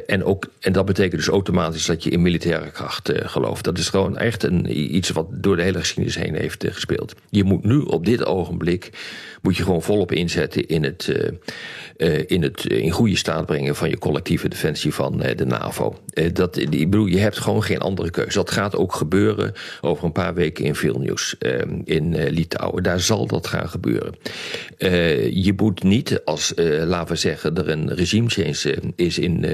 en, 0.06 0.24
ook, 0.24 0.46
en 0.60 0.72
dat 0.72 0.86
betekent 0.86 1.20
dus 1.20 1.28
automatisch 1.28 1.86
dat 1.86 2.04
je 2.04 2.10
in 2.10 2.22
militaire 2.22 2.70
kracht 2.70 3.10
gelooft. 3.14 3.64
Dat 3.64 3.78
is 3.78 3.88
gewoon 3.88 4.18
echt 4.18 4.42
een, 4.42 4.94
iets 4.94 5.10
wat 5.10 5.26
door 5.30 5.56
de 5.56 5.62
hele 5.62 5.78
geschiedenis 5.78 6.16
heen 6.16 6.34
heeft 6.34 6.64
gespeeld. 6.68 7.14
Je 7.30 7.44
moet 7.44 7.64
nu 7.64 7.78
op 7.78 8.06
dit 8.06 8.24
ogenblik 8.24 8.90
moet 9.42 9.56
je 9.56 9.62
gewoon 9.62 9.82
volop 9.82 10.12
inzetten 10.12 10.66
in 10.66 10.84
het, 10.84 11.12
in, 12.26 12.42
het 12.42 12.64
in 12.64 12.90
goede 12.90 13.16
staat 13.16 13.46
brengen 13.46 13.76
van 13.76 13.90
je 13.90 13.98
collectieve 13.98 14.48
defensie 14.48 14.94
van 14.94 15.18
de 15.36 15.44
NAVO. 15.44 15.98
Dat, 16.32 16.56
ik 16.56 16.90
bedoel, 16.90 17.06
je 17.06 17.18
hebt 17.18 17.38
gewoon 17.38 17.62
geen 17.62 17.78
andere 17.78 18.10
keuze. 18.10 18.38
Dat 18.38 18.50
gaat 18.50 18.76
ook 18.76 18.94
gebeuren 18.94 19.52
over 19.80 20.04
een 20.04 20.12
paar 20.12 20.33
weken 20.34 20.64
in 20.64 20.74
Vilnius, 20.74 21.36
in 21.84 22.28
Litouwen. 22.28 22.82
Daar 22.82 23.00
zal 23.00 23.26
dat 23.26 23.46
gaan 23.46 23.68
gebeuren. 23.68 24.14
je 25.42 25.52
moet 25.56 25.82
niet, 25.82 26.20
als, 26.24 26.52
laten 26.84 27.14
we 27.14 27.20
zeggen, 27.20 27.56
er 27.56 27.68
een 27.68 27.94
regime 27.94 28.28
change 28.28 28.92
is 28.96 29.18
in 29.18 29.46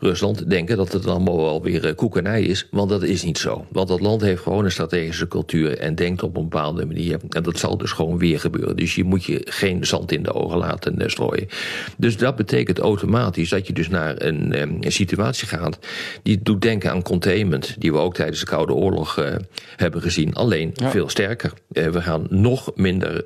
Rusland, 0.00 0.50
denken 0.50 0.76
dat 0.76 0.92
het 0.92 1.06
allemaal 1.06 1.36
wel 1.36 1.62
weer 1.62 1.94
koekenij 1.94 2.42
is. 2.42 2.68
Want 2.70 2.90
dat 2.90 3.02
is 3.02 3.22
niet 3.22 3.38
zo. 3.38 3.66
Want 3.70 3.88
dat 3.88 4.00
land 4.00 4.20
heeft 4.20 4.42
gewoon 4.42 4.64
een 4.64 4.70
strategische 4.70 5.28
cultuur 5.28 5.78
en 5.78 5.94
denkt 5.94 6.22
op 6.22 6.36
een 6.36 6.48
bepaalde 6.48 6.86
manier. 6.86 7.18
En 7.28 7.42
dat 7.42 7.58
zal 7.58 7.78
dus 7.78 7.92
gewoon 7.92 8.18
weer 8.18 8.40
gebeuren. 8.40 8.76
Dus 8.76 8.94
je 8.94 9.04
moet 9.04 9.24
je 9.24 9.40
geen 9.44 9.86
zand 9.86 10.12
in 10.12 10.22
de 10.22 10.32
ogen 10.32 10.58
laten 10.58 11.02
uh, 11.02 11.08
strooien. 11.08 11.48
Dus 11.96 12.16
dat 12.16 12.36
betekent 12.36 12.78
automatisch 12.78 13.48
dat 13.48 13.66
je 13.66 13.72
dus 13.72 13.88
naar 13.88 14.22
een, 14.22 14.60
um, 14.60 14.76
een, 14.80 14.92
situatie 14.92 15.48
gaat 15.48 15.78
die 16.22 16.42
doet 16.42 16.62
denken 16.62 16.90
aan 16.90 17.02
containment, 17.02 17.74
die 17.78 17.92
we 17.92 17.98
ook 17.98 18.14
tijdens 18.14 18.40
de 18.40 18.46
Koude 18.46 18.72
Oorlog 18.72 19.18
uh, 19.18 19.34
hebben 19.76 20.02
gezien. 20.02 20.15
Alleen 20.32 20.72
veel 20.74 21.08
sterker. 21.08 21.52
Uh, 21.72 21.86
we 21.86 22.02
gaan 22.02 22.26
nog 22.30 22.70
minder 22.74 23.24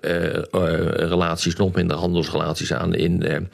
relaties, 1.08 1.56
nog 1.56 1.72
minder 1.72 1.96
handelsrelaties 1.96 2.72
aan 2.72 2.94
in, 2.94 3.48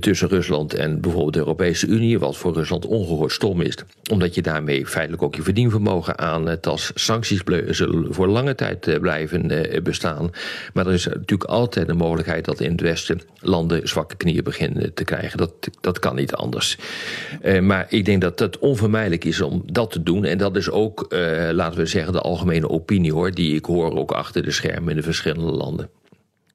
tussen 0.00 0.28
Rusland 0.28 0.74
en 0.74 1.00
bijvoorbeeld 1.00 1.32
de 1.32 1.38
Europese 1.38 1.86
Unie, 1.86 2.18
wat 2.18 2.36
voor 2.36 2.52
Rusland 2.52 2.86
ongehoord 2.86 3.32
stom 3.32 3.60
is, 3.60 3.76
omdat 4.10 4.34
je 4.34 4.42
daarmee 4.42 4.86
feitelijk 4.86 5.22
ook 5.22 5.34
je 5.34 5.42
verdienvermogen 5.42 6.18
aan 6.18 6.46
het 6.46 6.66
als 6.66 6.90
sancties 6.94 7.40
zullen 7.68 8.14
voor 8.14 8.28
lange 8.28 8.54
tijd 8.54 8.98
blijven 9.00 9.50
bestaan. 9.82 10.30
Maar 10.72 10.86
er 10.86 10.92
is 10.92 11.06
natuurlijk 11.06 11.50
altijd 11.50 11.86
de 11.86 11.94
mogelijkheid 11.94 12.44
dat 12.44 12.60
in 12.60 12.70
het 12.70 12.80
Westen 12.80 13.20
landen 13.40 13.88
zwakke 13.88 14.16
knieën 14.16 14.44
beginnen 14.44 14.94
te 14.94 15.04
krijgen. 15.04 15.38
Dat, 15.38 15.52
dat 15.80 15.98
kan 15.98 16.14
niet 16.14 16.34
anders. 16.34 16.78
Maar 17.60 17.86
ik 17.88 18.04
denk 18.04 18.20
dat 18.20 18.38
het 18.38 18.58
onvermijdelijk 18.58 19.24
is 19.24 19.40
om 19.40 19.62
dat 19.66 19.90
te 19.90 20.02
doen. 20.02 20.24
En 20.24 20.38
dat 20.38 20.56
is 20.56 20.70
ook, 20.70 21.06
laten 21.52 21.78
we 21.78 21.83
zeggen, 21.86 22.12
de 22.12 22.20
algemene 22.20 22.68
opinie 22.68 23.12
hoor, 23.12 23.30
die 23.30 23.54
ik 23.54 23.64
hoor 23.64 23.96
ook 23.96 24.12
achter 24.12 24.42
de 24.42 24.50
schermen 24.50 24.90
in 24.90 24.96
de 24.96 25.02
verschillende 25.02 25.52
landen. 25.52 25.90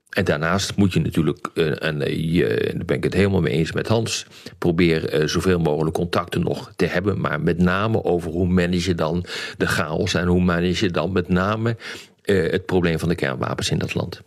En 0.09 0.25
daarnaast 0.25 0.75
moet 0.75 0.93
je 0.93 0.99
natuurlijk, 0.99 1.49
uh, 1.53 1.83
en 1.83 1.99
je, 2.31 2.71
daar 2.75 2.85
ben 2.85 2.97
ik 2.97 3.03
het 3.03 3.13
helemaal 3.13 3.41
mee 3.41 3.53
eens 3.53 3.71
met 3.71 3.87
Hans, 3.87 4.25
probeer 4.57 5.21
uh, 5.21 5.27
zoveel 5.27 5.59
mogelijk 5.59 5.95
contacten 5.95 6.41
nog 6.41 6.71
te 6.75 6.85
hebben. 6.85 7.21
Maar 7.21 7.41
met 7.41 7.57
name 7.57 8.03
over 8.03 8.31
hoe 8.31 8.47
manage 8.47 8.89
je 8.89 8.95
dan 8.95 9.25
de 9.57 9.67
chaos 9.67 10.13
en 10.13 10.27
hoe 10.27 10.41
manage 10.41 10.85
je 10.85 10.91
dan 10.91 11.11
met 11.11 11.27
name 11.27 11.77
het 12.23 12.65
probleem 12.65 12.99
van 12.99 13.09
de 13.09 13.15
kernwapens 13.15 13.69
in 13.69 13.77
dat 13.77 13.93
land. 13.93 14.21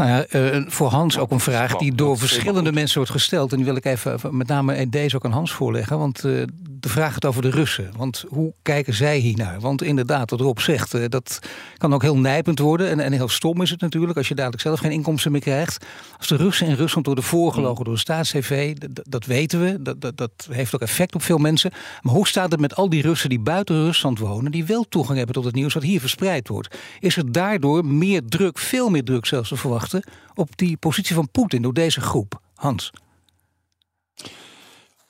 Nou 0.00 0.10
ja, 0.10 0.26
uh, 0.56 0.64
voor 0.66 0.88
Hans 0.88 1.18
ook 1.18 1.30
een 1.30 1.40
vraag 1.40 1.76
die 1.76 1.94
door 1.94 2.18
verschillende 2.18 2.72
mensen 2.72 2.96
wordt 2.96 3.12
gesteld. 3.12 3.50
En 3.50 3.56
die 3.56 3.66
wil 3.66 3.76
ik 3.76 3.84
even 3.84 4.36
met 4.36 4.46
name 4.46 4.88
deze 4.88 5.16
ook 5.16 5.24
aan 5.24 5.32
Hans 5.32 5.52
voorleggen. 5.52 5.98
Want 5.98 6.24
uh, 6.24 6.42
de 6.80 6.88
vraag 6.88 7.12
gaat 7.12 7.24
over 7.24 7.42
de 7.42 7.50
Russen. 7.50 7.90
Want 7.96 8.24
hoe 8.28 8.52
kijken 8.62 8.94
zij 8.94 9.18
hiernaar? 9.18 9.60
Want 9.60 9.82
inderdaad, 9.82 10.30
wat 10.30 10.40
Rob 10.40 10.58
zegt, 10.58 10.94
uh, 10.94 11.04
dat 11.08 11.38
kan 11.76 11.94
ook 11.94 12.02
heel 12.02 12.16
nijpend 12.16 12.58
worden. 12.58 12.88
En, 12.88 13.00
en 13.00 13.12
heel 13.12 13.28
stom 13.28 13.62
is 13.62 13.70
het 13.70 13.80
natuurlijk 13.80 14.18
als 14.18 14.28
je 14.28 14.34
dadelijk 14.34 14.62
zelf 14.62 14.78
geen 14.78 14.90
inkomsten 14.90 15.32
meer 15.32 15.40
krijgt. 15.40 15.86
Als 16.18 16.28
de 16.28 16.36
Russen 16.36 16.66
in 16.66 16.74
Rusland 16.74 17.06
worden 17.06 17.24
voorgelogen 17.24 17.84
door 17.84 17.94
de 17.94 18.00
staats-TV, 18.00 18.76
dat 18.92 19.26
weten 19.26 19.60
we. 19.60 19.82
Dat, 19.82 20.00
dat, 20.00 20.16
dat 20.16 20.48
heeft 20.50 20.74
ook 20.74 20.80
effect 20.80 21.14
op 21.14 21.22
veel 21.22 21.38
mensen. 21.38 21.70
Maar 22.00 22.14
hoe 22.14 22.28
staat 22.28 22.50
het 22.50 22.60
met 22.60 22.76
al 22.76 22.88
die 22.88 23.02
Russen 23.02 23.28
die 23.28 23.40
buiten 23.40 23.84
Rusland 23.84 24.18
wonen, 24.18 24.52
die 24.52 24.64
wel 24.64 24.84
toegang 24.88 25.16
hebben 25.16 25.34
tot 25.34 25.44
het 25.44 25.54
nieuws 25.54 25.74
wat 25.74 25.82
hier 25.82 26.00
verspreid 26.00 26.48
wordt? 26.48 26.76
Is 26.98 27.16
er 27.16 27.32
daardoor 27.32 27.84
meer 27.84 28.22
druk, 28.24 28.58
veel 28.58 28.90
meer 28.90 29.04
druk 29.04 29.26
zelfs 29.26 29.48
te 29.48 29.56
verwachten? 29.56 30.02
op 30.40 30.56
die 30.56 30.76
positie 30.76 31.14
van 31.14 31.30
Poetin 31.30 31.62
door 31.62 31.74
deze 31.74 32.00
groep? 32.00 32.40
Hans. 32.54 32.90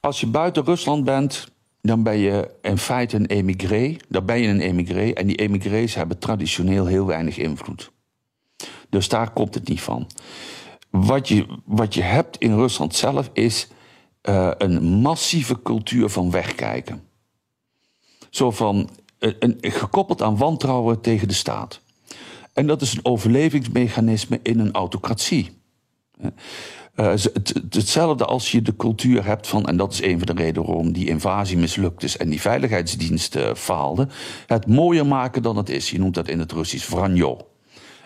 Als 0.00 0.20
je 0.20 0.26
buiten 0.26 0.64
Rusland 0.64 1.04
bent, 1.04 1.48
dan 1.82 2.02
ben 2.02 2.18
je 2.18 2.50
in 2.62 2.78
feite 2.78 3.16
een 3.16 3.26
emigré. 3.26 3.96
Dan 4.08 4.24
ben 4.24 4.40
je 4.40 4.48
een 4.48 4.60
emigré. 4.60 5.10
En 5.10 5.26
die 5.26 5.36
emigré's 5.36 5.94
hebben 5.94 6.18
traditioneel 6.18 6.86
heel 6.86 7.06
weinig 7.06 7.36
invloed. 7.36 7.90
Dus 8.88 9.08
daar 9.08 9.30
komt 9.30 9.54
het 9.54 9.68
niet 9.68 9.80
van. 9.80 10.06
Wat 10.90 11.28
je, 11.28 11.46
wat 11.64 11.94
je 11.94 12.02
hebt 12.02 12.36
in 12.36 12.54
Rusland 12.54 12.94
zelf 12.94 13.30
is 13.32 13.68
uh, 14.22 14.50
een 14.58 14.82
massieve 14.82 15.62
cultuur 15.62 16.08
van 16.08 16.30
wegkijken. 16.30 17.02
Zo 18.30 18.50
van, 18.50 18.90
uh, 19.18 19.32
een, 19.38 19.56
gekoppeld 19.60 20.22
aan 20.22 20.36
wantrouwen 20.36 21.00
tegen 21.00 21.28
de 21.28 21.34
staat. 21.34 21.80
En 22.52 22.66
dat 22.66 22.82
is 22.82 22.92
een 22.92 23.04
overlevingsmechanisme 23.04 24.40
in 24.42 24.58
een 24.58 24.72
autocratie. 24.72 25.58
Uh, 26.96 27.12
hetzelfde 27.70 28.24
als 28.24 28.50
je 28.50 28.62
de 28.62 28.76
cultuur 28.76 29.24
hebt 29.24 29.46
van, 29.46 29.66
en 29.66 29.76
dat 29.76 29.92
is 29.92 30.02
een 30.02 30.18
van 30.18 30.36
de 30.36 30.42
redenen 30.42 30.66
waarom 30.66 30.92
die 30.92 31.08
invasie 31.08 31.58
mislukt 31.58 32.02
is 32.02 32.16
en 32.16 32.28
die 32.28 32.40
veiligheidsdiensten 32.40 33.56
faalden, 33.56 34.10
het 34.46 34.66
mooier 34.66 35.06
maken 35.06 35.42
dan 35.42 35.56
het 35.56 35.68
is. 35.68 35.90
Je 35.90 35.98
noemt 35.98 36.14
dat 36.14 36.28
in 36.28 36.38
het 36.38 36.52
Russisch 36.52 36.86
vranjo. 36.86 37.38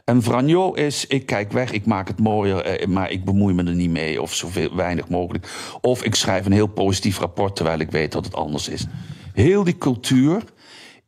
En 0.05 0.23
vranjo 0.23 0.73
is, 0.73 1.07
ik 1.07 1.27
kijk 1.27 1.53
weg, 1.53 1.70
ik 1.70 1.87
maak 1.87 2.09
het 2.09 2.18
mooier, 2.18 2.64
eh, 2.64 2.87
maar 2.87 3.11
ik 3.11 3.25
bemoei 3.25 3.55
me 3.55 3.64
er 3.64 3.75
niet 3.75 3.90
mee 3.90 4.23
of 4.23 4.35
zoveel 4.35 4.77
weinig 4.77 5.09
mogelijk. 5.09 5.49
Of 5.81 6.05
ik 6.05 6.14
schrijf 6.14 6.47
een 6.47 6.53
heel 6.53 6.66
positief 6.66 7.18
rapport 7.18 7.57
terwijl 7.57 7.79
ik 7.79 7.90
weet 7.90 8.12
dat 8.12 8.25
het 8.25 8.35
anders 8.35 8.68
is. 8.68 8.87
Heel 9.33 9.64
die 9.64 9.79
cultuur 9.79 10.42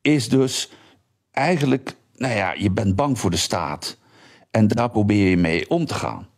is 0.00 0.28
dus 0.28 0.70
eigenlijk 1.30 1.96
nou 2.16 2.34
ja, 2.34 2.52
je 2.52 2.70
bent 2.70 2.96
bang 2.96 3.18
voor 3.18 3.30
de 3.30 3.36
staat. 3.36 3.98
En 4.50 4.68
daar 4.68 4.90
probeer 4.90 5.28
je 5.28 5.36
mee 5.36 5.70
om 5.70 5.86
te 5.86 5.94
gaan. 5.94 6.28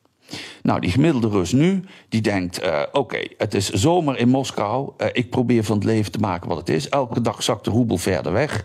Nou, 0.62 0.80
die 0.80 0.90
gemiddelde 0.90 1.28
Rus 1.28 1.52
nu, 1.52 1.84
die 2.08 2.20
denkt: 2.20 2.64
uh, 2.64 2.82
oké, 2.92 3.26
het 3.36 3.54
is 3.54 3.70
zomer 3.70 4.18
in 4.18 4.28
Moskou. 4.28 4.92
Uh, 4.98 5.08
ik 5.12 5.30
probeer 5.30 5.64
van 5.64 5.76
het 5.76 5.84
leven 5.84 6.12
te 6.12 6.18
maken 6.18 6.48
wat 6.48 6.58
het 6.58 6.68
is. 6.68 6.88
Elke 6.88 7.20
dag 7.20 7.42
zakt 7.42 7.64
de 7.64 7.70
roebel 7.70 7.98
verder 7.98 8.32
weg. 8.32 8.64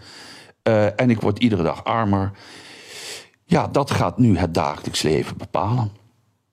Uh, 0.63 0.99
en 0.99 1.09
ik 1.09 1.21
word 1.21 1.39
iedere 1.39 1.63
dag 1.63 1.83
armer. 1.83 2.31
Ja, 3.45 3.67
dat 3.67 3.91
gaat 3.91 4.17
nu 4.17 4.37
het 4.37 4.53
dagelijks 4.53 5.01
leven 5.01 5.37
bepalen. 5.37 5.91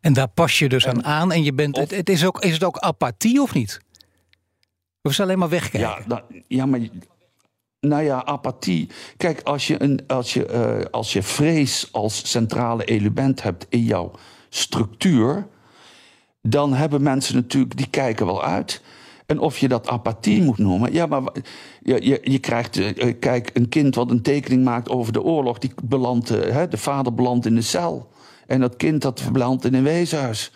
En 0.01 0.13
daar 0.13 0.29
pas 0.29 0.59
je 0.59 0.69
dus 0.69 0.87
aan 0.87 1.05
aan. 1.05 1.33
En 1.33 1.43
je 1.43 1.53
bent, 1.53 1.77
het, 1.77 1.91
het, 1.91 2.09
is, 2.09 2.27
ook, 2.27 2.45
is 2.45 2.53
het 2.53 2.65
ook 2.65 2.79
apathie 2.79 3.43
of 3.43 3.55
niet? 3.55 3.81
Of 5.03 5.11
is 5.11 5.17
het 5.17 5.27
alleen 5.27 5.39
maar 5.39 5.49
wegkijken? 5.49 6.05
Ja, 6.09 6.25
ja 6.49 6.67
maar 6.67 6.81
Nou 7.81 8.03
ja, 8.03 8.25
apathie. 8.25 8.89
Kijk, 9.17 9.41
als 9.43 9.67
je, 9.67 9.83
een, 9.83 10.01
als, 10.07 10.35
je, 10.35 10.49
uh, 10.53 10.85
als 10.91 11.13
je 11.13 11.23
vrees 11.23 11.89
als 11.93 12.31
centrale 12.31 12.85
element 12.85 13.43
hebt 13.43 13.67
in 13.69 13.83
jouw 13.83 14.13
structuur, 14.51 15.47
dan 16.43 16.75
hebben 16.75 17.03
mensen 17.03 17.35
natuurlijk, 17.35 17.77
die 17.77 17.91
kijken 17.91 18.27
wel 18.27 18.45
uit. 18.45 18.83
En 19.27 19.39
of 19.39 19.59
je 19.59 19.69
dat 19.69 19.89
apathie 19.89 20.43
moet 20.43 20.59
noemen. 20.59 20.93
Ja, 20.93 21.07
maar 21.07 21.23
je, 21.83 22.07
je, 22.07 22.21
je 22.23 22.39
krijgt. 22.39 22.79
Uh, 22.79 23.15
kijk, 23.21 23.51
een 23.53 23.69
kind 23.69 23.95
wat 23.95 24.11
een 24.11 24.23
tekening 24.23 24.65
maakt 24.65 24.89
over 24.89 25.13
de 25.13 25.23
oorlog. 25.23 25.59
Die 25.59 25.73
belandt, 25.83 26.31
uh, 26.31 26.39
hè, 26.41 26.69
de 26.69 26.77
vader 26.77 27.15
belandt 27.15 27.47
in 27.47 27.55
de 27.55 27.63
cel. 27.63 28.11
En 28.47 28.61
dat 28.61 28.77
kind 28.77 29.03
dat 29.03 29.23
belandt 29.33 29.65
in 29.65 29.75
een 29.75 29.83
weeshuis. 29.83 30.53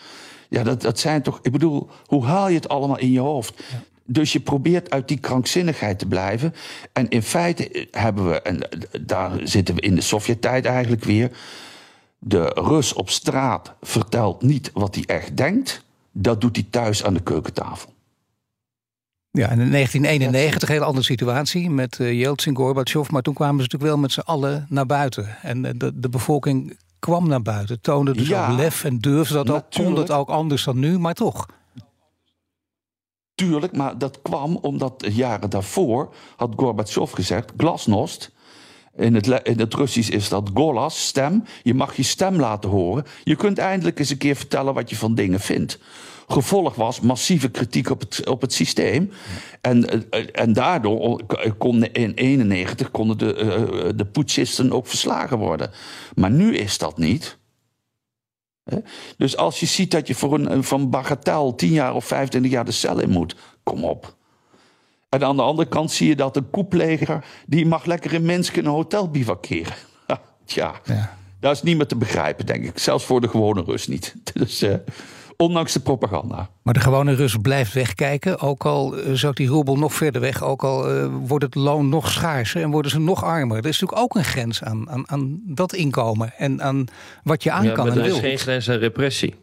Ja, 0.49 0.63
dat, 0.63 0.83
dat 0.83 0.99
zijn 0.99 1.23
toch. 1.23 1.39
Ik 1.43 1.53
bedoel, 1.53 1.89
hoe 2.07 2.25
haal 2.25 2.49
je 2.49 2.55
het 2.55 2.69
allemaal 2.69 2.99
in 2.99 3.11
je 3.11 3.21
hoofd? 3.21 3.63
Dus 4.07 4.33
je 4.33 4.41
probeert 4.41 4.91
uit 4.91 5.09
die 5.09 5.19
krankzinnigheid 5.19 5.99
te 5.99 6.07
blijven. 6.07 6.55
En 6.93 7.09
in 7.09 7.23
feite 7.23 7.89
hebben 7.91 8.29
we, 8.29 8.43
en 8.43 8.69
daar 9.01 9.33
zitten 9.43 9.75
we 9.75 9.81
in 9.81 9.95
de 9.95 10.01
Sovjet-tijd 10.01 10.65
eigenlijk 10.65 11.05
weer. 11.05 11.31
De 12.27 12.51
Rus 12.55 12.93
op 12.93 13.11
straat 13.11 13.73
vertelt 13.81 14.43
niet 14.43 14.71
wat 14.73 14.95
hij 14.95 15.05
echt 15.07 15.37
denkt. 15.37 15.85
Dat 16.13 16.41
doet 16.41 16.57
hij 16.57 16.67
thuis 16.71 17.05
aan 17.05 17.15
de 17.15 17.23
keukentafel. 17.23 17.93
Ja, 19.31 19.49
en 19.49 19.61
in 19.61 19.71
1991 19.71 20.69
een 20.69 20.75
hele 20.75 20.87
andere 20.87 21.05
situatie 21.05 21.71
met 21.71 21.99
uh, 21.99 22.13
Yeltsin, 22.13 22.57
Gorbachev. 22.57 23.11
Maar 23.11 23.23
toen 23.23 23.35
kwamen 23.35 23.57
ze 23.57 23.63
natuurlijk 23.63 23.91
wel 23.91 24.01
met 24.01 24.13
z'n 24.13 24.21
allen 24.21 24.67
naar 24.69 24.87
buiten. 24.87 25.37
En 25.43 25.65
uh, 25.65 25.71
de, 25.77 25.93
de 25.95 26.09
bevolking 26.09 26.79
kwam 26.99 27.29
naar 27.29 27.43
buiten, 27.43 27.81
toonde 27.81 28.13
dus 28.13 28.29
ja, 28.29 28.51
ook 28.51 28.57
lef 28.57 28.85
en 28.85 28.99
durfde 28.99 29.35
dat 29.35 29.51
ook. 29.51 29.65
Kon 29.71 29.97
het 29.97 30.11
ook 30.11 30.29
anders 30.29 30.65
dan 30.65 30.79
nu, 30.79 30.99
maar 30.99 31.15
toch. 31.15 31.47
Tuurlijk, 33.35 33.77
maar 33.77 33.99
dat 33.99 34.23
kwam 34.23 34.57
omdat 34.57 35.05
jaren 35.09 35.51
daarvoor 35.51 36.15
had 36.37 36.53
Gorbachev 36.57 37.13
gezegd: 37.13 37.53
glasnost. 37.57 38.33
In 38.97 39.15
het, 39.15 39.27
in 39.43 39.59
het 39.59 39.75
Russisch 39.75 40.11
is 40.11 40.29
dat 40.29 40.51
golas, 40.55 41.07
stem. 41.07 41.45
Je 41.63 41.75
mag 41.75 41.97
je 41.97 42.03
stem 42.03 42.37
laten 42.37 42.71
horen. 42.71 43.05
Je 43.25 43.37
kunt 43.37 43.59
eindelijk 43.59 43.99
eens 43.99 44.11
een 44.11 44.17
keer 44.17 44.37
vertellen 44.37 44.75
wat 44.75 44.91
je 44.91 44.97
van 44.97 45.15
dingen 45.15 45.41
vindt. 45.41 45.79
Gevolg 46.29 46.75
was 46.75 47.01
massieve 47.01 47.51
kritiek 47.51 47.91
op 47.91 48.01
het, 48.01 48.29
op 48.29 48.41
het 48.41 48.53
systeem. 48.53 49.11
En, 49.61 50.11
en 50.33 50.53
daardoor 50.53 51.21
kon 51.59 51.85
in 51.85 52.13
91 52.15 52.91
konden 52.91 53.19
de, 53.19 53.37
uh, 53.37 53.89
de 53.97 54.07
putschisten 54.07 54.73
ook 54.73 54.87
verslagen 54.87 55.39
worden. 55.39 55.71
Maar 56.15 56.31
nu 56.31 56.57
is 56.57 56.79
dat 56.79 56.99
niet. 56.99 57.39
Dus 59.17 59.37
als 59.37 59.61
je 59.61 59.67
ziet 59.67 59.91
dat 59.91 60.07
je 60.07 60.15
voor 60.15 60.35
een, 60.35 60.65
van 60.65 60.91
bagatel 60.91 61.55
10 61.55 61.71
jaar 61.71 61.95
of 61.95 62.05
25 62.05 62.51
jaar 62.51 62.65
de 62.65 62.73
cel 62.73 63.01
in 63.01 63.11
moet, 63.11 63.37
kom 63.63 63.85
op. 63.85 64.17
En 65.15 65.25
aan 65.25 65.37
de 65.37 65.43
andere 65.43 65.69
kant 65.69 65.91
zie 65.91 66.09
je 66.09 66.17
dat 66.17 66.37
een 66.37 66.51
koepleger... 66.51 67.25
die 67.47 67.67
mag 67.67 67.85
lekker 67.85 68.13
in 68.13 68.23
Minsk 68.23 68.57
in 68.57 68.65
een 68.65 68.71
hotel 68.71 69.11
bivakeren. 69.11 69.75
Tja, 70.45 70.75
ja. 70.85 71.17
dat 71.41 71.53
is 71.55 71.63
niet 71.63 71.77
meer 71.77 71.87
te 71.87 71.97
begrijpen, 71.97 72.47
denk 72.47 72.65
ik. 72.65 72.79
Zelfs 72.79 73.05
voor 73.05 73.21
de 73.21 73.29
gewone 73.29 73.63
Rus 73.63 73.87
niet. 73.87 74.15
Dus... 74.35 74.63
Uh, 74.63 74.75
ondanks 75.37 75.73
de 75.73 75.81
propaganda. 75.81 76.49
Maar 76.63 76.75
de 76.75 76.81
gewone 76.81 77.15
Rus 77.15 77.37
blijft 77.43 77.73
wegkijken. 77.73 78.41
Ook 78.41 78.65
al 78.65 78.99
uh, 78.99 79.13
zakt 79.13 79.37
die 79.37 79.49
roebel 79.49 79.77
nog 79.77 79.95
verder 79.95 80.21
weg. 80.21 80.43
Ook 80.43 80.65
al 80.65 80.95
uh, 80.95 81.07
wordt 81.27 81.45
het 81.45 81.55
loon 81.55 81.89
nog 81.89 82.11
schaarser 82.11 82.63
en 82.63 82.71
worden 82.71 82.91
ze 82.91 83.01
nog 83.01 83.25
armer. 83.25 83.57
Er 83.57 83.67
is 83.67 83.81
natuurlijk 83.81 84.01
ook 84.01 84.15
een 84.15 84.25
grens 84.25 84.63
aan, 84.63 84.91
aan, 84.91 85.11
aan 85.11 85.41
dat 85.47 85.73
inkomen. 85.73 86.33
En 86.37 86.63
aan 86.63 86.85
wat 87.23 87.43
je 87.43 87.51
aan 87.51 87.65
ja, 87.65 87.73
kan 87.73 87.87
maar 87.87 87.93
en 87.93 87.99
er 87.99 88.07
wil. 88.07 88.15
is 88.15 88.21
geen 88.21 88.39
grens 88.39 88.71
aan 88.71 88.79
repressie. 88.79 89.35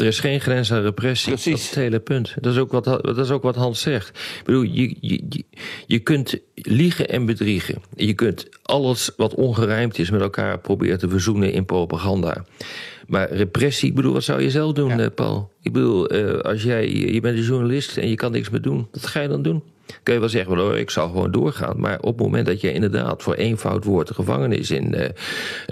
Er 0.00 0.06
is 0.06 0.20
geen 0.20 0.40
grens 0.40 0.72
aan 0.72 0.82
repressie. 0.82 1.32
Precies. 1.32 1.50
Dat 1.52 1.60
is 1.60 1.66
het 1.66 1.74
hele 1.78 2.00
punt. 2.00 2.34
Dat 2.40 2.52
is 2.52 2.58
ook 2.58 2.72
wat, 2.72 2.84
dat 2.84 3.18
is 3.18 3.30
ook 3.30 3.42
wat 3.42 3.56
Hans 3.56 3.80
zegt. 3.80 4.08
Ik 4.08 4.42
bedoel, 4.44 4.62
je, 4.62 4.96
je, 5.00 5.44
je, 5.86 5.98
kunt 5.98 6.38
liegen 6.54 7.08
en 7.08 7.26
bedriegen. 7.26 7.82
Je 7.96 8.14
kunt 8.14 8.48
alles 8.62 9.10
wat 9.16 9.34
ongerijmd 9.34 9.98
is 9.98 10.10
met 10.10 10.20
elkaar 10.20 10.58
proberen 10.58 10.98
te 10.98 11.08
verzoenen 11.08 11.52
in 11.52 11.64
propaganda. 11.64 12.44
Maar 13.06 13.32
repressie, 13.32 13.88
ik 13.88 13.94
bedoel, 13.94 14.12
wat 14.12 14.22
zou 14.22 14.42
je 14.42 14.50
zelf 14.50 14.72
doen, 14.72 14.88
Ja. 14.88 14.98
eh, 14.98 15.06
Paul? 15.14 15.50
Ik 15.62 15.72
bedoel, 15.72 16.14
uh, 16.14 16.38
als 16.38 16.62
jij, 16.62 16.90
je 16.90 17.20
bent 17.20 17.38
een 17.38 17.44
journalist 17.44 17.96
en 17.96 18.08
je 18.08 18.14
kan 18.14 18.32
niks 18.32 18.50
meer 18.50 18.62
doen, 18.62 18.88
wat 18.92 19.06
ga 19.06 19.20
je 19.20 19.28
dan 19.28 19.42
doen? 19.42 19.62
Kun 20.02 20.14
je 20.14 20.20
wel 20.20 20.28
zeggen, 20.28 20.56
well, 20.56 20.78
ik 20.80 20.90
zou 20.90 21.10
gewoon 21.10 21.30
doorgaan. 21.30 21.80
Maar 21.80 21.98
op 22.00 22.14
het 22.16 22.26
moment 22.26 22.46
dat 22.46 22.60
je 22.60 22.72
inderdaad 22.72 23.22
voor 23.22 23.34
één 23.34 23.58
fout 23.58 23.84
woord 23.84 24.08
de 24.08 24.14
gevangenis 24.14 24.70
in 24.70 24.94
uh, 24.94 25.04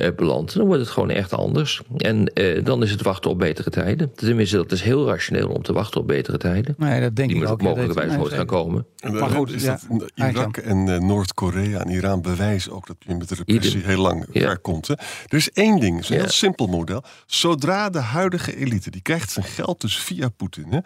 uh, 0.06 0.14
belandt, 0.16 0.54
dan 0.54 0.66
wordt 0.66 0.80
het 0.80 0.90
gewoon 0.90 1.10
echt 1.10 1.32
anders. 1.32 1.80
En 1.96 2.30
uh, 2.34 2.64
dan 2.64 2.82
is 2.82 2.90
het 2.90 3.02
wachten 3.02 3.30
op 3.30 3.38
betere 3.38 3.70
tijden. 3.70 4.12
Tenminste, 4.14 4.56
dat 4.56 4.72
is 4.72 4.82
heel 4.82 5.06
rationeel 5.06 5.48
om 5.48 5.62
te 5.62 5.72
wachten 5.72 6.00
op 6.00 6.06
betere 6.06 6.38
tijden. 6.38 6.74
Nee, 6.78 7.00
dat 7.00 7.16
denk 7.16 7.28
Die 7.28 7.36
ik 7.36 7.42
moet 7.42 7.52
ook. 7.52 7.62
mogelijkerwijs 7.62 8.12
nooit 8.16 8.32
gaan 8.32 8.46
komen. 8.46 8.86
En, 8.98 9.12
Maar 9.12 9.30
eh, 9.30 9.36
goed, 9.36 9.52
is 9.52 9.62
ja. 9.62 9.78
dat, 9.90 10.10
Irak 10.14 10.56
en 10.56 10.88
eh, 10.88 11.00
Noord-Korea 11.00 11.80
en 11.80 11.88
Iran 11.90 12.22
bewijzen 12.22 12.72
ook 12.72 12.86
dat 12.86 12.96
je 12.98 13.14
met 13.14 13.28
de 13.28 13.34
repressie 13.34 13.82
heel 13.84 14.00
lang 14.00 14.26
Ja. 14.32 14.40
ver 14.40 14.58
komt. 14.58 14.88
Hè. 14.88 14.94
Er 15.26 15.36
is 15.36 15.50
één 15.50 15.80
ding, 15.80 15.98
is 16.00 16.08
een 16.08 16.14
Ja. 16.16 16.20
heel 16.22 16.30
simpel 16.30 16.66
model. 16.66 17.02
Zodra 17.26 17.90
de 17.90 17.98
huidige 17.98 18.56
elite, 18.56 18.90
die 18.90 19.02
krijgt 19.02 19.30
zijn 19.30 19.46
geld 19.46 19.80
dus 19.80 19.98
via 19.98 20.28
Poetin. 20.28 20.66
Hè. 20.70 20.78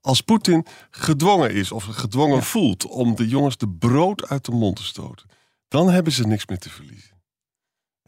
Als 0.00 0.20
Poetin 0.20 0.66
gedwongen 0.90 1.50
is 1.50 1.72
of 1.72 1.84
gedwongen 1.84 2.42
voelt 2.42 2.86
om 2.86 3.14
de 3.14 3.28
jongens 3.28 3.56
de 3.56 3.68
brood 3.68 4.28
uit 4.28 4.44
de 4.44 4.52
mond 4.52 4.76
te 4.76 4.84
stoten, 4.84 5.28
dan 5.68 5.90
hebben 5.90 6.12
ze 6.12 6.26
niks 6.26 6.46
meer 6.46 6.58
te 6.58 6.70
verliezen. 6.70 7.09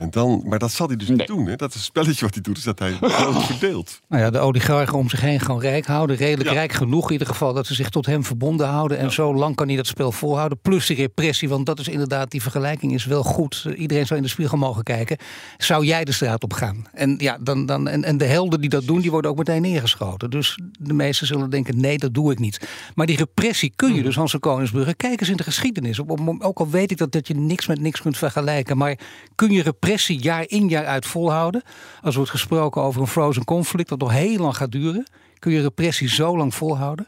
En 0.03 0.11
dan, 0.11 0.43
maar 0.47 0.59
dat 0.59 0.71
zal 0.73 0.87
hij 0.87 0.97
dus 0.97 1.09
niet 1.09 1.27
doen. 1.27 1.47
Hè. 1.47 1.57
Dat 1.57 1.69
is 1.69 1.75
een 1.75 1.81
spelletje 1.83 2.25
wat 2.25 2.35
hij 2.35 2.43
doet, 2.43 2.57
is 2.57 2.63
dat 2.63 2.79
hij 2.79 2.93
verdeelt. 3.51 4.01
Nou 4.09 4.23
ja, 4.23 4.31
de 4.31 4.39
oligarchen 4.39 4.99
om 4.99 5.09
zich 5.09 5.21
heen 5.21 5.41
gewoon 5.41 5.61
rijk 5.61 5.87
houden. 5.87 6.17
Redelijk 6.17 6.49
Ja. 6.49 6.55
rijk 6.55 6.73
genoeg 6.73 7.07
in 7.07 7.13
ieder 7.13 7.27
geval 7.27 7.53
dat 7.53 7.67
ze 7.67 7.75
zich 7.75 7.89
tot 7.89 8.07
hem 8.07 8.25
verbonden 8.25 8.67
houden. 8.69 8.99
En 8.99 9.13
zo 9.13 9.35
lang 9.35 9.57
kan 9.57 9.67
hij 9.67 9.77
dat 9.77 9.87
spel 9.87 10.13
volhouden. 10.13 10.59
Plus 10.63 10.87
die 10.87 10.97
repressie, 10.97 11.49
want 11.49 11.67
dat 11.67 11.79
is 11.79 11.89
inderdaad, 11.89 12.31
die 12.31 12.43
vergelijking 12.43 12.93
is 12.95 13.05
wel 13.05 13.23
goed. 13.23 13.67
Iedereen 13.77 14.07
zou 14.07 14.19
in 14.19 14.25
de 14.25 14.31
spiegel 14.33 14.59
mogen 14.59 14.83
kijken. 14.83 15.17
Zou 15.59 15.85
jij 15.85 16.05
de 16.05 16.13
straat 16.13 16.43
op 16.43 16.53
gaan? 16.53 16.85
En, 16.93 17.15
ja, 17.19 17.39
dan, 17.41 17.67
dan, 17.67 17.89
en, 17.89 18.05
en 18.05 18.19
de 18.19 18.25
helden 18.25 18.61
die 18.61 18.71
dat 18.71 18.87
doen, 18.87 19.01
die 19.01 19.11
worden 19.11 19.31
ook 19.31 19.37
meteen 19.39 19.63
neergeschoten. 19.63 20.31
Dus 20.31 20.59
de 20.81 20.93
meesten 20.93 21.27
zullen 21.27 21.51
denken, 21.51 21.81
nee, 21.81 21.99
dat 21.99 22.15
doe 22.15 22.33
ik 22.33 22.39
niet. 22.39 22.61
Maar 22.95 23.07
die 23.07 23.17
repressie 23.17 23.73
kun 23.77 23.95
je 23.95 24.03
dus, 24.03 24.15
Hans 24.17 24.31
van 24.31 24.41
Koningsbrugge, 24.41 24.95
kijk 24.95 25.21
eens 25.21 25.29
in 25.31 25.37
de 25.37 25.43
geschiedenis. 25.43 26.01
Ook 26.39 26.59
al 26.59 26.71
weet 26.71 26.91
ik 26.91 26.97
dat, 26.99 27.13
dat 27.13 27.29
je 27.29 27.35
niks 27.35 27.67
met 27.67 27.81
niks 27.81 28.01
kunt 28.01 28.19
vergelijken. 28.19 28.77
Maar 28.77 28.99
kun 29.35 29.51
je 29.51 29.63
repressie 29.63 29.91
jaar 29.99 30.45
in 30.49 30.69
jaar 30.69 30.87
uit 30.87 31.07
volhouden? 31.07 31.63
Als 32.03 32.15
wordt 32.15 32.31
gesproken 32.31 32.83
over 32.83 33.01
een 33.01 33.07
frozen 33.07 33.45
conflict 33.45 33.89
dat 33.89 33.99
nog 33.99 34.13
heel 34.13 34.39
lang 34.39 34.57
gaat 34.57 34.73
duren. 34.73 35.07
Kun 35.39 35.53
je 35.53 35.61
repressie 35.61 36.09
zo 36.09 36.37
lang 36.37 36.55
volhouden? 36.55 37.07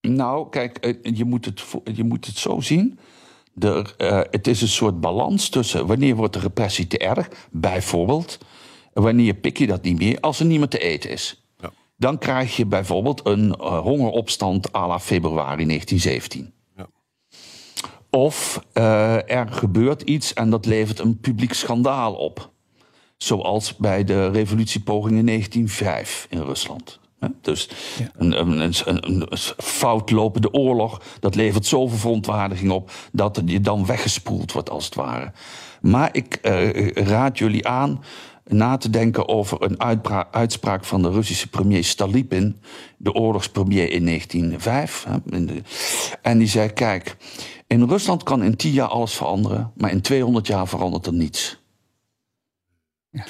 Nou, 0.00 0.48
kijk, 0.48 0.76
eh, 0.76 0.94
je 1.02 1.24
moet 1.24 1.44
het, 1.44 1.64
je 1.94 2.04
moet 2.04 2.26
het 2.26 2.36
zo 2.36 2.60
zien. 2.60 2.98
Er, 3.58 3.94
eh, 3.96 4.20
het 4.30 4.46
is 4.46 4.62
een 4.62 4.68
soort 4.68 5.00
balans 5.00 5.48
tussen 5.48 5.86
wanneer 5.86 6.16
wordt 6.16 6.32
de 6.32 6.38
repressie 6.38 6.86
te 6.86 6.98
erg, 6.98 7.28
bijvoorbeeld. 7.50 8.38
Wanneer 8.92 9.34
pik 9.34 9.58
je 9.58 9.66
dat 9.66 9.82
niet 9.82 9.98
meer 9.98 10.20
als 10.20 10.40
er 10.40 10.46
niemand 10.46 10.70
te 10.70 10.78
eten 10.78 11.10
is. 11.10 11.44
Ja. 11.58 11.72
Dan 11.96 12.18
krijg 12.18 12.56
je 12.56 12.66
bijvoorbeeld 12.66 13.26
een 13.26 13.54
eh, 13.54 13.78
hongeropstand 13.78 14.74
à 14.74 14.86
la 14.86 15.00
februari 15.00 15.66
1917. 15.66 16.52
Of 18.14 18.60
eh, 18.72 19.30
er 19.30 19.48
gebeurt 19.48 20.02
iets 20.02 20.32
en 20.32 20.50
dat 20.50 20.66
levert 20.66 20.98
een 20.98 21.18
publiek 21.18 21.52
schandaal 21.52 22.14
op. 22.14 22.50
Zoals 23.16 23.76
bij 23.76 24.04
de 24.04 24.30
revolutiepoging 24.30 25.18
in 25.18 25.26
1905 25.26 26.26
in 26.30 26.40
Rusland. 26.40 27.00
Dus 27.40 27.68
een, 28.16 28.40
een, 28.40 28.58
een, 28.60 28.74
een, 28.84 29.26
een 29.30 29.38
fout 29.56 30.10
lopende 30.10 30.52
oorlog, 30.52 31.02
dat 31.20 31.34
levert 31.34 31.66
zoveel 31.66 31.98
verontwaardiging 31.98 32.70
op 32.70 32.90
dat 33.12 33.42
je 33.44 33.60
dan 33.60 33.86
weggespoeld 33.86 34.52
wordt 34.52 34.70
als 34.70 34.84
het 34.84 34.94
ware. 34.94 35.32
Maar 35.80 36.08
ik 36.12 36.34
eh, 36.34 36.90
raad 36.90 37.38
jullie 37.38 37.68
aan 37.68 38.02
na 38.44 38.76
te 38.76 38.90
denken 38.90 39.28
over 39.28 39.62
een 39.62 39.80
uitspraak 40.30 40.84
van 40.84 41.02
de 41.02 41.10
Russische 41.10 41.48
premier 41.48 41.84
Stalipin, 41.84 42.60
de 42.96 43.12
oorlogspremier 43.12 43.90
in 43.90 44.04
1905. 44.04 45.04
Hè, 45.08 45.36
in 45.36 45.46
de- 45.46 45.62
en 46.22 46.38
die 46.38 46.48
zei: 46.48 46.68
Kijk, 46.72 47.16
in 47.66 47.88
Rusland 47.88 48.22
kan 48.22 48.42
in 48.42 48.56
10 48.56 48.72
jaar 48.72 48.88
alles 48.88 49.14
veranderen, 49.14 49.72
maar 49.76 49.90
in 49.90 50.00
200 50.00 50.46
jaar 50.46 50.68
verandert 50.68 51.06
er 51.06 51.12
niets. 51.14 51.62
Sta- 53.12 53.24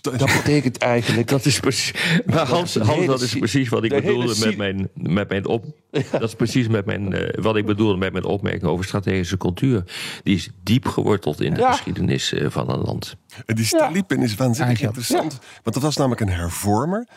Dat 0.00 0.18
betekent 0.18 0.78
eigenlijk. 0.78 1.28
Dat 1.28 1.44
is 1.44 1.60
precies. 1.60 1.92
Maar 2.26 2.46
Hans, 2.56 2.72
de 2.72 2.84
Hans 2.84 3.06
dat 3.06 3.20
is 3.20 3.34
precies 3.34 3.68
wat 3.68 3.84
ik 3.84 3.90
bedoelde 3.90 4.34
met 4.46 4.56
mijn, 4.56 4.88
met 4.94 5.28
mijn 5.28 5.46
op. 5.46 5.64
Dat 6.10 6.22
is 6.22 6.34
precies 6.34 6.68
met 6.68 6.84
mijn, 6.86 7.12
eh, 7.12 7.42
wat 7.42 7.56
ik 7.56 7.66
bedoelde 7.66 7.96
met 7.96 8.12
mijn 8.12 8.24
opmerking 8.24 8.64
over 8.64 8.84
strategische 8.84 9.36
cultuur. 9.36 9.84
Die 10.22 10.34
is 10.34 10.50
diep 10.62 10.86
geworteld 10.86 11.40
in 11.40 11.54
de 11.54 11.60
Ja. 11.60 11.72
geschiedenis 11.72 12.32
eh, 12.32 12.50
van 12.50 12.70
een 12.70 12.78
land. 12.80 13.16
En 13.46 13.54
die 13.54 13.64
Stalipin 13.64 14.22
is 14.22 14.34
waanzinnig 14.34 14.66
Eigenlijk 14.66 14.96
interessant. 14.96 15.38
Want 15.62 15.74
dat 15.74 15.82
was 15.82 15.96
namelijk 15.96 16.20
een 16.20 16.28
hervormer. 16.32 17.08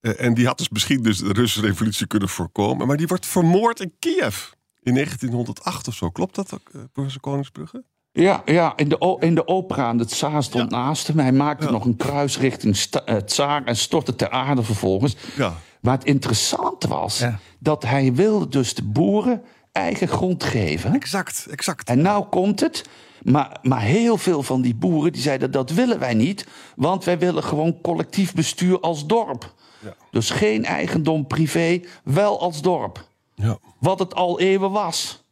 Eh, 0.00 0.20
en 0.24 0.34
die 0.34 0.46
had 0.46 0.58
dus 0.58 0.68
misschien 0.68 1.02
dus 1.02 1.18
de 1.18 1.32
Russische 1.32 1.66
revolutie 1.66 2.06
kunnen 2.06 2.28
voorkomen. 2.28 2.86
Maar 2.86 2.96
die 2.96 3.06
wordt 3.06 3.26
vermoord 3.26 3.80
in 3.80 3.92
Kiev. 3.98 4.36
In 4.82 4.94
1908 4.94 5.88
of 5.88 5.94
zo. 5.94 6.10
Klopt 6.10 6.34
dat, 6.34 6.54
ook, 6.54 6.70
professor 6.92 7.20
Koningsbrugge? 7.20 7.84
Ja, 8.22 8.42
ja 8.44 8.72
in, 8.76 8.88
de, 8.88 9.16
in 9.20 9.34
de 9.34 9.48
opera, 9.48 9.88
en 9.88 9.96
de 9.96 10.06
tsaar 10.06 10.42
stond 10.42 10.70
naast 10.70 11.06
hem. 11.06 11.18
Hij 11.18 11.32
maakte 11.32 11.70
nog 11.70 11.84
een 11.84 11.96
kruis 11.96 12.38
richting 12.38 12.76
eh, 13.04 13.58
en 13.64 13.76
stortte 13.76 14.14
ter 14.16 14.30
aarde 14.30 14.62
vervolgens. 14.62 15.16
Ja. 15.36 15.54
Maar 15.80 15.94
het 15.94 16.04
interessante 16.04 16.88
was 16.88 17.18
Ja. 17.18 17.38
dat 17.58 17.82
hij 17.82 18.14
wilde 18.14 18.48
dus 18.48 18.74
de 18.74 18.82
boeren 18.82 19.42
eigen 19.72 20.08
grond 20.08 20.44
geven. 20.44 20.94
Exact, 20.94 21.46
exact. 21.50 21.88
En 21.88 22.02
nou 22.02 22.24
komt 22.24 22.60
het. 22.60 22.84
Maar, 23.22 23.58
maar 23.62 23.80
heel 23.80 24.16
veel 24.16 24.42
van 24.42 24.60
die 24.60 24.74
boeren 24.74 25.12
die 25.12 25.22
zeiden 25.22 25.50
dat 25.50 25.70
willen 25.70 25.98
wij 25.98 26.14
niet. 26.14 26.46
Want 26.76 27.04
wij 27.04 27.18
willen 27.18 27.42
gewoon 27.42 27.80
collectief 27.80 28.34
bestuur 28.34 28.80
als 28.80 29.06
dorp. 29.06 29.54
Ja. 29.84 29.94
Dus 30.10 30.30
geen 30.30 30.64
eigendom 30.64 31.26
privé, 31.26 31.80
wel 32.04 32.40
als 32.40 32.62
dorp. 32.62 33.04
Ja. 33.34 33.58
Wat 33.78 33.98
het 33.98 34.14
al 34.14 34.40
eeuwen 34.40 34.70
was. 34.70 35.23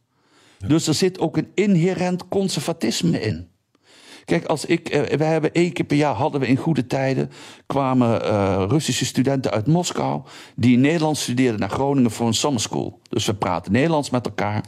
Dus 0.67 0.87
er 0.87 0.93
zit 0.93 1.19
ook 1.19 1.37
een 1.37 1.51
inherent 1.53 2.27
conservatisme 2.27 3.21
in. 3.21 3.47
Kijk, 4.25 4.45
als 4.45 4.65
ik, 4.65 4.89
eh, 4.89 5.17
we 5.17 5.23
hebben 5.23 5.53
één 5.53 5.73
keer 5.73 5.85
per 5.85 5.97
jaar 5.97 6.13
hadden 6.13 6.41
we 6.41 6.47
in 6.47 6.55
goede 6.57 6.87
tijden 6.87 7.31
kwamen 7.65 8.21
uh, 8.21 8.65
Russische 8.67 9.05
studenten 9.05 9.51
uit 9.51 9.67
Moskou 9.67 10.21
die 10.55 10.73
in 10.73 10.81
Nederland 10.81 11.17
studeerden 11.17 11.59
naar 11.59 11.69
Groningen 11.69 12.11
voor 12.11 12.27
een 12.27 12.33
summer 12.33 12.61
school. 12.61 12.99
Dus 13.09 13.25
we 13.25 13.33
praten 13.33 13.71
Nederlands 13.71 14.09
met 14.09 14.25
elkaar. 14.25 14.63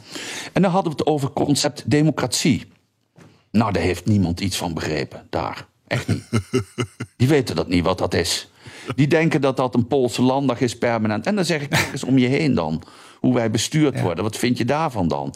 En 0.52 0.62
dan 0.62 0.70
hadden 0.70 0.92
we 0.92 0.98
het 0.98 1.06
over 1.06 1.30
concept 1.30 1.90
democratie. 1.90 2.64
Nou, 3.50 3.72
daar 3.72 3.82
heeft 3.82 4.06
niemand 4.06 4.40
iets 4.40 4.56
van 4.56 4.74
begrepen 4.74 5.26
daar. 5.30 5.66
Echt 5.86 6.08
niet. 6.08 6.24
Die 7.16 7.28
weten 7.28 7.56
dat 7.56 7.68
niet 7.68 7.84
wat 7.84 7.98
dat 7.98 8.14
is. 8.14 8.50
Die 8.94 9.06
denken 9.06 9.40
dat 9.40 9.56
dat 9.56 9.74
een 9.74 9.86
Poolse 9.86 10.22
landdag 10.22 10.60
is 10.60 10.78
permanent. 10.78 11.26
En 11.26 11.34
dan 11.34 11.44
zeg 11.44 11.62
ik, 11.62 11.70
kijk 11.70 11.92
eens 11.92 12.04
om 12.04 12.18
je 12.18 12.26
heen 12.26 12.54
dan. 12.54 12.82
Hoe 13.20 13.34
wij 13.34 13.50
bestuurd 13.50 14.00
worden. 14.00 14.24
Wat 14.24 14.36
vind 14.36 14.58
je 14.58 14.64
daarvan 14.64 15.08
dan? 15.08 15.34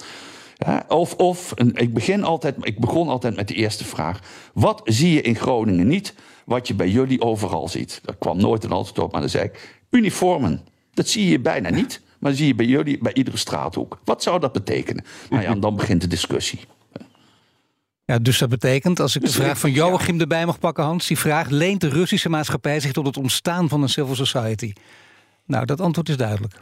Of, 0.88 1.14
of 1.14 1.54
ik, 1.72 1.94
begin 1.94 2.24
altijd, 2.24 2.56
ik 2.60 2.78
begon 2.78 3.08
altijd 3.08 3.36
met 3.36 3.48
de 3.48 3.54
eerste 3.54 3.84
vraag. 3.84 4.20
Wat 4.54 4.80
zie 4.84 5.12
je 5.12 5.20
in 5.20 5.36
Groningen 5.36 5.86
niet 5.86 6.14
wat 6.44 6.68
je 6.68 6.74
bij 6.74 6.88
jullie 6.88 7.20
overal 7.20 7.68
ziet? 7.68 8.00
Daar 8.04 8.16
kwam 8.16 8.36
nooit 8.40 8.64
een 8.64 8.72
antwoord 8.72 8.98
op, 8.98 9.12
maar 9.12 9.20
dan 9.20 9.30
zei 9.30 9.44
ik... 9.44 9.80
uniformen, 9.90 10.60
dat 10.94 11.08
zie 11.08 11.28
je 11.28 11.40
bijna 11.40 11.70
niet... 11.70 12.00
maar 12.18 12.32
zie 12.32 12.46
je 12.46 12.54
bij 12.54 12.66
jullie 12.66 12.98
bij 12.98 13.14
iedere 13.14 13.36
straathoek. 13.36 14.00
Wat 14.04 14.22
zou 14.22 14.40
dat 14.40 14.52
betekenen? 14.52 15.04
Nou 15.30 15.42
ja, 15.42 15.54
dan 15.54 15.76
begint 15.76 16.00
de 16.00 16.06
discussie. 16.06 16.60
Ja, 18.04 18.18
dus 18.18 18.38
dat 18.38 18.48
betekent, 18.48 19.00
als 19.00 19.14
ik 19.14 19.20
de 19.20 19.26
dus 19.26 19.36
vraag 19.36 19.58
van 19.58 19.72
Joachim 19.72 20.20
erbij 20.20 20.46
mag 20.46 20.58
pakken, 20.58 20.84
Hans, 20.84 21.06
die 21.06 21.18
vraagt: 21.18 21.50
leent 21.50 21.80
de 21.80 21.88
Russische 21.88 22.28
maatschappij 22.28 22.80
zich 22.80 22.92
tot 22.92 23.06
het 23.06 23.16
ontstaan 23.16 23.68
van 23.68 23.82
een 23.82 23.88
civil 23.88 24.14
society? 24.14 24.72
Nou, 25.46 25.64
dat 25.64 25.80
antwoord 25.80 26.08
is 26.08 26.16
duidelijk. 26.16 26.54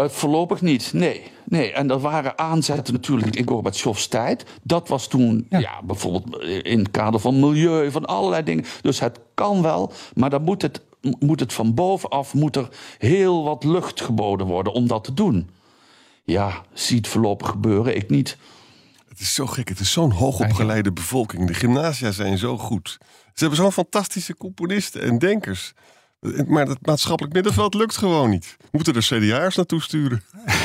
Uh, 0.00 0.08
voorlopig 0.08 0.60
niet, 0.60 0.92
nee. 0.92 1.22
nee. 1.44 1.72
En 1.72 1.86
dat 1.86 2.00
waren 2.00 2.38
aanzetten 2.38 2.94
natuurlijk 2.94 3.36
in 3.36 3.48
Gorbachevs 3.48 4.06
tijd. 4.06 4.44
Dat 4.62 4.88
was 4.88 5.08
toen, 5.08 5.46
ja. 5.48 5.82
bijvoorbeeld 5.84 6.42
in 6.42 6.78
het 6.78 6.90
kader 6.90 7.20
van 7.20 7.40
milieu, 7.40 7.90
van 7.90 8.04
allerlei 8.04 8.42
dingen. 8.42 8.64
Dus 8.80 9.00
het 9.00 9.20
kan 9.34 9.62
wel, 9.62 9.92
maar 10.14 10.30
dan 10.30 10.42
moet 10.42 10.62
het, 10.62 10.80
moet 11.18 11.40
het 11.40 11.52
van 11.52 11.74
bovenaf 11.74 12.34
moet 12.34 12.56
er 12.56 12.68
heel 12.98 13.44
wat 13.44 13.64
lucht 13.64 14.00
geboden 14.00 14.46
worden 14.46 14.72
om 14.72 14.86
dat 14.86 15.04
te 15.04 15.14
doen. 15.14 15.50
Ja, 16.24 16.62
ziet 16.72 17.08
voorlopig 17.08 17.48
gebeuren, 17.48 17.96
ik 17.96 18.10
niet. 18.10 18.36
Het 19.08 19.20
is 19.20 19.34
zo 19.34 19.46
gek, 19.46 19.68
het 19.68 19.80
is 19.80 19.92
zo'n 19.92 20.10
hoogopgeleide 20.10 20.92
bevolking. 20.92 21.46
De 21.46 21.54
gymnasia 21.54 22.10
zijn 22.10 22.38
zo 22.38 22.58
goed. 22.58 22.98
Ze 23.34 23.44
hebben 23.44 23.56
zo'n 23.56 23.72
fantastische 23.72 24.36
componisten 24.36 25.02
en 25.02 25.18
denkers. 25.18 25.74
Maar 26.46 26.66
het 26.66 26.86
maatschappelijk 26.86 27.34
middenveld 27.34 27.74
lukt 27.74 27.96
gewoon 27.96 28.30
niet. 28.30 28.56
We 28.60 28.66
moeten 28.70 28.94
er 28.94 29.02
CDA'ers 29.02 29.56
naartoe 29.56 29.82
sturen. 29.82 30.22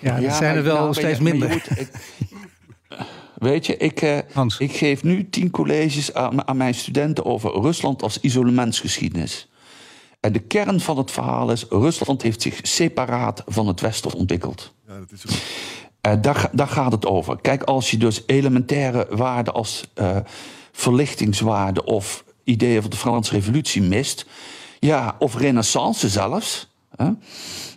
Ja, 0.00 0.20
dat 0.20 0.34
zijn 0.34 0.56
er 0.56 0.62
wel 0.62 0.76
nou, 0.76 0.94
steeds 0.94 1.18
minder. 1.18 1.50
ik, 1.50 1.90
weet 3.34 3.66
je, 3.66 3.76
ik, 3.76 4.02
uh, 4.02 4.18
ik 4.58 4.76
geef 4.76 5.02
nu 5.02 5.30
tien 5.30 5.50
colleges 5.50 6.14
aan, 6.14 6.48
aan, 6.48 6.56
mijn 6.56 6.74
studenten 6.74 7.24
over 7.24 7.60
Rusland 7.60 8.02
als 8.02 8.20
isolementsgeschiedenis. 8.20 9.48
En 10.20 10.32
de 10.32 10.38
kern 10.38 10.80
van 10.80 10.98
het 10.98 11.10
verhaal 11.10 11.50
is: 11.50 11.64
Rusland 11.68 12.22
heeft 12.22 12.42
zich 12.42 12.58
separaat 12.62 13.42
van 13.46 13.66
het 13.66 13.80
Westen 13.80 14.12
ontwikkeld. 14.12 14.74
Ja, 14.86 14.98
dat 14.98 15.12
is 15.12 15.26
ook. 15.26 15.32
Uh, 16.14 16.22
daar, 16.22 16.48
daar, 16.52 16.68
gaat 16.68 16.92
het 16.92 17.06
over. 17.06 17.40
Kijk, 17.40 17.62
als 17.62 17.90
je 17.90 17.96
dus 17.96 18.22
elementaire 18.26 19.06
waarden 19.10 19.54
als 19.54 19.84
uh, 19.94 20.16
verlichtingswaarden 20.72 21.86
of 21.86 22.24
ideeën 22.46 22.80
van 22.80 22.90
de 22.90 22.96
Franse 22.96 23.32
Revolutie 23.32 23.82
mist, 23.82 24.26
ja, 24.78 25.16
of 25.18 25.36
Renaissance 25.36 26.08
zelfs, 26.08 26.68
hè, 26.96 27.10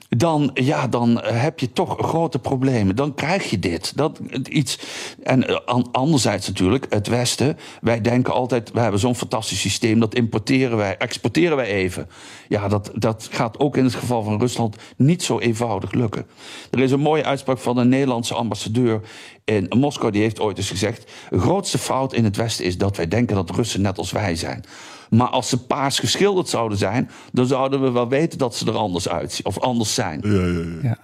dan, 0.10 0.52
ja, 0.54 0.88
dan 0.88 1.22
heb 1.24 1.60
je 1.60 1.74
toch 1.74 1.98
grote 2.00 2.40
problemen. 2.40 2.96
Dan 2.96 3.14
krijg 3.14 3.50
je 3.50 3.60
dit. 3.60 3.98
Dat, 3.98 4.20
iets. 4.50 4.80
En 5.24 5.48
eh, 5.48 5.84
anderzijds 5.92 6.48
natuurlijk, 6.48 6.86
het 6.90 7.08
Westen. 7.08 7.58
Wij 7.82 8.02
denken 8.02 8.34
altijd, 8.34 8.72
we 8.72 8.80
hebben 8.80 9.00
zo'n 9.00 9.16
fantastisch 9.16 9.60
systeem, 9.60 10.00
dat 10.00 10.16
importeren 10.16 10.78
wij, 10.78 10.98
exporteren 10.98 11.56
wij 11.56 11.68
even. 11.68 12.10
Ja, 12.48 12.68
dat, 12.68 12.92
dat 12.94 13.28
gaat 13.32 13.60
ook 13.60 13.78
in 13.78 13.84
het 13.84 13.96
geval 13.96 14.24
van 14.24 14.40
Rusland 14.40 14.76
niet 14.96 15.24
zo 15.24 15.40
eenvoudig 15.40 15.92
lukken. 15.92 16.26
Er 16.72 16.80
is 16.80 16.92
een 16.92 17.00
mooie 17.00 17.26
uitspraak 17.26 17.60
van 17.60 17.78
een 17.78 17.90
Nederlandse 17.90 18.34
ambassadeur 18.34 19.02
in 19.44 19.66
Moskou, 19.70 20.12
die 20.12 20.22
heeft 20.22 20.40
ooit 20.40 20.58
eens 20.58 20.70
gezegd: 20.70 21.12
de 21.30 21.40
grootste 21.40 21.78
fout 21.78 22.14
in 22.14 22.24
het 22.24 22.36
Westen 22.36 22.66
is 22.66 22.78
dat 22.78 22.98
wij 22.98 23.08
denken 23.08 23.36
dat 23.36 23.50
Russen 23.50 23.82
net 23.82 23.98
als 23.98 24.12
wij 24.12 24.36
zijn. 24.36 24.64
Maar 25.10 25.28
als 25.28 25.50
ze 25.50 25.58
paars 25.58 26.00
geschilderd 26.00 26.50
zouden 26.50 26.78
zijn, 26.78 27.10
dan 27.32 27.46
zouden 27.46 27.82
we 27.82 27.92
wel 27.92 28.08
weten 28.08 28.38
dat 28.38 28.56
ze 28.56 28.66
er 28.66 28.78
anders 28.78 29.10
uitzien 29.10 29.46
of 29.46 29.60
anders 29.60 29.94
zijn. 29.94 30.22
Ja, 30.24 30.32
ja, 30.32 30.48
ja. 30.48 30.80
ja. 30.82 30.98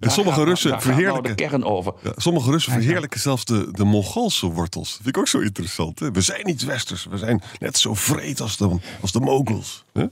En 0.00 0.10
sommige 0.10 0.44
Russen 0.44 0.70
nou 0.70 0.82
verheerlijken. 0.82 1.36
de 1.36 1.44
kern 1.44 1.64
over. 1.64 1.92
Ja, 2.02 2.12
sommige 2.16 2.50
Russen 2.50 2.72
verheerlijken 2.72 3.20
zelfs 3.20 3.44
de, 3.44 3.68
de 3.72 3.84
Mongoolse 3.84 4.46
wortels. 4.46 4.88
Dat 4.88 4.96
vind 4.96 5.16
ik 5.16 5.18
ook 5.18 5.28
zo 5.28 5.38
interessant. 5.38 5.98
Hè? 5.98 6.10
We 6.10 6.20
zijn 6.20 6.46
niet 6.46 6.64
Westers. 6.64 7.06
We 7.10 7.18
zijn 7.18 7.42
net 7.58 7.78
zo 7.78 7.94
vreed 7.94 8.40
als 8.40 8.56
de, 8.56 8.76
als 9.00 9.12
de 9.12 9.20
Moguls. 9.20 9.84
Hè? 9.92 10.04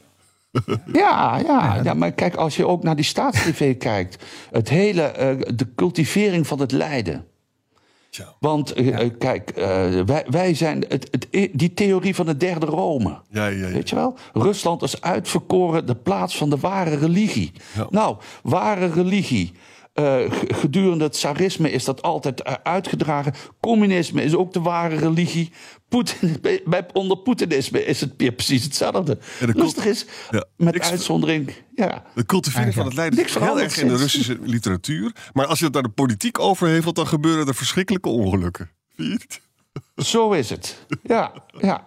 Ja, 0.92 1.38
ja, 1.38 1.80
ja, 1.82 1.94
maar 1.94 2.12
kijk, 2.12 2.34
als 2.34 2.56
je 2.56 2.66
ook 2.66 2.82
naar 2.82 2.96
die 2.96 3.04
staatstv 3.04 3.76
kijkt. 3.88 4.24
Het 4.50 4.68
hele, 4.68 5.36
uh, 5.40 5.54
de 5.56 5.74
cultivering 5.74 6.46
van 6.46 6.60
het 6.60 6.72
lijden. 6.72 7.26
Want 8.40 8.80
uh, 8.80 8.98
kijk, 9.18 9.52
uh, 9.58 9.64
wij, 10.00 10.24
wij, 10.28 10.54
zijn 10.54 10.84
het, 10.88 11.08
het, 11.10 11.50
die 11.52 11.74
theorie 11.74 12.14
van 12.14 12.26
de 12.26 12.36
derde 12.36 12.66
Rome. 12.66 13.20
Ja. 13.30 13.50
Weet 13.50 13.88
je 13.88 13.94
wel? 13.94 14.16
Rusland 14.32 14.82
is 14.82 15.00
uitverkoren 15.00 15.86
de 15.86 15.94
plaats 15.94 16.36
van 16.36 16.50
de 16.50 16.58
ware 16.58 16.96
religie. 16.96 17.52
Nou, 17.90 18.16
ware 18.42 18.86
religie. 18.86 19.52
Uh, 19.94 20.16
gedurende 20.30 21.04
het 21.04 21.12
tsarisme 21.12 21.70
is 21.70 21.84
dat 21.84 22.02
altijd 22.02 22.64
uitgedragen. 22.64 23.34
Communisme 23.60 24.22
is 24.22 24.34
ook 24.34 24.52
de 24.52 24.60
ware 24.60 24.96
religie. 24.96 25.52
Poetin, 25.88 26.36
bij, 26.66 26.86
onder 26.92 27.16
Poetinisme 27.16 27.84
is 27.84 28.00
het 28.00 28.12
weer 28.16 28.32
precies 28.32 28.64
hetzelfde. 28.64 29.18
Lustig 29.40 29.84
is, 29.84 30.06
ja, 30.30 30.44
met 30.56 30.80
uitzondering. 30.80 31.52
Ja. 31.74 32.04
De 32.14 32.26
cultivering 32.26 32.74
van 32.74 32.84
het 32.84 32.94
lijden 32.94 33.24
is 33.24 33.34
heel 33.34 33.60
erg 33.60 33.76
in 33.76 33.88
de 33.88 33.96
Russische 33.96 34.38
literatuur. 34.42 35.12
Maar 35.32 35.46
als 35.46 35.58
je 35.58 35.64
het 35.64 35.74
naar 35.74 35.82
de 35.82 35.88
politiek 35.88 36.38
overhevelt, 36.38 36.96
dan 36.96 37.06
gebeuren 37.06 37.46
er 37.46 37.54
verschrikkelijke 37.54 38.08
ongelukken. 38.08 38.70
Zo 39.96 40.32
is 40.32 40.50
het. 40.50 40.86
Ja, 41.02 41.32
ja. 41.60 41.84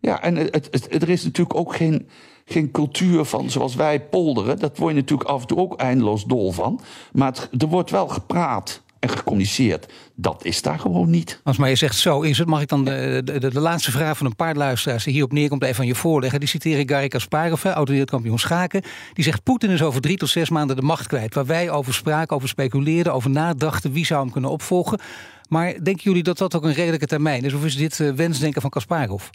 ja 0.00 0.22
en 0.22 0.36
het, 0.36 0.68
het, 0.70 1.02
er 1.02 1.08
is 1.08 1.24
natuurlijk 1.24 1.58
ook 1.58 1.76
geen, 1.76 2.08
geen 2.44 2.70
cultuur 2.70 3.24
van 3.24 3.50
zoals 3.50 3.74
wij 3.74 4.00
polderen. 4.00 4.58
Dat 4.58 4.78
word 4.78 4.94
je 4.94 5.00
natuurlijk 5.00 5.28
af 5.28 5.40
en 5.40 5.46
toe 5.46 5.58
ook 5.58 5.76
eindeloos 5.76 6.24
dol 6.24 6.52
van. 6.52 6.80
Maar 7.12 7.48
er 7.58 7.66
wordt 7.66 7.90
wel 7.90 8.08
gepraat 8.08 8.82
en 9.02 9.08
gecommuniceerd. 9.08 9.92
Dat 10.14 10.44
is 10.44 10.62
daar 10.62 10.78
gewoon 10.78 11.10
niet. 11.10 11.40
Als 11.44 11.56
maar 11.56 11.68
je 11.68 11.74
zegt 11.74 11.96
zo 11.96 12.20
is 12.20 12.38
het, 12.38 12.48
mag 12.48 12.60
ik 12.60 12.68
dan 12.68 12.84
de, 12.84 13.20
de, 13.24 13.38
de, 13.38 13.60
laatste 13.60 13.90
vraag 13.90 14.16
van 14.16 14.26
een 14.26 14.36
paar 14.36 14.54
luisteraars 14.54 15.04
die 15.04 15.12
hierop 15.12 15.32
neerkomt 15.32 15.62
even 15.62 15.80
aan 15.80 15.86
je 15.86 15.94
voorleggen. 15.94 16.40
Die 16.40 16.48
citeren 16.48 16.88
Garry 16.88 17.08
Kasparov, 17.08 17.66
oud-wereldkampioen 17.66 18.38
schaken. 18.38 18.82
Die 19.12 19.24
zegt 19.24 19.42
Poetin 19.42 19.70
is 19.70 19.82
over 19.82 20.00
drie 20.00 20.16
tot 20.16 20.28
zes 20.28 20.50
maanden 20.50 20.76
de 20.76 20.82
macht 20.82 21.06
kwijt. 21.06 21.34
Waar 21.34 21.46
wij 21.46 21.70
over 21.70 21.94
spraken, 21.94 22.36
over 22.36 22.48
speculeerden, 22.48 23.12
over 23.12 23.30
nadachten 23.30 23.92
wie 23.92 24.06
zou 24.06 24.22
hem 24.22 24.32
kunnen 24.32 24.50
opvolgen. 24.50 25.00
Maar 25.48 25.84
denken 25.84 26.02
jullie 26.02 26.22
dat 26.22 26.38
dat 26.38 26.56
ook 26.56 26.64
een 26.64 26.74
redelijke 26.74 27.06
termijn 27.06 27.44
is? 27.44 27.54
Of 27.54 27.64
is 27.64 27.76
dit 27.76 27.98
uh, 27.98 28.12
wensdenken 28.12 28.60
van 28.60 28.70
Kasparov? 28.70 29.28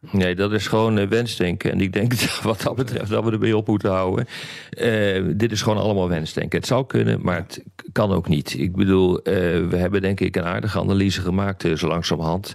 Nee, 0.00 0.34
dat 0.34 0.52
is 0.52 0.66
gewoon 0.66 0.98
uh, 0.98 1.08
wensdenken. 1.08 1.70
En 1.70 1.80
ik 1.80 1.92
denk 1.92 2.14
wat 2.42 2.60
dat 2.60 2.76
betreft 2.76 3.10
dat 3.10 3.24
we 3.24 3.30
erbij 3.30 3.52
op 3.52 3.66
moeten 3.66 3.90
houden. 3.90 4.26
Uh, 4.70 5.24
dit 5.36 5.52
is 5.52 5.62
gewoon 5.62 5.78
allemaal 5.78 6.08
wensdenken. 6.08 6.58
Het 6.58 6.68
zou 6.68 6.86
kunnen, 6.86 7.18
maar 7.22 7.36
het 7.36 7.62
kan 7.92 8.12
ook 8.12 8.28
niet. 8.28 8.54
Ik 8.58 8.76
bedoel, 8.76 9.18
uh, 9.18 9.24
we 9.68 9.76
hebben 9.76 10.00
denk 10.02 10.20
ik 10.20 10.36
een 10.36 10.44
aardige 10.44 10.78
analyse 10.78 11.20
gemaakt, 11.20 11.66
zo 11.74 11.88
langzamerhand. 11.88 12.54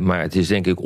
maar 0.00 0.20
het 0.20 0.34
is 0.34 0.48
denk 0.48 0.66
ik 0.66 0.82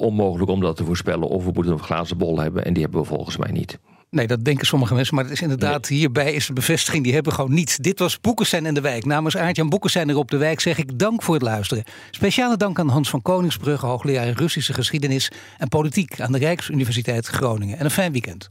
onmogelijk 0.00 0.50
om 0.50 0.60
dat 0.60 0.76
te 0.76 0.84
voorspellen 0.84 1.28
of 1.28 1.44
we 1.44 1.50
moeten 1.54 1.72
een 1.72 1.78
glazen 1.78 2.18
bol 2.18 2.38
hebben. 2.38 2.64
En 2.64 2.72
die 2.72 2.82
hebben 2.82 3.00
we 3.00 3.06
volgens 3.06 3.36
mij 3.36 3.50
niet. 3.50 3.78
Nee, 4.10 4.26
dat 4.26 4.44
denken 4.44 4.66
sommige 4.66 4.94
mensen. 4.94 5.14
Maar 5.14 5.24
het 5.24 5.32
is 5.32 5.42
inderdaad, 5.42 5.86
hierbij 5.86 6.32
is 6.32 6.46
de 6.46 6.52
bevestiging, 6.52 7.04
die 7.04 7.14
hebben 7.14 7.32
gewoon 7.32 7.54
niet. 7.54 7.82
Dit 7.82 7.98
was 7.98 8.20
Boekestein 8.20 8.66
en 8.66 8.74
de 8.74 8.80
Wijk. 8.80 9.04
Namens 9.04 9.36
Aartjan 9.36 9.68
Boekestein 9.68 10.10
erop 10.10 10.30
de 10.30 10.36
Wijk 10.36 10.60
zeg 10.60 10.78
ik 10.78 10.98
dank 10.98 11.22
voor 11.22 11.34
het 11.34 11.42
luisteren. 11.42 11.84
Speciale 12.10 12.56
dank 12.56 12.78
aan 12.78 12.88
Hans 12.88 13.10
van 13.10 13.22
Koningsbrugge, 13.22 13.86
hoogleraar 13.86 14.28
Russische 14.28 14.74
geschiedenis 14.74 15.30
en 15.58 15.68
politiek 15.68 16.20
aan 16.20 16.32
de 16.32 16.38
Rijksuniversiteit 16.38 17.26
Groningen. 17.26 17.78
En 17.78 17.84
een 17.84 17.90
fijn 17.90 18.12
weekend. 18.12 18.50